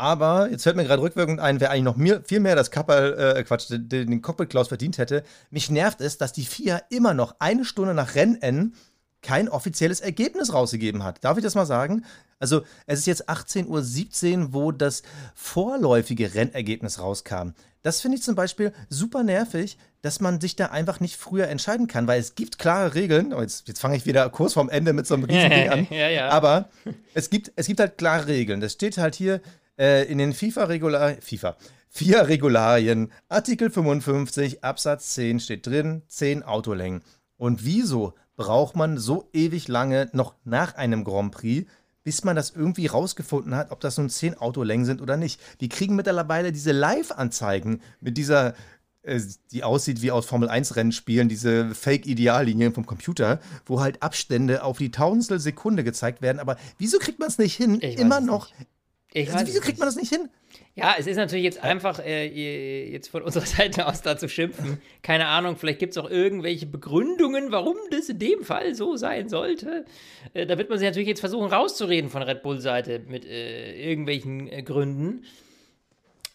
aber 0.00 0.50
jetzt 0.50 0.62
fällt 0.62 0.76
mir 0.76 0.84
gerade 0.84 1.02
rückwirkend 1.02 1.40
ein, 1.40 1.60
wer 1.60 1.70
eigentlich 1.70 1.84
noch 1.84 1.96
mehr, 1.96 2.22
viel 2.24 2.40
mehr 2.40 2.56
das 2.56 2.70
Kapperl, 2.70 3.36
äh, 3.36 3.44
Quatsch, 3.44 3.66
den, 3.68 3.88
den 3.88 4.22
Cockpit 4.22 4.48
Klaus 4.48 4.68
verdient 4.68 4.96
hätte. 4.96 5.22
Mich 5.50 5.68
nervt 5.68 6.00
es, 6.00 6.16
dass 6.16 6.32
die 6.32 6.46
FIA 6.46 6.80
immer 6.88 7.12
noch 7.12 7.36
eine 7.38 7.66
Stunde 7.66 7.92
nach 7.92 8.14
Rennen 8.14 8.74
kein 9.20 9.50
offizielles 9.50 10.00
Ergebnis 10.00 10.54
rausgegeben 10.54 11.04
hat. 11.04 11.22
Darf 11.22 11.36
ich 11.36 11.44
das 11.44 11.54
mal 11.54 11.66
sagen? 11.66 12.06
Also, 12.38 12.62
es 12.86 13.00
ist 13.00 13.06
jetzt 13.06 13.28
18.17 13.28 14.38
Uhr, 14.38 14.52
wo 14.54 14.72
das 14.72 15.02
vorläufige 15.34 16.34
Rennergebnis 16.34 16.98
rauskam. 16.98 17.50
Das 17.82 18.00
finde 18.00 18.16
ich 18.16 18.22
zum 18.22 18.34
Beispiel 18.34 18.72
super 18.88 19.22
nervig, 19.22 19.76
dass 20.00 20.20
man 20.20 20.40
sich 20.40 20.56
da 20.56 20.66
einfach 20.66 21.00
nicht 21.00 21.16
früher 21.16 21.48
entscheiden 21.48 21.86
kann, 21.86 22.06
weil 22.06 22.20
es 22.20 22.34
gibt 22.34 22.58
klare 22.58 22.94
Regeln. 22.94 23.34
Oh, 23.34 23.42
jetzt, 23.42 23.68
jetzt 23.68 23.80
fange 23.80 23.96
ich 23.96 24.06
wieder 24.06 24.30
kurz 24.30 24.54
vorm 24.54 24.70
Ende 24.70 24.94
mit 24.94 25.06
so 25.06 25.14
einem 25.14 25.24
riesigen 25.24 25.50
Ding 25.50 25.68
an. 25.70 25.86
ja, 25.90 26.08
ja. 26.08 26.28
Aber 26.30 26.70
es 27.12 27.28
gibt, 27.28 27.52
es 27.56 27.66
gibt 27.66 27.80
halt 27.80 27.98
klare 27.98 28.26
Regeln. 28.28 28.60
Das 28.60 28.72
steht 28.72 28.96
halt 28.96 29.14
hier, 29.14 29.42
äh, 29.78 30.10
in 30.10 30.18
den 30.18 30.32
FIFA-Regularien, 30.32 31.20
FIFA, 31.20 31.56
vier 31.88 32.28
Regularien, 32.28 33.12
Artikel 33.28 33.70
55 33.70 34.64
Absatz 34.64 35.14
10 35.14 35.40
steht 35.40 35.66
drin, 35.66 36.02
10 36.08 36.42
Autolängen. 36.42 37.02
Und 37.36 37.64
wieso 37.64 38.14
braucht 38.36 38.76
man 38.76 38.96
so 38.96 39.28
ewig 39.32 39.68
lange 39.68 40.08
noch 40.12 40.34
nach 40.44 40.74
einem 40.76 41.04
Grand 41.04 41.32
Prix, 41.32 41.70
bis 42.04 42.24
man 42.24 42.36
das 42.36 42.50
irgendwie 42.50 42.86
rausgefunden 42.86 43.54
hat, 43.54 43.70
ob 43.70 43.80
das 43.80 43.98
nun 43.98 44.08
10 44.08 44.38
Autolängen 44.38 44.86
sind 44.86 45.02
oder 45.02 45.16
nicht? 45.16 45.40
Wir 45.58 45.68
kriegen 45.68 45.96
mittlerweile 45.96 46.52
diese 46.52 46.72
Live-Anzeigen 46.72 47.82
mit 48.00 48.16
dieser 48.16 48.54
äh, 49.02 49.20
die 49.50 49.64
aussieht 49.64 50.02
wie 50.02 50.10
aus 50.10 50.26
Formel 50.26 50.48
1 50.48 50.76
Rennspielen, 50.76 51.28
diese 51.28 51.74
Fake-Ideallinien 51.74 52.74
vom 52.74 52.86
Computer, 52.86 53.40
wo 53.64 53.80
halt 53.80 54.02
Abstände 54.02 54.62
auf 54.62 54.78
die 54.78 54.90
Tausendstel 54.90 55.40
Sekunde 55.40 55.84
gezeigt 55.84 56.22
werden. 56.22 56.38
Aber 56.38 56.56
wieso 56.78 56.98
kriegt 56.98 57.18
man 57.18 57.28
es 57.28 57.38
nicht 57.38 57.56
hin, 57.56 57.80
immer 57.80 58.20
noch 58.20 58.50
nicht. 58.58 58.68
Ich 59.12 59.32
also, 59.32 59.46
wieso 59.46 59.60
kriegt 59.60 59.78
man 59.78 59.86
das 59.86 59.96
nicht 59.96 60.12
hin? 60.12 60.28
Ja, 60.76 60.94
es 60.98 61.06
ist 61.06 61.16
natürlich 61.16 61.44
jetzt 61.44 61.62
einfach, 61.62 61.98
äh, 61.98 62.90
jetzt 62.90 63.08
von 63.08 63.22
unserer 63.24 63.46
Seite 63.46 63.86
aus 63.86 64.02
da 64.02 64.16
zu 64.16 64.28
schimpfen. 64.28 64.80
Keine 65.02 65.26
Ahnung, 65.26 65.56
vielleicht 65.56 65.80
gibt 65.80 65.92
es 65.92 65.98
auch 65.98 66.08
irgendwelche 66.08 66.66
Begründungen, 66.66 67.50
warum 67.50 67.76
das 67.90 68.08
in 68.08 68.18
dem 68.18 68.44
Fall 68.44 68.74
so 68.74 68.96
sein 68.96 69.28
sollte. 69.28 69.84
Äh, 70.32 70.46
da 70.46 70.58
wird 70.58 70.70
man 70.70 70.78
sich 70.78 70.86
natürlich 70.86 71.08
jetzt 71.08 71.20
versuchen 71.20 71.52
rauszureden 71.52 72.08
von 72.08 72.22
Red 72.22 72.42
Bull-Seite 72.42 73.00
mit 73.08 73.24
äh, 73.24 73.74
irgendwelchen 73.90 74.50
äh, 74.50 74.62
Gründen. 74.62 75.24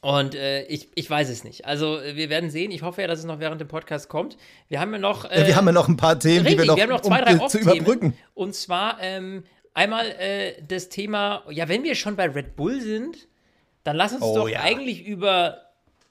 Und 0.01 0.35
äh, 0.35 0.65
ich, 0.65 0.89
ich 0.93 1.09
weiß 1.09 1.29
es 1.29 1.43
nicht. 1.43 1.65
Also 1.65 1.99
wir 2.13 2.29
werden 2.29 2.51
sehen. 2.51 2.69
Ich 2.69 2.83
hoffe 2.83 3.01
ja, 3.01 3.07
dass 3.07 3.17
es 3.17 3.25
noch 3.25 3.39
während 3.39 3.59
dem 3.59 3.67
Podcast 3.67 4.07
kommt. 4.07 4.37
Wir 4.67 4.79
haben 4.79 4.91
ja 4.91 4.99
noch. 4.99 5.27
Wir 5.31 5.55
haben 5.55 5.65
ja 5.65 5.71
noch 5.71 5.87
ein 5.87 5.97
paar 5.97 6.19
Themen, 6.19 6.45
richtig, 6.45 6.57
die 6.57 6.59
wir 6.59 6.65
noch, 6.67 6.75
wir 6.75 6.83
haben 6.83 6.89
noch 6.91 7.01
zwei, 7.01 7.21
drei 7.21 7.37
um, 7.37 7.49
zu 7.49 7.57
überbrücken. 7.57 8.13
Und 8.35 8.53
zwar 8.53 8.97
ähm, 9.01 9.43
Einmal 9.75 10.07
äh, 10.11 10.53
das 10.65 10.87
Thema, 10.87 11.43
ja, 11.49 11.67
wenn 11.67 11.83
wir 11.83 11.95
schon 11.95 12.15
bei 12.15 12.27
Red 12.29 12.55
Bull 12.55 12.79
sind, 12.79 13.27
dann 13.83 13.97
lass 13.97 14.13
uns 14.13 14.23
oh, 14.23 14.33
doch 14.33 14.49
ja. 14.49 14.61
eigentlich 14.61 15.05
über 15.05 15.57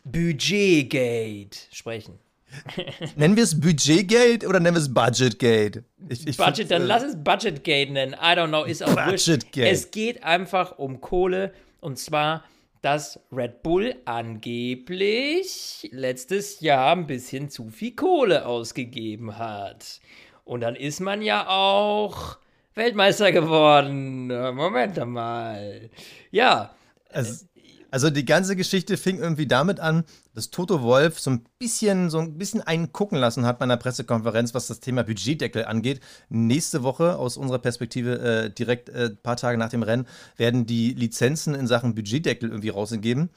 Budgetgate 0.04 1.56
sprechen. 1.72 2.18
nennen 3.16 3.36
wir 3.36 3.42
es 3.42 3.58
Budgetgate 3.58 4.46
oder 4.46 4.60
nennen 4.60 4.76
wir 4.76 4.82
es 4.82 4.92
Budgetgate? 4.92 5.82
Ich, 6.10 6.26
ich 6.26 6.36
Budget, 6.36 6.70
dann 6.70 6.82
äh, 6.82 6.84
lass 6.84 7.04
es 7.04 7.16
Budgetgate 7.16 7.90
nennen. 7.90 8.12
I 8.12 8.36
don't 8.36 8.48
know, 8.48 8.64
ist 8.64 8.82
auch 8.82 8.94
Budgetgate. 8.94 9.66
Es 9.66 9.90
geht 9.90 10.22
einfach 10.22 10.78
um 10.78 11.00
Kohle 11.00 11.54
und 11.80 11.98
zwar, 11.98 12.44
dass 12.82 13.18
Red 13.32 13.62
Bull 13.62 13.96
angeblich 14.04 15.88
letztes 15.90 16.60
Jahr 16.60 16.94
ein 16.94 17.06
bisschen 17.06 17.48
zu 17.48 17.70
viel 17.70 17.96
Kohle 17.96 18.44
ausgegeben 18.44 19.38
hat. 19.38 20.00
Und 20.44 20.60
dann 20.60 20.76
ist 20.76 21.00
man 21.00 21.22
ja 21.22 21.48
auch 21.48 22.36
Weltmeister 22.74 23.32
geworden. 23.32 24.26
Moment 24.26 25.04
mal. 25.06 25.90
Ja. 26.30 26.74
Also, 27.10 27.46
also 27.94 28.10
die 28.10 28.24
ganze 28.24 28.56
Geschichte 28.56 28.96
fing 28.96 29.20
irgendwie 29.20 29.46
damit 29.46 29.78
an, 29.78 30.02
dass 30.34 30.50
Toto 30.50 30.82
Wolf 30.82 31.20
so 31.20 31.30
ein 31.30 31.44
bisschen, 31.60 32.10
so 32.10 32.18
ein 32.18 32.36
bisschen 32.36 32.60
einen 32.60 32.90
gucken 32.92 33.18
lassen 33.18 33.46
hat 33.46 33.60
bei 33.60 33.62
einer 33.62 33.76
Pressekonferenz, 33.76 34.52
was 34.52 34.66
das 34.66 34.80
Thema 34.80 35.04
Budgetdeckel 35.04 35.64
angeht. 35.64 36.00
Nächste 36.28 36.82
Woche 36.82 37.16
aus 37.16 37.36
unserer 37.36 37.60
Perspektive 37.60 38.18
äh, 38.18 38.50
direkt 38.50 38.90
ein 38.90 38.96
äh, 38.96 39.10
paar 39.10 39.36
Tage 39.36 39.58
nach 39.58 39.68
dem 39.68 39.84
Rennen 39.84 40.08
werden 40.36 40.66
die 40.66 40.92
Lizenzen 40.94 41.54
in 41.54 41.68
Sachen 41.68 41.94
Budgetdeckel 41.94 42.48
irgendwie 42.50 42.70
rausgegeben. 42.70 43.30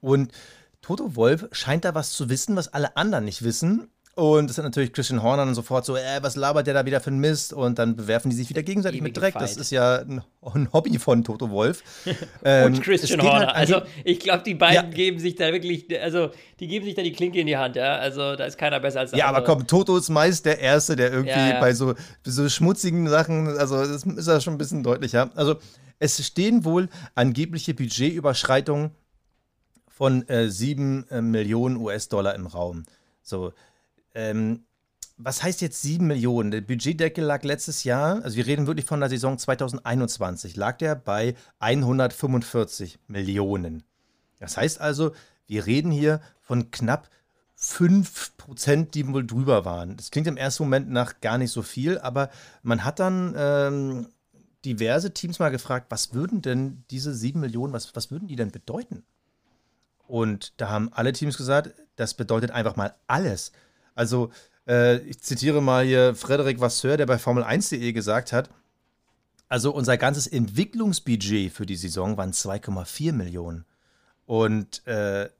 Und 0.00 0.32
Toto 0.80 1.14
Wolf 1.14 1.46
scheint 1.52 1.84
da 1.84 1.94
was 1.94 2.12
zu 2.12 2.30
wissen, 2.30 2.56
was 2.56 2.72
alle 2.72 2.96
anderen 2.96 3.26
nicht 3.26 3.42
wissen. 3.42 3.88
Und 4.18 4.48
das 4.48 4.56
sind 4.56 4.64
natürlich 4.64 4.92
Christian 4.92 5.22
Horner 5.22 5.44
dann 5.44 5.54
sofort 5.54 5.84
so, 5.84 5.94
äh, 5.94 6.18
was 6.22 6.34
labert 6.34 6.66
der 6.66 6.74
da 6.74 6.84
wieder 6.84 7.00
für 7.00 7.12
ein 7.12 7.20
Mist? 7.20 7.52
Und 7.52 7.78
dann 7.78 7.94
bewerfen 7.94 8.30
die 8.30 8.36
sich 8.36 8.48
wieder 8.48 8.64
gegenseitig 8.64 8.98
Ewige 9.00 9.10
mit 9.10 9.16
Dreck. 9.16 9.34
Fight. 9.34 9.42
Das 9.42 9.56
ist 9.56 9.70
ja 9.70 10.00
ein, 10.00 10.22
ein, 10.42 10.72
Hobby 10.72 10.98
von 10.98 11.22
Toto 11.22 11.50
Wolf. 11.50 11.84
ähm, 12.44 12.74
Und 12.74 12.82
Christian 12.82 13.22
Horner. 13.22 13.46
Halt 13.46 13.54
also 13.54 13.82
ich 14.02 14.18
glaube, 14.18 14.42
die 14.42 14.56
beiden 14.56 14.90
ja. 14.90 14.96
geben 14.96 15.20
sich 15.20 15.36
da 15.36 15.52
wirklich, 15.52 15.86
also 16.02 16.30
die 16.58 16.66
geben 16.66 16.84
sich 16.84 16.96
da 16.96 17.02
die 17.02 17.12
Klinke 17.12 17.38
in 17.38 17.46
die 17.46 17.56
Hand, 17.56 17.76
ja. 17.76 17.94
Also 17.94 18.34
da 18.34 18.46
ist 18.46 18.58
keiner 18.58 18.80
besser 18.80 18.98
als 18.98 19.12
der 19.12 19.20
Ja, 19.20 19.28
andere. 19.28 19.44
aber 19.44 19.54
komm, 19.54 19.68
Toto 19.68 19.96
ist 19.96 20.08
meist 20.08 20.44
der 20.46 20.58
Erste, 20.58 20.96
der 20.96 21.12
irgendwie 21.12 21.38
ja. 21.38 21.60
bei 21.60 21.72
so, 21.72 21.94
so 22.24 22.48
schmutzigen 22.48 23.08
Sachen, 23.08 23.56
also 23.56 23.76
das 23.76 24.02
ist 24.02 24.26
ja 24.26 24.40
schon 24.40 24.54
ein 24.54 24.58
bisschen 24.58 24.82
deutlicher. 24.82 25.30
Also 25.36 25.58
es 26.00 26.26
stehen 26.26 26.64
wohl 26.64 26.88
angebliche 27.14 27.72
Budgetüberschreitungen 27.72 28.90
von 29.86 30.28
äh, 30.28 30.50
7 30.50 31.06
äh, 31.08 31.22
Millionen 31.22 31.76
US-Dollar 31.76 32.34
im 32.34 32.48
Raum. 32.48 32.82
So, 33.22 33.52
ähm, 34.18 34.64
was 35.16 35.42
heißt 35.42 35.60
jetzt 35.60 35.80
7 35.82 36.06
Millionen? 36.06 36.50
Der 36.50 36.60
Budgetdeckel 36.60 37.24
lag 37.24 37.42
letztes 37.44 37.84
Jahr, 37.84 38.22
also 38.22 38.36
wir 38.36 38.46
reden 38.46 38.66
wirklich 38.66 38.86
von 38.86 39.00
der 39.00 39.08
Saison 39.08 39.38
2021, 39.38 40.56
lag 40.56 40.76
der 40.78 40.94
bei 40.96 41.34
145 41.60 42.98
Millionen. 43.06 43.84
Das 44.38 44.56
heißt 44.56 44.80
also, 44.80 45.12
wir 45.46 45.66
reden 45.66 45.90
hier 45.90 46.20
von 46.40 46.70
knapp 46.70 47.08
5%, 47.58 48.90
die 48.90 49.06
wohl 49.08 49.26
drüber 49.26 49.64
waren. 49.64 49.96
Das 49.96 50.10
klingt 50.10 50.28
im 50.28 50.36
ersten 50.36 50.64
Moment 50.64 50.90
nach 50.90 51.20
gar 51.20 51.38
nicht 51.38 51.50
so 51.50 51.62
viel, 51.62 51.98
aber 51.98 52.30
man 52.62 52.84
hat 52.84 53.00
dann 53.00 53.34
ähm, 53.36 54.08
diverse 54.64 55.14
Teams 55.14 55.38
mal 55.38 55.50
gefragt, 55.50 55.86
was 55.90 56.12
würden 56.12 56.42
denn 56.42 56.84
diese 56.90 57.14
7 57.14 57.40
Millionen, 57.40 57.72
was, 57.72 57.94
was 57.94 58.10
würden 58.10 58.28
die 58.28 58.36
denn 58.36 58.50
bedeuten? 58.50 59.04
Und 60.06 60.54
da 60.60 60.70
haben 60.70 60.92
alle 60.92 61.12
Teams 61.12 61.36
gesagt, 61.36 61.74
das 61.96 62.14
bedeutet 62.14 62.50
einfach 62.50 62.76
mal 62.76 62.94
alles. 63.06 63.52
Also, 63.98 64.30
äh, 64.68 64.98
ich 64.98 65.20
zitiere 65.20 65.60
mal 65.60 65.84
hier 65.84 66.14
Frederik 66.14 66.60
Vasseur, 66.60 66.96
der 66.96 67.06
bei 67.06 67.16
Formel1.de 67.16 67.92
gesagt 67.92 68.32
hat, 68.32 68.48
also 69.48 69.72
unser 69.72 69.96
ganzes 69.96 70.28
Entwicklungsbudget 70.28 71.52
für 71.52 71.66
die 71.66 71.74
Saison 71.74 72.16
waren 72.16 72.32
2,4 72.32 73.12
Millionen. 73.12 73.64
Und 74.24 74.86
äh, 74.86 75.30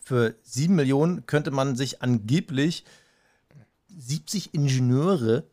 für 0.00 0.34
7 0.42 0.74
Millionen 0.74 1.24
könnte 1.24 1.50
man 1.50 1.74
sich 1.74 2.02
angeblich 2.02 2.84
70 3.88 4.52
Ingenieure 4.52 5.44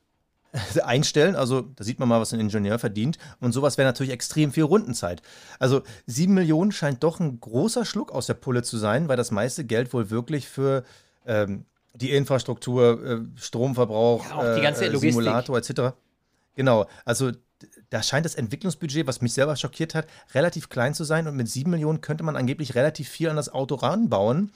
einstellen. 0.83 1.37
Also 1.37 1.61
da 1.61 1.85
sieht 1.85 1.99
man 1.99 2.09
mal, 2.09 2.19
was 2.19 2.33
ein 2.33 2.41
Ingenieur 2.41 2.79
verdient. 2.79 3.17
Und 3.39 3.53
sowas 3.53 3.77
wäre 3.77 3.87
natürlich 3.87 4.11
extrem 4.11 4.51
viel 4.51 4.63
Rundenzeit. 4.63 5.21
Also 5.57 5.83
7 6.07 6.33
Millionen 6.33 6.73
scheint 6.73 7.01
doch 7.01 7.21
ein 7.21 7.39
großer 7.39 7.85
Schluck 7.85 8.11
aus 8.11 8.25
der 8.25 8.33
Pulle 8.33 8.63
zu 8.63 8.77
sein, 8.77 9.07
weil 9.07 9.15
das 9.15 9.31
meiste 9.31 9.63
Geld 9.63 9.93
wohl 9.93 10.09
wirklich 10.09 10.49
für 10.49 10.83
ähm, 11.25 11.63
die 11.93 12.11
Infrastruktur, 12.11 13.03
äh, 13.03 13.19
Stromverbrauch, 13.35 14.25
ja, 14.25 14.35
auch 14.35 14.55
die 14.55 14.61
ganze 14.61 14.85
äh, 14.85 14.97
Simulator 14.97 15.57
etc. 15.57 15.95
Genau, 16.55 16.87
also 17.05 17.31
da 17.89 18.03
scheint 18.03 18.25
das 18.25 18.35
Entwicklungsbudget, 18.35 19.07
was 19.07 19.21
mich 19.21 19.33
selber 19.33 19.55
schockiert 19.55 19.95
hat, 19.95 20.07
relativ 20.33 20.69
klein 20.69 20.93
zu 20.93 21.03
sein 21.03 21.27
und 21.27 21.35
mit 21.35 21.49
sieben 21.49 21.71
Millionen 21.71 22.01
könnte 22.01 22.23
man 22.23 22.35
angeblich 22.35 22.75
relativ 22.75 23.09
viel 23.09 23.29
an 23.29 23.35
das 23.35 23.49
Auto 23.49 23.75
ranbauen. 23.75 24.51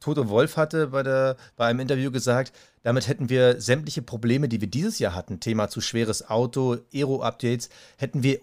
Toto 0.00 0.28
Wolf 0.28 0.56
hatte 0.56 0.88
bei, 0.88 1.02
der, 1.02 1.36
bei 1.56 1.66
einem 1.66 1.80
Interview 1.80 2.10
gesagt, 2.10 2.52
damit 2.82 3.08
hätten 3.08 3.28
wir 3.28 3.60
sämtliche 3.60 4.02
Probleme, 4.02 4.48
die 4.48 4.60
wir 4.60 4.68
dieses 4.68 4.98
Jahr 4.98 5.14
hatten, 5.14 5.40
Thema 5.40 5.68
zu 5.68 5.80
schweres 5.80 6.28
Auto, 6.28 6.78
Aero-Updates, 6.92 7.68
hätten 7.96 8.22
wir 8.22 8.40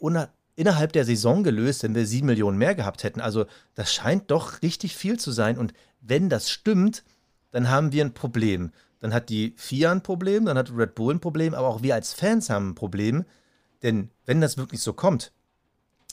innerhalb 0.55 0.93
der 0.93 1.05
Saison 1.05 1.43
gelöst, 1.43 1.83
wenn 1.83 1.95
wir 1.95 2.05
sieben 2.05 2.27
Millionen 2.27 2.57
mehr 2.57 2.75
gehabt 2.75 3.03
hätten. 3.03 3.21
Also 3.21 3.45
das 3.73 3.93
scheint 3.93 4.31
doch 4.31 4.61
richtig 4.61 4.95
viel 4.95 5.17
zu 5.19 5.31
sein 5.31 5.57
und 5.57 5.73
wenn 6.01 6.29
das 6.29 6.49
stimmt, 6.49 7.03
dann 7.55 7.69
haben 7.69 7.93
wir 7.93 8.03
ein 8.03 8.13
Problem. 8.13 8.73
Dann 8.99 9.13
hat 9.13 9.29
die 9.29 9.53
FIA 9.55 9.93
ein 9.93 10.03
Problem, 10.03 10.43
dann 10.43 10.57
hat 10.57 10.75
Red 10.75 10.93
Bull 10.93 11.13
ein 11.13 11.21
Problem, 11.21 11.53
aber 11.53 11.69
auch 11.69 11.81
wir 11.81 11.95
als 11.95 12.11
Fans 12.11 12.49
haben 12.49 12.71
ein 12.71 12.75
Problem. 12.75 13.23
Denn 13.81 14.09
wenn 14.25 14.41
das 14.41 14.57
wirklich 14.57 14.81
so 14.81 14.91
kommt, 14.91 15.31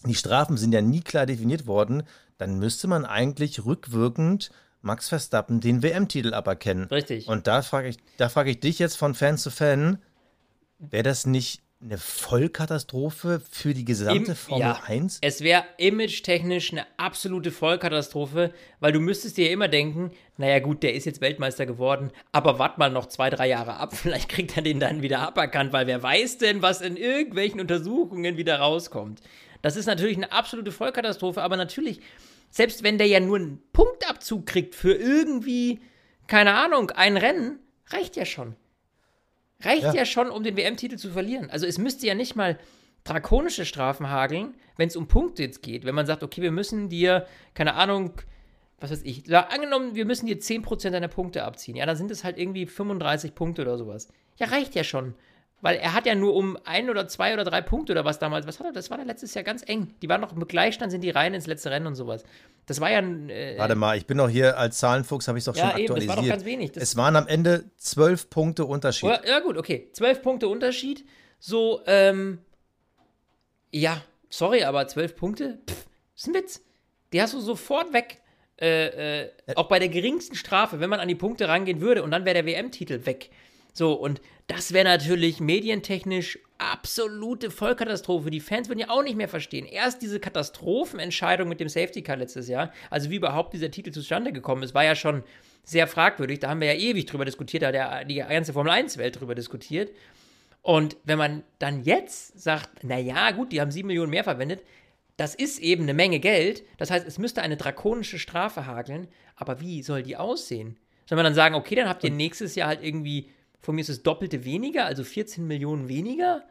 die 0.06 0.14
Strafen 0.14 0.56
sind 0.56 0.70
ja 0.70 0.80
nie 0.80 1.00
klar 1.00 1.26
definiert 1.26 1.66
worden, 1.66 2.04
dann 2.38 2.60
müsste 2.60 2.86
man 2.86 3.04
eigentlich 3.04 3.64
rückwirkend 3.64 4.52
Max 4.82 5.08
Verstappen 5.08 5.60
den 5.60 5.82
WM-Titel 5.82 6.32
aberkennen. 6.32 6.84
Richtig. 6.84 7.26
Und 7.26 7.48
da 7.48 7.62
frage 7.62 7.88
ich, 7.88 7.98
da 8.18 8.30
ich 8.44 8.60
dich 8.60 8.78
jetzt 8.78 8.96
von 8.96 9.16
Fan 9.16 9.36
zu 9.36 9.50
Fan, 9.50 9.98
wäre 10.78 11.02
das 11.02 11.26
nicht 11.26 11.61
eine 11.82 11.98
Vollkatastrophe 11.98 13.42
für 13.50 13.74
die 13.74 13.84
gesamte 13.84 14.32
Im, 14.32 14.36
Formel 14.36 14.66
ja, 14.66 14.82
1? 14.86 15.18
Es 15.20 15.40
wäre 15.40 15.64
image-technisch 15.78 16.72
eine 16.72 16.86
absolute 16.96 17.50
Vollkatastrophe, 17.50 18.52
weil 18.78 18.92
du 18.92 19.00
müsstest 19.00 19.36
dir 19.36 19.46
ja 19.46 19.52
immer 19.52 19.68
denken, 19.68 20.12
naja 20.36 20.60
gut, 20.60 20.82
der 20.82 20.94
ist 20.94 21.06
jetzt 21.06 21.20
Weltmeister 21.20 21.66
geworden, 21.66 22.12
aber 22.30 22.58
wart 22.58 22.78
mal 22.78 22.90
noch 22.90 23.06
zwei, 23.06 23.30
drei 23.30 23.48
Jahre 23.48 23.74
ab, 23.74 23.96
vielleicht 23.96 24.28
kriegt 24.28 24.56
er 24.56 24.62
den 24.62 24.78
dann 24.80 25.02
wieder 25.02 25.20
aberkannt, 25.20 25.72
weil 25.72 25.86
wer 25.86 26.02
weiß 26.02 26.38
denn, 26.38 26.62
was 26.62 26.80
in 26.80 26.96
irgendwelchen 26.96 27.60
Untersuchungen 27.60 28.36
wieder 28.36 28.58
rauskommt. 28.58 29.20
Das 29.60 29.76
ist 29.76 29.86
natürlich 29.86 30.16
eine 30.16 30.32
absolute 30.32 30.72
Vollkatastrophe, 30.72 31.42
aber 31.42 31.56
natürlich, 31.56 32.00
selbst 32.50 32.82
wenn 32.82 32.98
der 32.98 33.06
ja 33.08 33.20
nur 33.20 33.36
einen 33.36 33.62
Punktabzug 33.72 34.46
kriegt 34.46 34.74
für 34.74 34.94
irgendwie, 34.94 35.80
keine 36.28 36.54
Ahnung, 36.54 36.90
ein 36.90 37.16
Rennen, 37.16 37.58
reicht 37.88 38.16
ja 38.16 38.24
schon. 38.24 38.54
Reicht 39.62 39.82
ja. 39.82 39.94
ja 39.94 40.04
schon, 40.04 40.30
um 40.30 40.42
den 40.42 40.56
WM-Titel 40.56 40.96
zu 40.96 41.10
verlieren. 41.10 41.50
Also 41.50 41.66
es 41.66 41.78
müsste 41.78 42.06
ja 42.06 42.14
nicht 42.14 42.36
mal 42.36 42.58
drakonische 43.04 43.64
Strafen 43.64 44.08
hageln, 44.10 44.54
wenn 44.76 44.88
es 44.88 44.96
um 44.96 45.08
Punkte 45.08 45.42
jetzt 45.42 45.62
geht. 45.62 45.84
Wenn 45.84 45.94
man 45.94 46.06
sagt, 46.06 46.22
okay, 46.22 46.42
wir 46.42 46.52
müssen 46.52 46.88
dir, 46.88 47.26
keine 47.54 47.74
Ahnung, 47.74 48.12
was 48.80 48.90
weiß 48.90 49.02
ich, 49.04 49.24
da, 49.24 49.42
angenommen, 49.42 49.94
wir 49.94 50.04
müssen 50.04 50.26
dir 50.26 50.38
10% 50.38 50.90
deiner 50.90 51.08
Punkte 51.08 51.44
abziehen. 51.44 51.76
Ja, 51.76 51.86
dann 51.86 51.96
sind 51.96 52.10
es 52.10 52.24
halt 52.24 52.38
irgendwie 52.38 52.66
35 52.66 53.34
Punkte 53.34 53.62
oder 53.62 53.78
sowas. 53.78 54.08
Ja, 54.38 54.46
reicht 54.48 54.74
ja 54.74 54.84
schon. 54.84 55.14
Weil 55.62 55.76
er 55.76 55.94
hat 55.94 56.06
ja 56.06 56.16
nur 56.16 56.34
um 56.34 56.58
ein 56.64 56.90
oder 56.90 57.06
zwei 57.06 57.32
oder 57.34 57.44
drei 57.44 57.62
Punkte 57.62 57.92
oder 57.92 58.04
was 58.04 58.18
damals, 58.18 58.48
was 58.48 58.58
hat 58.58 58.66
er, 58.66 58.72
das 58.72 58.90
war 58.90 58.98
da 58.98 59.04
letztes 59.04 59.32
Jahr 59.34 59.44
ganz 59.44 59.62
eng. 59.64 59.94
Die 60.02 60.08
waren 60.08 60.20
noch 60.20 60.34
mit 60.34 60.48
Gleichstand, 60.48 60.90
sind 60.90 61.02
die 61.02 61.10
rein 61.10 61.34
ins 61.34 61.46
letzte 61.46 61.70
Rennen 61.70 61.86
und 61.86 61.94
sowas. 61.94 62.24
Das 62.66 62.80
war 62.80 62.90
ja 62.90 62.98
ein. 62.98 63.30
Äh, 63.30 63.54
Warte 63.58 63.76
mal, 63.76 63.96
ich 63.96 64.06
bin 64.06 64.18
doch 64.18 64.28
hier 64.28 64.58
als 64.58 64.78
Zahlenfuchs, 64.78 65.28
habe 65.28 65.38
ich 65.38 65.42
es 65.42 65.44
doch 65.46 65.54
ja, 65.54 65.70
schon 65.70 65.80
aktualisiert. 65.80 66.00
Eben, 66.00 66.06
das 66.06 66.16
war 66.16 66.22
doch 66.22 66.28
ganz 66.28 66.44
wenig. 66.44 66.72
Das 66.72 66.82
es 66.82 66.96
waren 66.96 67.14
am 67.14 67.28
Ende 67.28 67.70
zwölf 67.76 68.28
Punkte 68.28 68.64
Unterschied. 68.64 69.08
Ja, 69.08 69.20
ja, 69.24 69.38
gut, 69.38 69.56
okay. 69.56 69.88
Zwölf 69.92 70.20
Punkte 70.20 70.48
Unterschied. 70.48 71.04
So, 71.38 71.80
ähm. 71.86 72.38
Ja, 73.70 74.02
sorry, 74.30 74.64
aber 74.64 74.88
zwölf 74.88 75.14
Punkte? 75.14 75.60
Pff, 75.70 75.86
ist 76.16 76.26
ein 76.26 76.34
Witz. 76.34 76.60
Die 77.12 77.22
hast 77.22 77.34
du 77.34 77.40
sofort 77.40 77.92
weg. 77.92 78.20
Äh, 78.60 79.22
äh, 79.22 79.30
auch 79.54 79.68
bei 79.68 79.78
der 79.78 79.88
geringsten 79.88 80.34
Strafe, 80.34 80.80
wenn 80.80 80.90
man 80.90 80.98
an 80.98 81.08
die 81.08 81.14
Punkte 81.14 81.46
rangehen 81.46 81.80
würde 81.80 82.02
und 82.02 82.10
dann 82.10 82.24
wäre 82.24 82.34
der 82.34 82.46
WM-Titel 82.46 83.06
weg. 83.06 83.30
So, 83.72 83.94
und 83.94 84.20
das 84.46 84.72
wäre 84.72 84.84
natürlich 84.84 85.40
medientechnisch 85.40 86.38
absolute 86.58 87.50
Vollkatastrophe. 87.50 88.30
Die 88.30 88.40
Fans 88.40 88.68
würden 88.68 88.78
ja 88.78 88.90
auch 88.90 89.02
nicht 89.02 89.16
mehr 89.16 89.28
verstehen. 89.28 89.66
Erst 89.66 90.02
diese 90.02 90.20
Katastrophenentscheidung 90.20 91.48
mit 91.48 91.60
dem 91.60 91.68
Safety 91.68 92.02
Car 92.02 92.16
letztes 92.16 92.48
Jahr, 92.48 92.72
also 92.90 93.10
wie 93.10 93.16
überhaupt 93.16 93.52
dieser 93.54 93.70
Titel 93.70 93.90
zustande 93.90 94.32
gekommen 94.32 94.62
ist, 94.62 94.74
war 94.74 94.84
ja 94.84 94.94
schon 94.94 95.24
sehr 95.64 95.86
fragwürdig. 95.86 96.40
Da 96.40 96.50
haben 96.50 96.60
wir 96.60 96.74
ja 96.74 96.78
ewig 96.78 97.06
drüber 97.06 97.24
diskutiert, 97.24 97.62
da 97.62 97.68
hat 97.68 97.74
ja 97.74 98.04
die 98.04 98.16
ganze 98.16 98.52
Formel 98.52 98.72
1-Welt 98.72 99.20
drüber 99.20 99.34
diskutiert. 99.34 99.90
Und 100.62 100.96
wenn 101.04 101.18
man 101.18 101.42
dann 101.58 101.82
jetzt 101.82 102.40
sagt, 102.40 102.84
naja, 102.84 103.32
gut, 103.32 103.50
die 103.50 103.60
haben 103.60 103.72
sieben 103.72 103.88
Millionen 103.88 104.10
mehr 104.10 104.24
verwendet, 104.24 104.62
das 105.16 105.34
ist 105.34 105.58
eben 105.58 105.82
eine 105.82 105.94
Menge 105.94 106.20
Geld. 106.20 106.62
Das 106.78 106.90
heißt, 106.90 107.06
es 107.06 107.18
müsste 107.18 107.42
eine 107.42 107.56
drakonische 107.56 108.18
Strafe 108.18 108.66
hageln. 108.66 109.08
Aber 109.36 109.60
wie 109.60 109.82
soll 109.82 110.02
die 110.02 110.16
aussehen? 110.16 110.78
Soll 111.06 111.16
man 111.16 111.24
dann 111.24 111.34
sagen, 111.34 111.54
okay, 111.54 111.74
dann 111.74 111.88
habt 111.88 112.04
ihr 112.04 112.10
nächstes 112.10 112.54
Jahr 112.54 112.68
halt 112.68 112.82
irgendwie 112.82 113.28
von 113.62 113.74
mir 113.74 113.80
ist 113.80 113.88
es 113.88 114.02
doppelte 114.02 114.44
weniger, 114.44 114.84
also 114.84 115.04
14 115.04 115.46
Millionen 115.46 115.88
weniger 115.88 116.42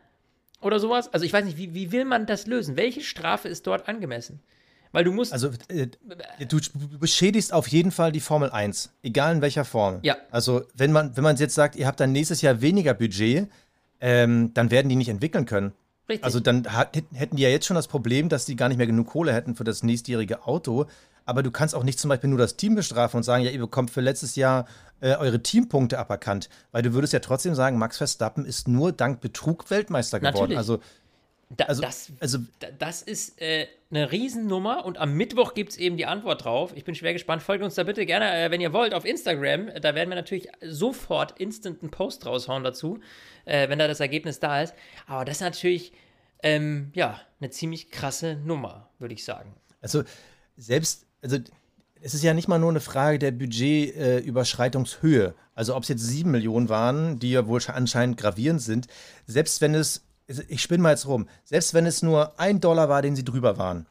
oder 0.62 0.80
sowas. 0.80 1.14
Also 1.14 1.26
ich 1.26 1.34
weiß 1.34 1.46
nicht, 1.46 1.58
wie, 1.58 1.74
wie 1.74 1.92
will 1.92 2.06
man 2.06 2.26
das 2.26 2.48
lösen? 2.48 2.78
Welche 2.78 3.02
Strafe 3.02 3.50
ist 3.50 3.68
dort 3.68 3.88
angemessen? 3.88 4.40
Weil 4.92 5.04
du 5.04 5.12
musst. 5.12 5.32
Also, 5.32 5.52
äh, 5.70 5.88
du 6.46 6.60
beschädigst 7.00 7.54
auf 7.54 7.68
jeden 7.68 7.92
Fall 7.92 8.12
die 8.12 8.20
Formel 8.20 8.50
1, 8.50 8.92
egal 9.04 9.36
in 9.36 9.42
welcher 9.42 9.64
Form. 9.64 10.00
Ja. 10.02 10.18
Also, 10.32 10.64
wenn 10.74 10.92
man, 10.92 11.16
wenn 11.16 11.24
man 11.24 11.38
jetzt 11.38 11.56
sagt, 11.56 11.76
ihr 11.76 11.88
habt 11.88 12.00
dann 12.00 12.12
nächstes 12.12 12.42
Jahr 12.42 12.62
weniger 12.62 12.94
Budget, 12.94 13.48
ähm, 14.02 14.54
dann 14.54 14.70
werden 14.70 14.90
die 14.90 14.96
nicht 14.96 15.10
entwickeln 15.10 15.46
können. 15.46 15.72
Richtig. 16.10 16.26
Also, 16.26 16.42
dann 16.42 16.68
hat, 16.74 16.98
hätten 17.14 17.38
die 17.38 17.44
ja 17.44 17.50
jetzt 17.50 17.66
schon 17.66 17.76
das 17.76 17.88
Problem, 17.88 18.28
dass 18.28 18.46
die 18.46 18.58
gar 18.58 18.68
nicht 18.68 18.78
mehr 18.78 18.88
genug 18.88 19.08
Kohle 19.08 19.34
hätten 19.34 19.56
für 19.56 19.64
das 19.64 19.82
nächstjährige 19.82 20.46
Auto. 20.46 20.88
Aber 21.26 21.44
du 21.44 21.52
kannst 21.52 21.76
auch 21.76 21.84
nicht 21.84 22.00
zum 22.00 22.10
Beispiel 22.10 22.30
nur 22.30 22.40
das 22.40 22.58
Team 22.58 22.76
bestrafen 22.76 23.18
und 23.18 23.24
sagen, 23.24 23.44
ja, 23.44 23.52
ihr 23.52 23.60
bekommt 23.60 23.92
für 23.92 24.02
letztes 24.02 24.36
Jahr 24.36 24.66
äh, 25.02 25.16
eure 25.16 25.42
Teampunkte 25.42 25.98
aberkannt, 26.00 26.50
weil 26.72 26.82
du 26.84 26.94
würdest 26.94 27.14
ja 27.14 27.20
trotzdem 27.20 27.56
sagen, 27.56 27.78
Max 27.78 27.98
Verstappen 27.98 28.46
ist 28.46 28.68
nur 28.68 28.92
dank 28.92 29.22
Betrug 29.22 29.70
Weltmeister 29.70 30.20
geworden. 30.20 30.36
Natürlich. 30.54 30.58
Also 30.58 30.80
Da, 31.58 31.66
Also- 31.66 31.82
das, 31.82 32.12
also- 32.22 32.38
da, 32.60 32.68
das 32.80 33.02
ist 33.02 33.42
äh, 33.42 33.68
eine 33.90 34.10
Riesennummer 34.10 34.86
und 34.86 34.98
am 34.98 35.14
Mittwoch 35.16 35.54
gibt 35.54 35.72
es 35.72 35.78
eben 35.78 35.98
die 35.98 36.06
Antwort 36.06 36.46
drauf. 36.46 36.72
Ich 36.76 36.86
bin 36.86 36.96
schwer 36.96 37.12
gespannt. 37.12 37.44
Folgt 37.44 37.62
uns 37.62 37.76
da 37.76 37.84
bitte 37.84 38.06
gerne, 38.06 38.32
äh, 38.46 38.52
wenn 38.52 38.62
ihr 38.62 38.72
wollt, 38.72 38.94
auf 38.94 39.04
Instagram. 39.04 39.68
Da 39.82 39.94
werden 39.94 40.08
wir 40.10 40.16
natürlich 40.16 40.48
sofort 40.66 41.38
instant 41.42 41.82
einen 41.82 41.92
Post 41.92 42.26
raushauen 42.26 42.64
dazu, 42.64 43.00
äh, 43.44 43.68
wenn 43.68 43.80
da 43.80 43.90
das 43.90 44.00
Ergebnis 44.00 44.40
da 44.40 44.62
ist. 44.62 44.74
Aber 45.08 45.26
das 45.26 45.38
ist 45.38 45.42
natürlich, 45.42 45.92
ähm, 46.42 46.90
ja, 46.96 47.20
eine 47.42 47.50
ziemlich 47.50 47.92
krasse 47.92 48.36
Nummer, 48.46 48.90
würde 49.00 49.14
ich 49.14 49.26
sagen. 49.26 49.54
Also 49.82 50.04
selbst, 50.56 51.06
also 51.22 51.38
es 52.02 52.14
ist 52.14 52.24
ja 52.24 52.34
nicht 52.34 52.48
mal 52.48 52.60
nur 52.60 52.70
eine 52.70 52.80
Frage 52.80 53.20
der 53.20 53.32
Budgetüberschreitungshöhe. 53.32 55.36
also 55.54 55.76
ob 55.76 55.84
es 55.84 55.90
jetzt 55.90 56.06
sieben 56.06 56.32
Millionen 56.32 56.70
waren, 56.70 57.20
die 57.20 57.32
ja 57.32 57.48
wohl 57.48 57.62
anscheinend 57.68 58.16
gravierend 58.18 58.62
sind, 58.62 58.88
selbst 59.28 59.60
wenn 59.62 59.76
es, 59.76 60.04
ich 60.48 60.62
spinne 60.62 60.84
mal 60.84 60.92
jetzt 60.92 61.08
rum, 61.08 61.28
selbst 61.44 61.74
wenn 61.74 61.86
es 61.86 62.02
nur 62.02 62.40
ein 62.40 62.60
Dollar 62.60 62.90
war, 62.90 63.04
den 63.04 63.16
sie 63.16 63.24
drüber 63.24 63.58
waren. 63.58 63.86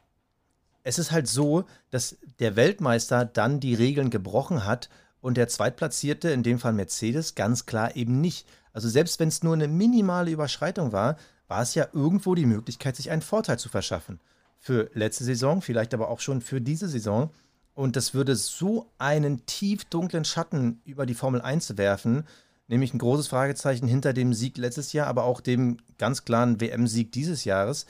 Es 0.83 0.99
ist 0.99 1.11
halt 1.11 1.27
so, 1.27 1.65
dass 1.89 2.17
der 2.39 2.55
Weltmeister 2.55 3.23
dann 3.23 3.59
die 3.59 3.75
Regeln 3.75 4.09
gebrochen 4.09 4.65
hat 4.65 4.89
und 5.21 5.37
der 5.37 5.47
Zweitplatzierte, 5.47 6.31
in 6.31 6.43
dem 6.43 6.59
Fall 6.59 6.73
Mercedes, 6.73 7.35
ganz 7.35 7.67
klar 7.67 7.95
eben 7.95 8.19
nicht. 8.19 8.47
Also 8.73 8.89
selbst 8.89 9.19
wenn 9.19 9.27
es 9.27 9.43
nur 9.43 9.53
eine 9.53 9.67
minimale 9.67 10.31
Überschreitung 10.31 10.91
war, 10.91 11.17
war 11.47 11.61
es 11.61 11.75
ja 11.75 11.87
irgendwo 11.93 12.33
die 12.33 12.45
Möglichkeit, 12.45 12.95
sich 12.95 13.11
einen 13.11 13.21
Vorteil 13.21 13.59
zu 13.59 13.69
verschaffen. 13.69 14.19
Für 14.63 14.91
letzte 14.93 15.23
Saison, 15.23 15.63
vielleicht 15.63 15.95
aber 15.95 16.09
auch 16.09 16.19
schon 16.19 16.39
für 16.39 16.61
diese 16.61 16.87
Saison. 16.87 17.31
Und 17.73 17.95
das 17.95 18.13
würde 18.13 18.35
so 18.35 18.91
einen 18.99 19.47
tief 19.47 19.85
dunklen 19.85 20.23
Schatten 20.23 20.81
über 20.85 21.07
die 21.07 21.15
Formel 21.15 21.41
1 21.41 21.77
werfen, 21.77 22.27
nämlich 22.67 22.93
ein 22.93 22.99
großes 22.99 23.27
Fragezeichen 23.27 23.87
hinter 23.87 24.13
dem 24.13 24.35
Sieg 24.35 24.59
letztes 24.59 24.93
Jahr, 24.93 25.07
aber 25.07 25.23
auch 25.23 25.41
dem 25.41 25.77
ganz 25.97 26.25
klaren 26.25 26.61
WM-Sieg 26.61 27.11
dieses 27.11 27.43
Jahres. 27.43 27.87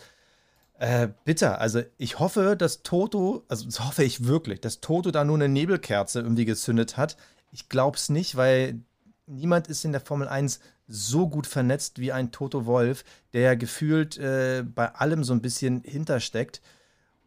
Äh, 0.80 1.10
bitter. 1.26 1.60
Also 1.60 1.82
ich 1.98 2.20
hoffe, 2.20 2.56
dass 2.58 2.84
Toto, 2.84 3.44
also 3.50 3.66
das 3.66 3.82
hoffe 3.82 4.06
ich 4.06 4.26
wirklich, 4.26 4.62
dass 4.62 4.80
Toto 4.80 5.12
da 5.12 5.26
nur 5.26 5.36
eine 5.36 5.50
Nebelkerze 5.50 6.22
irgendwie 6.22 6.46
gezündet 6.46 6.96
hat. 6.96 7.18
Ich 7.52 7.68
glaube 7.68 7.98
es 7.98 8.08
nicht, 8.08 8.38
weil 8.38 8.80
niemand 9.28 9.68
ist 9.68 9.84
in 9.84 9.92
der 9.92 10.02
Formel 10.02 10.30
1 10.30 10.62
so 10.94 11.28
gut 11.30 11.48
vernetzt 11.48 12.00
wie 12.00 12.12
ein 12.12 12.32
Toto 12.32 12.66
Wolf, 12.66 13.04
der 13.34 13.42
ja 13.42 13.56
gefühlt 13.56 14.18
äh, 14.18 14.64
bei 14.64 14.89
allem 14.89 15.24
so 15.24 15.34
ein 15.34 15.42
bisschen 15.42 15.82
hintersteckt. 15.86 16.62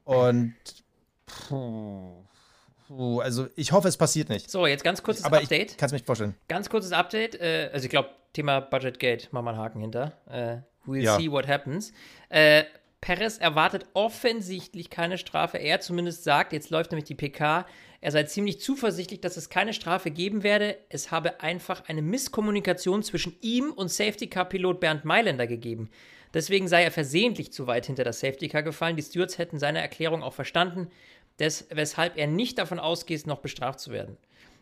Und 0.04 0.54
puh, 1.26 2.24
puh, 2.88 3.20
also 3.20 3.48
ich 3.56 3.72
hoffe, 3.72 3.88
es 3.88 3.96
passiert 3.96 4.28
nicht. 4.28 4.50
So, 4.50 4.66
jetzt 4.66 4.84
ganz 4.84 5.02
kurzes 5.02 5.24
Aber 5.24 5.38
Update. 5.38 5.72
ich 5.72 5.76
kann 5.76 5.86
es 5.86 5.92
mir 5.92 5.96
nicht 5.96 6.06
vorstellen. 6.06 6.34
Ganz 6.48 6.68
kurzes 6.68 6.92
Update. 6.92 7.40
Äh, 7.40 7.70
also 7.72 7.84
ich 7.84 7.90
glaube, 7.90 8.10
Thema 8.32 8.60
Budget 8.60 8.98
Gate, 8.98 9.32
machen 9.32 9.44
wir 9.46 9.50
einen 9.50 9.58
Haken 9.60 9.80
hinter. 9.80 10.12
Äh, 10.28 10.58
we'll 10.88 11.00
Ja. 11.02 11.16
see 11.16 11.30
what 11.30 11.46
happens. 11.48 11.92
Äh, 12.28 12.64
Perez 13.00 13.36
erwartet 13.38 13.86
offensichtlich 13.92 14.88
keine 14.90 15.18
Strafe. 15.18 15.58
Er 15.58 15.80
zumindest 15.80 16.24
sagt, 16.24 16.52
jetzt 16.52 16.70
läuft 16.70 16.90
nämlich 16.90 17.04
die 17.04 17.14
PK, 17.14 17.66
er 18.04 18.10
sei 18.10 18.24
ziemlich 18.24 18.60
zuversichtlich, 18.60 19.22
dass 19.22 19.38
es 19.38 19.48
keine 19.48 19.72
Strafe 19.72 20.10
geben 20.10 20.42
werde. 20.42 20.76
Es 20.90 21.10
habe 21.10 21.40
einfach 21.40 21.84
eine 21.88 22.02
Misskommunikation 22.02 23.02
zwischen 23.02 23.34
ihm 23.40 23.70
und 23.72 23.90
Safety 23.90 24.26
Car 24.26 24.44
Pilot 24.44 24.78
Bernd 24.78 25.06
Mailänder 25.06 25.46
gegeben. 25.46 25.88
Deswegen 26.34 26.68
sei 26.68 26.84
er 26.84 26.90
versehentlich 26.90 27.50
zu 27.50 27.66
weit 27.66 27.86
hinter 27.86 28.04
das 28.04 28.20
Safety 28.20 28.48
Car 28.48 28.62
gefallen. 28.62 28.96
Die 28.96 29.02
Stewards 29.02 29.38
hätten 29.38 29.58
seine 29.58 29.80
Erklärung 29.80 30.22
auch 30.22 30.34
verstanden, 30.34 30.88
des, 31.38 31.66
weshalb 31.70 32.18
er 32.18 32.26
nicht 32.26 32.58
davon 32.58 32.78
ausgeht, 32.78 33.26
noch 33.26 33.38
bestraft 33.38 33.80
zu 33.80 33.90
werden. 33.90 34.18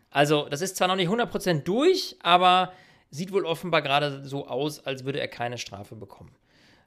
Also, 0.09 0.47
das 0.47 0.61
ist 0.61 0.77
zwar 0.77 0.87
noch 0.87 0.95
nicht 0.95 1.09
100% 1.09 1.63
durch, 1.63 2.15
aber 2.21 2.71
sieht 3.11 3.33
wohl 3.33 3.45
offenbar 3.45 3.81
gerade 3.81 4.23
so 4.23 4.47
aus, 4.47 4.85
als 4.85 5.03
würde 5.03 5.19
er 5.19 5.27
keine 5.27 5.57
Strafe 5.57 5.97
bekommen. 5.97 6.31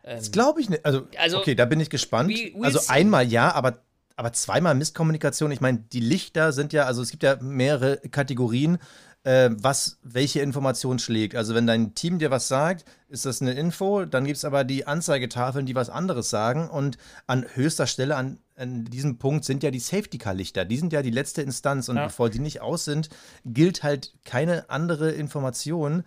Das 0.04 0.32
glaube 0.32 0.62
ich 0.62 0.70
nicht. 0.70 0.86
Also, 0.86 1.06
Also, 1.18 1.36
okay, 1.36 1.54
da 1.54 1.66
bin 1.66 1.80
ich 1.80 1.90
gespannt. 1.90 2.32
also 2.62 2.80
einmal 2.88 3.26
ja, 3.26 3.52
aber, 3.52 3.82
aber 4.16 4.32
zweimal 4.32 4.74
Misskommunikation. 4.74 5.50
Ich 5.52 5.60
meine, 5.60 5.78
die 5.92 6.00
Lichter 6.00 6.52
sind 6.52 6.72
ja, 6.72 6.84
also 6.84 7.02
es 7.02 7.10
gibt 7.10 7.22
ja 7.22 7.36
mehrere 7.40 7.98
Kategorien, 8.10 8.78
äh, 9.24 9.50
was 9.52 9.98
welche 10.02 10.40
Information 10.40 10.98
schlägt. 10.98 11.34
Also 11.34 11.54
wenn 11.54 11.66
dein 11.66 11.94
Team 11.94 12.18
dir 12.18 12.30
was 12.30 12.48
sagt, 12.48 12.84
ist 13.08 13.26
das 13.26 13.42
eine 13.42 13.52
Info. 13.52 14.04
Dann 14.06 14.24
gibt 14.24 14.38
es 14.38 14.44
aber 14.44 14.64
die 14.64 14.86
Anzeigetafeln, 14.86 15.66
die 15.66 15.74
was 15.74 15.90
anderes 15.90 16.30
sagen. 16.30 16.68
Und 16.70 16.96
an 17.26 17.44
höchster 17.54 17.86
Stelle 17.86 18.16
an, 18.16 18.38
an 18.56 18.84
diesem 18.86 19.18
Punkt 19.18 19.44
sind 19.44 19.62
ja 19.62 19.70
die 19.70 19.80
Safety-Car-Lichter. 19.80 20.64
Die 20.64 20.78
sind 20.78 20.92
ja 20.92 21.02
die 21.02 21.10
letzte 21.10 21.42
Instanz. 21.42 21.88
Und 21.88 21.96
Ja. 21.96 22.06
bevor 22.06 22.30
die 22.30 22.38
nicht 22.38 22.62
aus 22.62 22.84
sind, 22.84 23.10
gilt 23.44 23.82
halt 23.82 24.14
keine 24.24 24.70
andere 24.70 25.10
Information. 25.10 26.04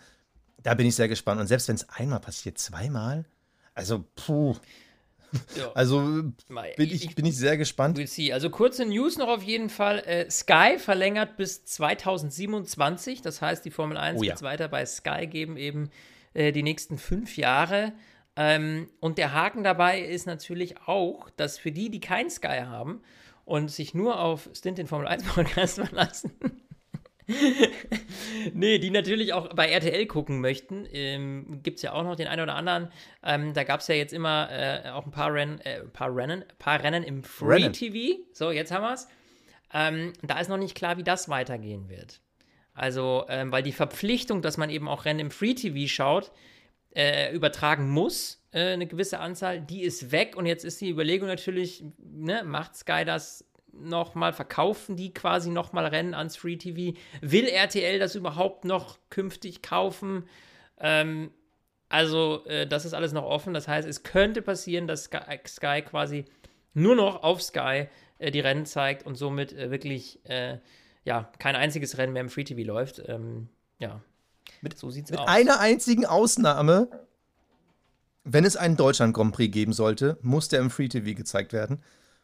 Da 0.64 0.74
bin 0.74 0.88
ich 0.88 0.96
sehr 0.96 1.08
gespannt. 1.08 1.40
Und 1.40 1.48
selbst 1.48 1.68
wenn 1.68 1.76
es 1.76 1.88
einmal 1.90 2.20
passiert, 2.22 2.58
zweimal? 2.58 3.26
Also, 3.76 4.04
puh. 4.16 4.56
Ja. 5.56 5.72
Also 5.76 6.02
bin 6.02 6.34
ich, 6.78 7.16
bin 7.16 7.26
ich 7.26 7.38
sehr 7.38 7.58
gespannt. 7.58 7.98
We'll 7.98 8.08
see. 8.08 8.34
Also 8.34 8.50
kurze 8.50 8.86
News 8.86 9.18
noch 9.18 9.28
auf 9.28 9.44
jeden 9.44 9.70
Fall. 9.70 10.00
Äh, 10.00 10.30
Sky 10.30 10.78
verlängert 10.78 11.38
bis 11.38 11.66
2027. 11.66 13.22
Das 13.22 13.42
heißt, 13.42 13.64
die 13.66 13.72
Formel 13.72 13.98
1 13.98 14.20
Oh 14.20 14.24
ja. 14.24 14.30
wird 14.30 14.38
es 14.38 14.44
weiter 14.44 14.68
bei 14.68 14.86
Sky 14.86 15.28
geben, 15.28 15.58
eben 15.58 15.90
äh, 16.34 16.52
die 16.52 16.64
nächsten 16.64 16.98
fünf 16.98 17.38
Jahre. 17.38 17.94
Ähm, 18.36 18.88
und 19.00 19.18
der 19.18 19.34
Haken 19.34 19.64
dabei 19.64 20.02
ist 20.02 20.26
natürlich 20.26 20.82
auch, 20.86 21.30
dass 21.32 21.58
für 21.58 21.72
die, 21.72 21.90
die 21.90 22.00
kein 22.00 22.30
Sky 22.30 22.62
haben 22.66 23.02
und 23.46 23.70
sich 23.72 23.94
nur 23.94 24.20
auf 24.20 24.50
Stint 24.54 24.80
in 24.80 24.88
Formel 24.88 25.08
1 25.08 25.24
Podcast 25.36 25.76
verlassen, 25.76 26.32
nee, 28.54 28.80
die 28.80 28.90
natürlich 28.90 29.34
auch 29.34 29.54
bei 29.54 29.70
RTL 29.70 30.06
gucken 30.08 30.42
möchten. 30.42 30.88
Ähm, 30.92 31.60
Gibt 31.64 31.78
es 31.78 31.84
ja 31.84 31.94
auch 31.94 32.04
noch 32.04 32.16
den 32.16 32.28
einen 32.28 32.42
oder 32.42 32.56
anderen. 32.56 32.92
Ähm, 33.24 33.54
da 33.54 33.64
gab 33.64 33.82
es 33.82 33.88
ja 33.88 33.96
jetzt 33.96 34.14
immer 34.14 34.50
äh, 34.52 34.90
auch 34.90 35.06
ein 35.06 35.12
paar 35.12 35.34
Rennen, 35.34 35.60
äh, 35.62 35.82
ein 35.82 35.92
paar 35.92 36.16
Rennen, 36.16 36.44
paar 36.58 36.84
Rennen 36.84 37.04
im 37.04 37.24
Free 37.24 37.64
Rennen. 37.64 37.74
TV. 37.74 38.20
So, 38.34 38.52
jetzt 38.52 38.72
haben 38.72 38.84
wir 38.84 38.94
es. 38.94 39.08
Ähm, 39.74 40.14
da 40.24 40.40
ist 40.40 40.48
noch 40.48 40.58
nicht 40.58 40.76
klar, 40.76 40.98
wie 40.98 41.04
das 41.04 41.30
weitergehen 41.30 41.90
wird. 41.90 42.22
Also, 42.74 43.26
ähm, 43.30 43.52
weil 43.52 43.64
die 43.64 43.74
Verpflichtung, 43.74 44.42
dass 44.42 44.58
man 44.58 44.70
eben 44.70 44.88
auch 44.88 45.06
Rennen 45.06 45.20
im 45.20 45.32
Free 45.32 45.54
TV 45.54 45.88
schaut, 45.88 46.32
äh, 46.96 47.34
übertragen 47.34 47.90
muss, 47.90 48.44
äh, 48.52 48.74
eine 48.74 48.88
gewisse 48.88 49.20
Anzahl, 49.20 49.62
die 49.62 49.84
ist 49.84 50.12
weg. 50.12 50.36
Und 50.36 50.46
jetzt 50.48 50.66
ist 50.66 50.82
die 50.82 50.90
Überlegung 50.90 51.28
natürlich, 51.28 51.84
ne, 51.98 52.44
macht 52.44 52.76
Sky 52.76 53.06
das 53.06 53.46
nochmal, 53.74 54.34
verkaufen 54.34 54.96
die 54.96 55.14
quasi 55.14 55.50
nochmal 55.50 55.86
Rennen 55.86 56.14
ans 56.14 56.36
Free 56.36 56.58
TV? 56.58 56.98
Will 57.22 57.48
RTL 57.48 58.00
das 58.00 58.16
überhaupt 58.16 58.66
noch 58.66 58.98
künftig 59.10 59.62
kaufen? 59.62 60.26
Ähm, 60.80 61.32
also, 61.90 62.46
äh, 62.46 62.68
das 62.68 62.86
ist 62.86 62.94
alles 62.94 63.14
noch 63.14 63.24
offen. 63.26 63.54
Das 63.54 63.68
heißt, 63.68 63.88
es 63.88 64.04
könnte 64.04 64.42
passieren, 64.42 64.88
dass 64.88 65.06
Sky, 65.06 65.40
Sky 65.48 65.82
quasi 65.82 66.26
nur 66.74 66.96
noch 66.96 67.24
auf 67.24 67.42
Sky 67.42 67.88
äh, 68.20 68.32
die 68.32 68.40
Rennen 68.40 68.66
zeigt 68.66 69.06
und 69.06 69.16
somit 69.16 69.54
äh, 69.54 69.72
wirklich 69.72 70.20
äh, 70.26 70.60
ja, 71.04 71.32
kein 71.40 71.56
einziges 71.56 71.98
Rennen 71.98 72.14
mehr 72.14 72.22
im 72.22 72.30
Free 72.30 72.44
TV 72.44 72.62
läuft. 72.68 73.02
Ähm, 73.08 73.50
ja, 73.80 74.02
so 74.76 74.90
sieht's 74.90 75.12
Mit 75.12 75.20
aus. 75.20 75.28
einer 75.28 75.60
einzigen 75.60 76.06
Ausnahme, 76.06 76.88
wenn 78.24 78.46
es 78.46 78.58
einen 78.58 78.78
Deutschland 78.78 79.14
Grand 79.14 79.34
Prix 79.34 79.52
geben 79.52 79.74
sollte, 79.74 80.18
muss 80.22 80.50
der 80.50 80.60
im 80.60 80.70
Free 80.70 80.88
TV 80.88 81.16
gezeigt 81.16 81.54
werden. 81.54 81.82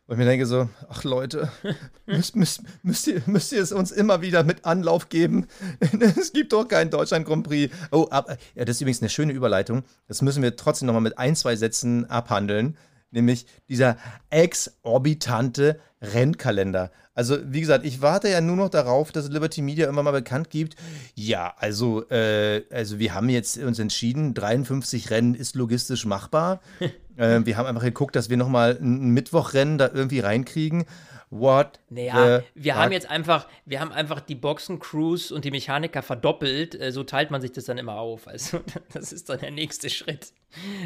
Und 0.08 0.14
ich 0.14 0.18
mir 0.20 0.26
denke 0.26 0.46
so, 0.46 0.70
ach 0.88 1.04
Leute, 1.04 1.50
müsst, 2.06 2.36
müsst, 2.36 2.62
müsst, 2.84 3.08
ihr, 3.08 3.24
müsst 3.26 3.52
ihr 3.52 3.62
es 3.62 3.72
uns 3.72 3.92
immer 3.92 4.22
wieder 4.22 4.44
mit 4.44 4.64
Anlauf 4.64 5.10
geben? 5.10 5.48
es 5.80 6.32
gibt 6.32 6.54
doch 6.54 6.68
keinen 6.68 6.92
Deutschland 6.92 7.26
Grand 7.26 7.48
Prix. 7.48 7.74
Oh, 7.92 8.08
aber, 8.12 8.38
ja, 8.54 8.66
das 8.66 8.78
ist 8.78 8.82
übrigens 8.82 9.02
eine 9.02 9.10
schöne 9.10 9.34
Überleitung. 9.34 9.84
Das 10.08 10.22
müssen 10.22 10.44
wir 10.44 10.56
trotzdem 10.56 10.86
nochmal 10.86 11.02
mit 11.02 11.18
ein, 11.18 11.36
zwei 11.36 11.56
Sätzen 11.56 12.08
abhandeln. 12.08 12.78
Nämlich 13.10 13.48
dieser 13.68 13.98
exorbitante 14.30 15.80
Rennkalender. 16.14 16.92
Also, 17.14 17.38
wie 17.46 17.62
gesagt, 17.62 17.86
ich 17.86 18.02
warte 18.02 18.28
ja 18.28 18.42
nur 18.42 18.58
noch 18.58 18.70
darauf, 18.70 19.12
dass 19.14 19.30
Liberty 19.30 19.62
Media 19.62 19.86
irgendwann 19.86 20.06
mal 20.06 20.12
bekannt 20.12 20.50
gibt. 20.50 20.76
Ja, 21.16 21.54
also, 21.58 22.08
äh, 22.10 22.64
also 22.70 23.00
wir 23.00 23.14
haben 23.14 23.30
jetzt 23.30 23.58
uns 23.58 23.80
entschieden, 23.80 24.34
53 24.34 25.10
Rennen 25.12 25.34
ist 25.34 25.56
logistisch 25.56 26.06
machbar. 26.06 26.62
äh, 27.18 27.40
wir 27.46 27.56
haben 27.56 27.68
einfach 27.68 27.84
geguckt, 27.84 28.18
dass 28.18 28.30
wir 28.30 28.36
nochmal 28.36 28.78
ein 28.82 29.12
Mittwochrennen 29.12 29.78
da 29.78 29.90
irgendwie 29.94 30.20
reinkriegen. 30.20 30.86
What? 31.30 31.80
Naja, 31.90 32.44
wir 32.54 32.74
fuck? 32.74 32.82
haben 32.82 32.92
jetzt 32.92 33.10
einfach, 33.10 33.48
wir 33.66 33.80
haben 33.80 33.92
einfach 33.92 34.20
die 34.20 34.36
Boxencrews 34.36 35.32
und 35.32 35.44
die 35.46 35.52
Mechaniker 35.52 36.02
verdoppelt. 36.02 36.80
Äh, 36.80 36.92
So 36.92 37.04
teilt 37.04 37.32
man 37.32 37.42
sich 37.42 37.52
das 37.52 37.66
dann 37.66 37.78
immer 37.78 37.96
auf. 37.96 38.28
Also, 38.28 38.60
das 38.94 39.14
ist 39.14 39.30
dann 39.30 39.40
der 39.40 39.52
nächste 39.52 39.90
Schritt. 39.90 40.34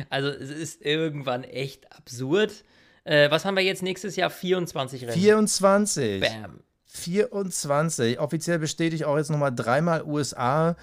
Also, 0.10 0.30
es 0.30 0.50
ist 0.50 0.86
irgendwann 0.86 1.44
echt 1.44 1.92
absurd. 1.92 2.64
Äh, 3.10 3.32
was 3.32 3.44
haben 3.44 3.56
wir 3.56 3.64
jetzt 3.64 3.82
nächstes 3.82 4.16
Jahr? 4.16 4.30
24 4.30 5.02
Rennen. 5.02 5.14
24. 5.14 6.22
Bam. 6.22 6.60
24. 6.86 8.20
Offiziell 8.20 8.60
bestätigt 8.60 9.04
auch 9.04 9.18
jetzt 9.18 9.32
nochmal 9.32 9.54
dreimal 9.54 10.04
USA. 10.04 10.76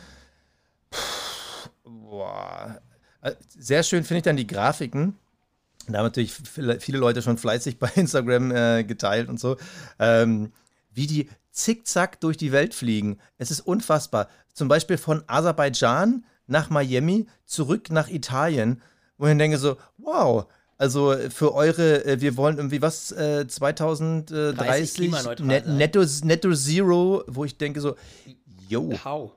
Puh, 0.90 0.98
boah. 1.84 2.80
Äh, 3.20 3.34
Sehr 3.56 3.84
schön 3.84 4.02
finde 4.02 4.18
ich 4.18 4.24
dann 4.24 4.36
die 4.36 4.46
Grafiken. 4.48 5.16
Da 5.86 5.98
haben 5.98 6.06
natürlich 6.06 6.32
viele 6.80 6.98
Leute 6.98 7.22
schon 7.22 7.38
fleißig 7.38 7.78
bei 7.78 7.92
Instagram 7.94 8.50
äh, 8.50 8.82
geteilt 8.82 9.28
und 9.28 9.38
so. 9.38 9.56
Ähm, 10.00 10.52
wie 10.92 11.06
die 11.06 11.30
zickzack 11.52 12.20
durch 12.20 12.36
die 12.36 12.50
Welt 12.50 12.74
fliegen. 12.74 13.20
Es 13.38 13.52
ist 13.52 13.60
unfassbar. 13.60 14.28
Zum 14.52 14.66
Beispiel 14.66 14.98
von 14.98 15.22
Aserbaidschan 15.28 16.24
nach 16.48 16.70
Miami 16.70 17.28
zurück 17.44 17.90
nach 17.90 18.08
Italien, 18.08 18.82
wo 19.16 19.28
ich 19.28 19.38
denke 19.38 19.58
so, 19.58 19.76
wow, 19.98 20.46
also 20.78 21.14
für 21.30 21.54
eure, 21.54 22.04
äh, 22.04 22.20
wir 22.20 22.36
wollen 22.36 22.58
irgendwie 22.58 22.82
was, 22.82 23.12
äh, 23.12 23.46
2030 23.46 25.10
net, 25.40 25.66
netto, 25.66 26.04
netto 26.24 26.52
Zero, 26.54 27.24
wo 27.26 27.44
ich 27.44 27.56
denke 27.56 27.80
so, 27.80 27.96
yo. 28.68 28.92
How? 29.04 29.32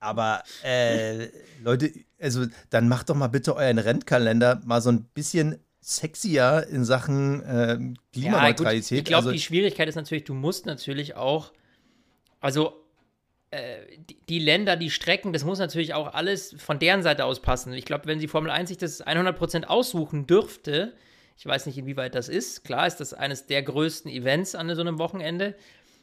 Aber 0.00 0.42
äh, 0.62 1.28
Leute, 1.62 1.90
also 2.20 2.46
dann 2.70 2.88
macht 2.88 3.10
doch 3.10 3.16
mal 3.16 3.28
bitte 3.28 3.56
euren 3.56 3.78
Rentkalender 3.78 4.60
mal 4.64 4.80
so 4.80 4.90
ein 4.90 5.04
bisschen 5.14 5.58
sexier 5.80 6.66
in 6.70 6.84
Sachen 6.84 7.42
äh, 7.42 7.78
Klimaneutralität. 8.12 8.90
Ja, 8.90 8.98
ich 8.98 9.04
glaube, 9.04 9.16
also, 9.18 9.32
die 9.32 9.40
Schwierigkeit 9.40 9.88
ist 9.88 9.96
natürlich, 9.96 10.24
du 10.24 10.34
musst 10.34 10.64
natürlich 10.64 11.16
auch, 11.16 11.52
also 12.40 12.68
äh, 12.68 12.83
die, 14.28 14.38
Länder, 14.38 14.76
die 14.76 14.90
Strecken, 14.90 15.32
das 15.32 15.44
muss 15.44 15.58
natürlich 15.58 15.94
auch 15.94 16.14
alles 16.14 16.54
von 16.58 16.78
deren 16.78 17.02
Seite 17.02 17.24
aus 17.24 17.40
passen. 17.40 17.72
Ich 17.72 17.84
glaube, 17.84 18.06
wenn 18.06 18.18
die 18.18 18.28
Formel 18.28 18.50
1 18.50 18.68
sich 18.68 18.78
das 18.78 19.04
100% 19.04 19.64
aussuchen 19.64 20.26
dürfte, 20.26 20.94
ich 21.36 21.46
weiß 21.46 21.66
nicht, 21.66 21.78
inwieweit 21.78 22.14
das 22.14 22.28
ist, 22.28 22.64
klar 22.64 22.86
ist 22.86 22.96
das 22.96 23.14
eines 23.14 23.46
der 23.46 23.62
größten 23.62 24.10
Events 24.10 24.54
an 24.54 24.72
so 24.74 24.80
einem 24.80 24.98
Wochenende, 24.98 25.54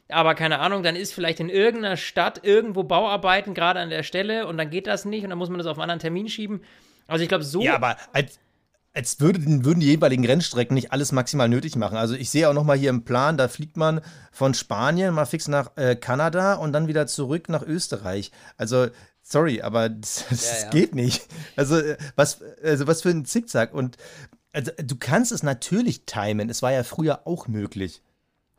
aber 0.08 0.34
keine 0.34 0.58
Ahnung, 0.58 0.82
dann 0.82 0.96
ist 0.96 1.14
vielleicht 1.14 1.40
in 1.40 1.48
irgendeiner 1.48 1.96
Stadt 1.96 2.44
irgendwo 2.44 2.82
Bauarbeiten 2.82 3.54
gerade 3.54 3.80
an 3.80 3.90
der 3.90 4.02
Stelle 4.02 4.46
und 4.46 4.58
dann 4.58 4.70
geht 4.70 4.86
das 4.86 5.04
nicht 5.04 5.24
und 5.24 5.30
dann 5.30 5.38
muss 5.38 5.48
man 5.48 5.58
das 5.58 5.66
auf 5.66 5.78
einen 5.78 5.84
anderen 5.84 6.00
Termin 6.00 6.28
schieben. 6.28 6.62
Also 7.06 7.22
ich 7.22 7.28
glaube, 7.28 7.44
so. 7.44 7.62
Ja, 7.62 7.74
aber 7.76 7.96
als, 8.12 8.38
als 8.94 9.20
würden, 9.20 9.64
würden 9.64 9.80
die 9.80 9.86
jeweiligen 9.86 10.26
Rennstrecken 10.26 10.74
nicht 10.74 10.92
alles 10.92 11.12
maximal 11.12 11.48
nötig 11.48 11.76
machen. 11.76 11.96
Also 11.96 12.14
ich 12.14 12.30
sehe 12.30 12.48
auch 12.48 12.54
noch 12.54 12.64
mal 12.64 12.76
hier 12.76 12.90
im 12.90 13.04
Plan, 13.04 13.38
da 13.38 13.48
fliegt 13.48 13.76
man 13.76 14.02
von 14.30 14.52
Spanien 14.52 15.14
mal 15.14 15.24
fix 15.24 15.48
nach 15.48 15.76
äh, 15.76 15.96
Kanada 15.96 16.54
und 16.54 16.72
dann 16.72 16.88
wieder 16.88 17.06
zurück 17.06 17.48
nach 17.48 17.62
Österreich. 17.62 18.32
Also 18.56 18.88
sorry, 19.22 19.62
aber 19.62 19.88
das, 19.88 20.26
das 20.30 20.44
ja, 20.44 20.64
ja. 20.64 20.70
geht 20.70 20.94
nicht. 20.94 21.26
Also 21.56 21.78
äh, 21.78 21.96
was, 22.16 22.40
also 22.62 22.86
was 22.86 23.02
für 23.02 23.10
ein 23.10 23.24
Zickzack. 23.24 23.72
Und 23.72 23.96
also, 24.52 24.70
du 24.76 24.96
kannst 24.96 25.32
es 25.32 25.42
natürlich 25.42 26.04
timen. 26.04 26.50
Es 26.50 26.60
war 26.60 26.72
ja 26.72 26.82
früher 26.82 27.26
auch 27.26 27.48
möglich. 27.48 28.02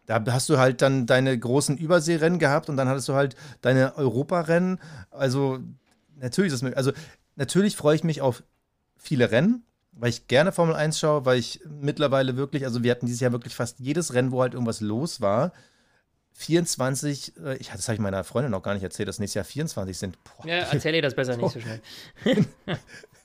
Da 0.05 0.23
hast 0.27 0.49
du 0.49 0.57
halt 0.57 0.81
dann 0.81 1.05
deine 1.05 1.37
großen 1.37 1.77
Überseerennen 1.77 2.39
gehabt 2.39 2.69
und 2.69 2.75
dann 2.75 2.89
hattest 2.89 3.07
du 3.07 3.13
halt 3.13 3.35
deine 3.61 3.95
Europarennen. 3.95 4.79
Also 5.11 5.59
natürlich 6.17 6.47
ist 6.47 6.55
das 6.55 6.61
möglich. 6.63 6.77
Also 6.77 6.91
natürlich 7.35 7.77
freue 7.77 7.95
ich 7.95 8.03
mich 8.03 8.21
auf 8.21 8.43
viele 8.97 9.31
Rennen, 9.31 9.63
weil 9.95 10.09
ich 10.09 10.27
gerne 10.27 10.51
Formel 10.51 10.75
1 10.75 10.99
schaue, 10.99 11.25
weil 11.25 11.39
ich 11.39 11.61
mittlerweile 11.65 12.35
wirklich, 12.37 12.65
also 12.65 12.83
wir 12.83 12.91
hatten 12.91 13.05
dieses 13.05 13.21
Jahr 13.21 13.31
wirklich 13.31 13.55
fast 13.55 13.79
jedes 13.79 14.13
Rennen, 14.13 14.31
wo 14.31 14.41
halt 14.41 14.53
irgendwas 14.53 14.81
los 14.81 15.21
war. 15.21 15.51
24, 16.33 17.33
äh, 17.43 17.57
ich, 17.57 17.69
das 17.69 17.87
habe 17.87 17.95
ich 17.95 17.99
meiner 17.99 18.23
Freundin 18.23 18.51
noch 18.51 18.63
gar 18.63 18.73
nicht 18.73 18.83
erzählt, 18.83 19.07
dass 19.07 19.19
nächstes 19.19 19.35
Jahr 19.35 19.45
24 19.45 19.97
sind. 19.97 20.17
Boah. 20.23 20.47
Ja, 20.47 20.55
erzähl 20.71 20.95
ihr 20.95 21.01
das 21.01 21.15
besser 21.15 21.37
nicht 21.37 21.51
so 21.51 21.59
schnell. 21.59 21.81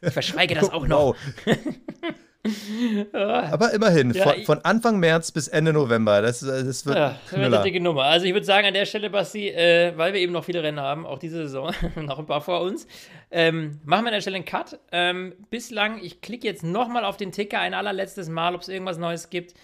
ich 0.02 0.12
verschweige 0.12 0.54
das 0.54 0.70
auch 0.70 0.86
noch. 0.86 1.16
Aber 3.12 3.72
immerhin, 3.72 4.12
ja, 4.12 4.24
von, 4.24 4.44
von, 4.44 4.64
Anfang 4.64 4.98
März 4.98 5.32
bis 5.32 5.48
Ende 5.48 5.72
November, 5.72 6.22
das, 6.22 6.40
das 6.40 6.86
wird 6.86 6.96
ja, 6.96 7.18
eine 7.32 7.62
dicke 7.62 7.80
Nummer. 7.80 8.04
Also 8.04 8.26
ich 8.26 8.32
würde 8.32 8.46
sagen 8.46 8.66
an 8.66 8.74
der 8.74 8.86
Stelle, 8.86 9.10
Basti, 9.10 9.48
äh, 9.48 9.92
weil 9.96 10.12
wir 10.12 10.20
eben 10.20 10.32
noch 10.32 10.44
viele 10.44 10.62
Rennen 10.62 10.80
haben, 10.80 11.06
auch 11.06 11.18
diese 11.18 11.38
Saison, 11.38 11.72
noch 11.96 12.18
ein 12.18 12.26
paar 12.26 12.40
vor 12.40 12.60
uns, 12.60 12.86
ähm, 13.30 13.80
machen 13.84 14.04
wir 14.04 14.08
an 14.08 14.14
der 14.14 14.20
Stelle 14.20 14.36
einen 14.36 14.44
Cut. 14.44 14.78
Ähm, 14.92 15.34
bislang, 15.50 16.00
ich 16.02 16.20
klicke 16.20 16.46
jetzt 16.46 16.62
nochmal 16.62 17.04
auf 17.04 17.16
den 17.16 17.32
Ticker 17.32 17.60
ein 17.60 17.74
allerletztes 17.74 18.28
Mal, 18.28 18.54
ob 18.54 18.62
es 18.62 18.68
irgendwas 18.68 18.98
Neues 18.98 19.30
gibt. 19.30 19.54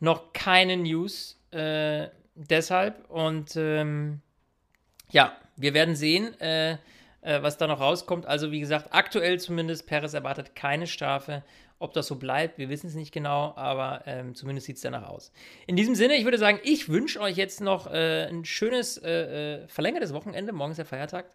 Noch 0.00 0.32
keine 0.32 0.76
News 0.76 1.40
äh, 1.50 2.08
deshalb. 2.34 3.08
Und 3.08 3.56
ähm, 3.56 4.20
ja, 5.10 5.36
wir 5.56 5.74
werden 5.74 5.94
sehen, 5.94 6.38
äh, 6.40 6.72
äh 6.72 7.42
was 7.42 7.56
da 7.56 7.66
noch 7.66 7.80
rauskommt. 7.80 8.26
Also 8.26 8.50
wie 8.50 8.60
gesagt, 8.60 8.88
aktuell 8.90 9.38
zumindest, 9.38 9.86
Perez 9.86 10.14
erwartet 10.14 10.54
keine 10.54 10.86
Strafe. 10.86 11.42
Ob 11.84 11.92
das 11.92 12.06
so 12.06 12.16
bleibt, 12.16 12.56
wir 12.56 12.70
wissen 12.70 12.86
es 12.86 12.94
nicht 12.94 13.12
genau, 13.12 13.52
aber 13.56 14.04
ähm, 14.06 14.34
zumindest 14.34 14.66
sieht 14.66 14.76
es 14.76 14.82
danach 14.82 15.06
aus. 15.06 15.32
In 15.66 15.76
diesem 15.76 15.94
Sinne, 15.94 16.16
ich 16.16 16.24
würde 16.24 16.38
sagen, 16.38 16.58
ich 16.62 16.88
wünsche 16.88 17.20
euch 17.20 17.36
jetzt 17.36 17.60
noch 17.60 17.92
äh, 17.92 18.26
ein 18.26 18.46
schönes, 18.46 18.96
äh, 18.96 19.64
äh, 19.64 19.68
verlängertes 19.68 20.14
Wochenende. 20.14 20.54
Morgen 20.54 20.70
ist 20.70 20.78
der 20.78 20.86
Feiertag. 20.86 21.26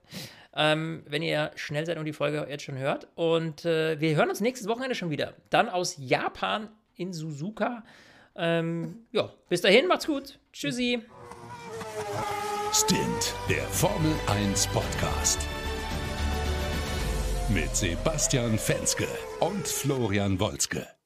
Ähm, 0.56 1.04
wenn 1.08 1.22
ihr 1.22 1.52
schnell 1.54 1.86
seid 1.86 2.00
und 2.00 2.06
die 2.06 2.14
Folge 2.14 2.48
jetzt 2.50 2.64
schon 2.64 2.80
hört. 2.80 3.08
Und 3.14 3.64
äh, 3.64 4.02
wir 4.02 4.16
hören 4.16 4.30
uns 4.30 4.42
nächstes 4.42 4.68
Wochenende 4.68 4.96
schon 4.96 5.12
wieder. 5.12 5.36
Dann 5.52 5.70
aus 5.70 5.98
Japan 6.00 6.68
in 6.96 7.14
Suzuka. 7.14 7.84
Ähm, 8.36 9.06
ja, 9.12 9.32
bis 9.50 9.62
dahin, 9.62 9.86
macht's 9.86 10.08
gut. 10.08 10.40
Tschüssi. 10.52 11.04
Stint, 12.74 13.36
der 13.48 13.62
Formel 13.66 14.16
1 14.26 14.66
Podcast 14.70 15.48
mit 17.50 17.76
Sebastian 17.76 18.58
Fenske 18.58 19.08
und 19.40 19.68
Florian 19.68 20.40
Wolzke. 20.40 20.99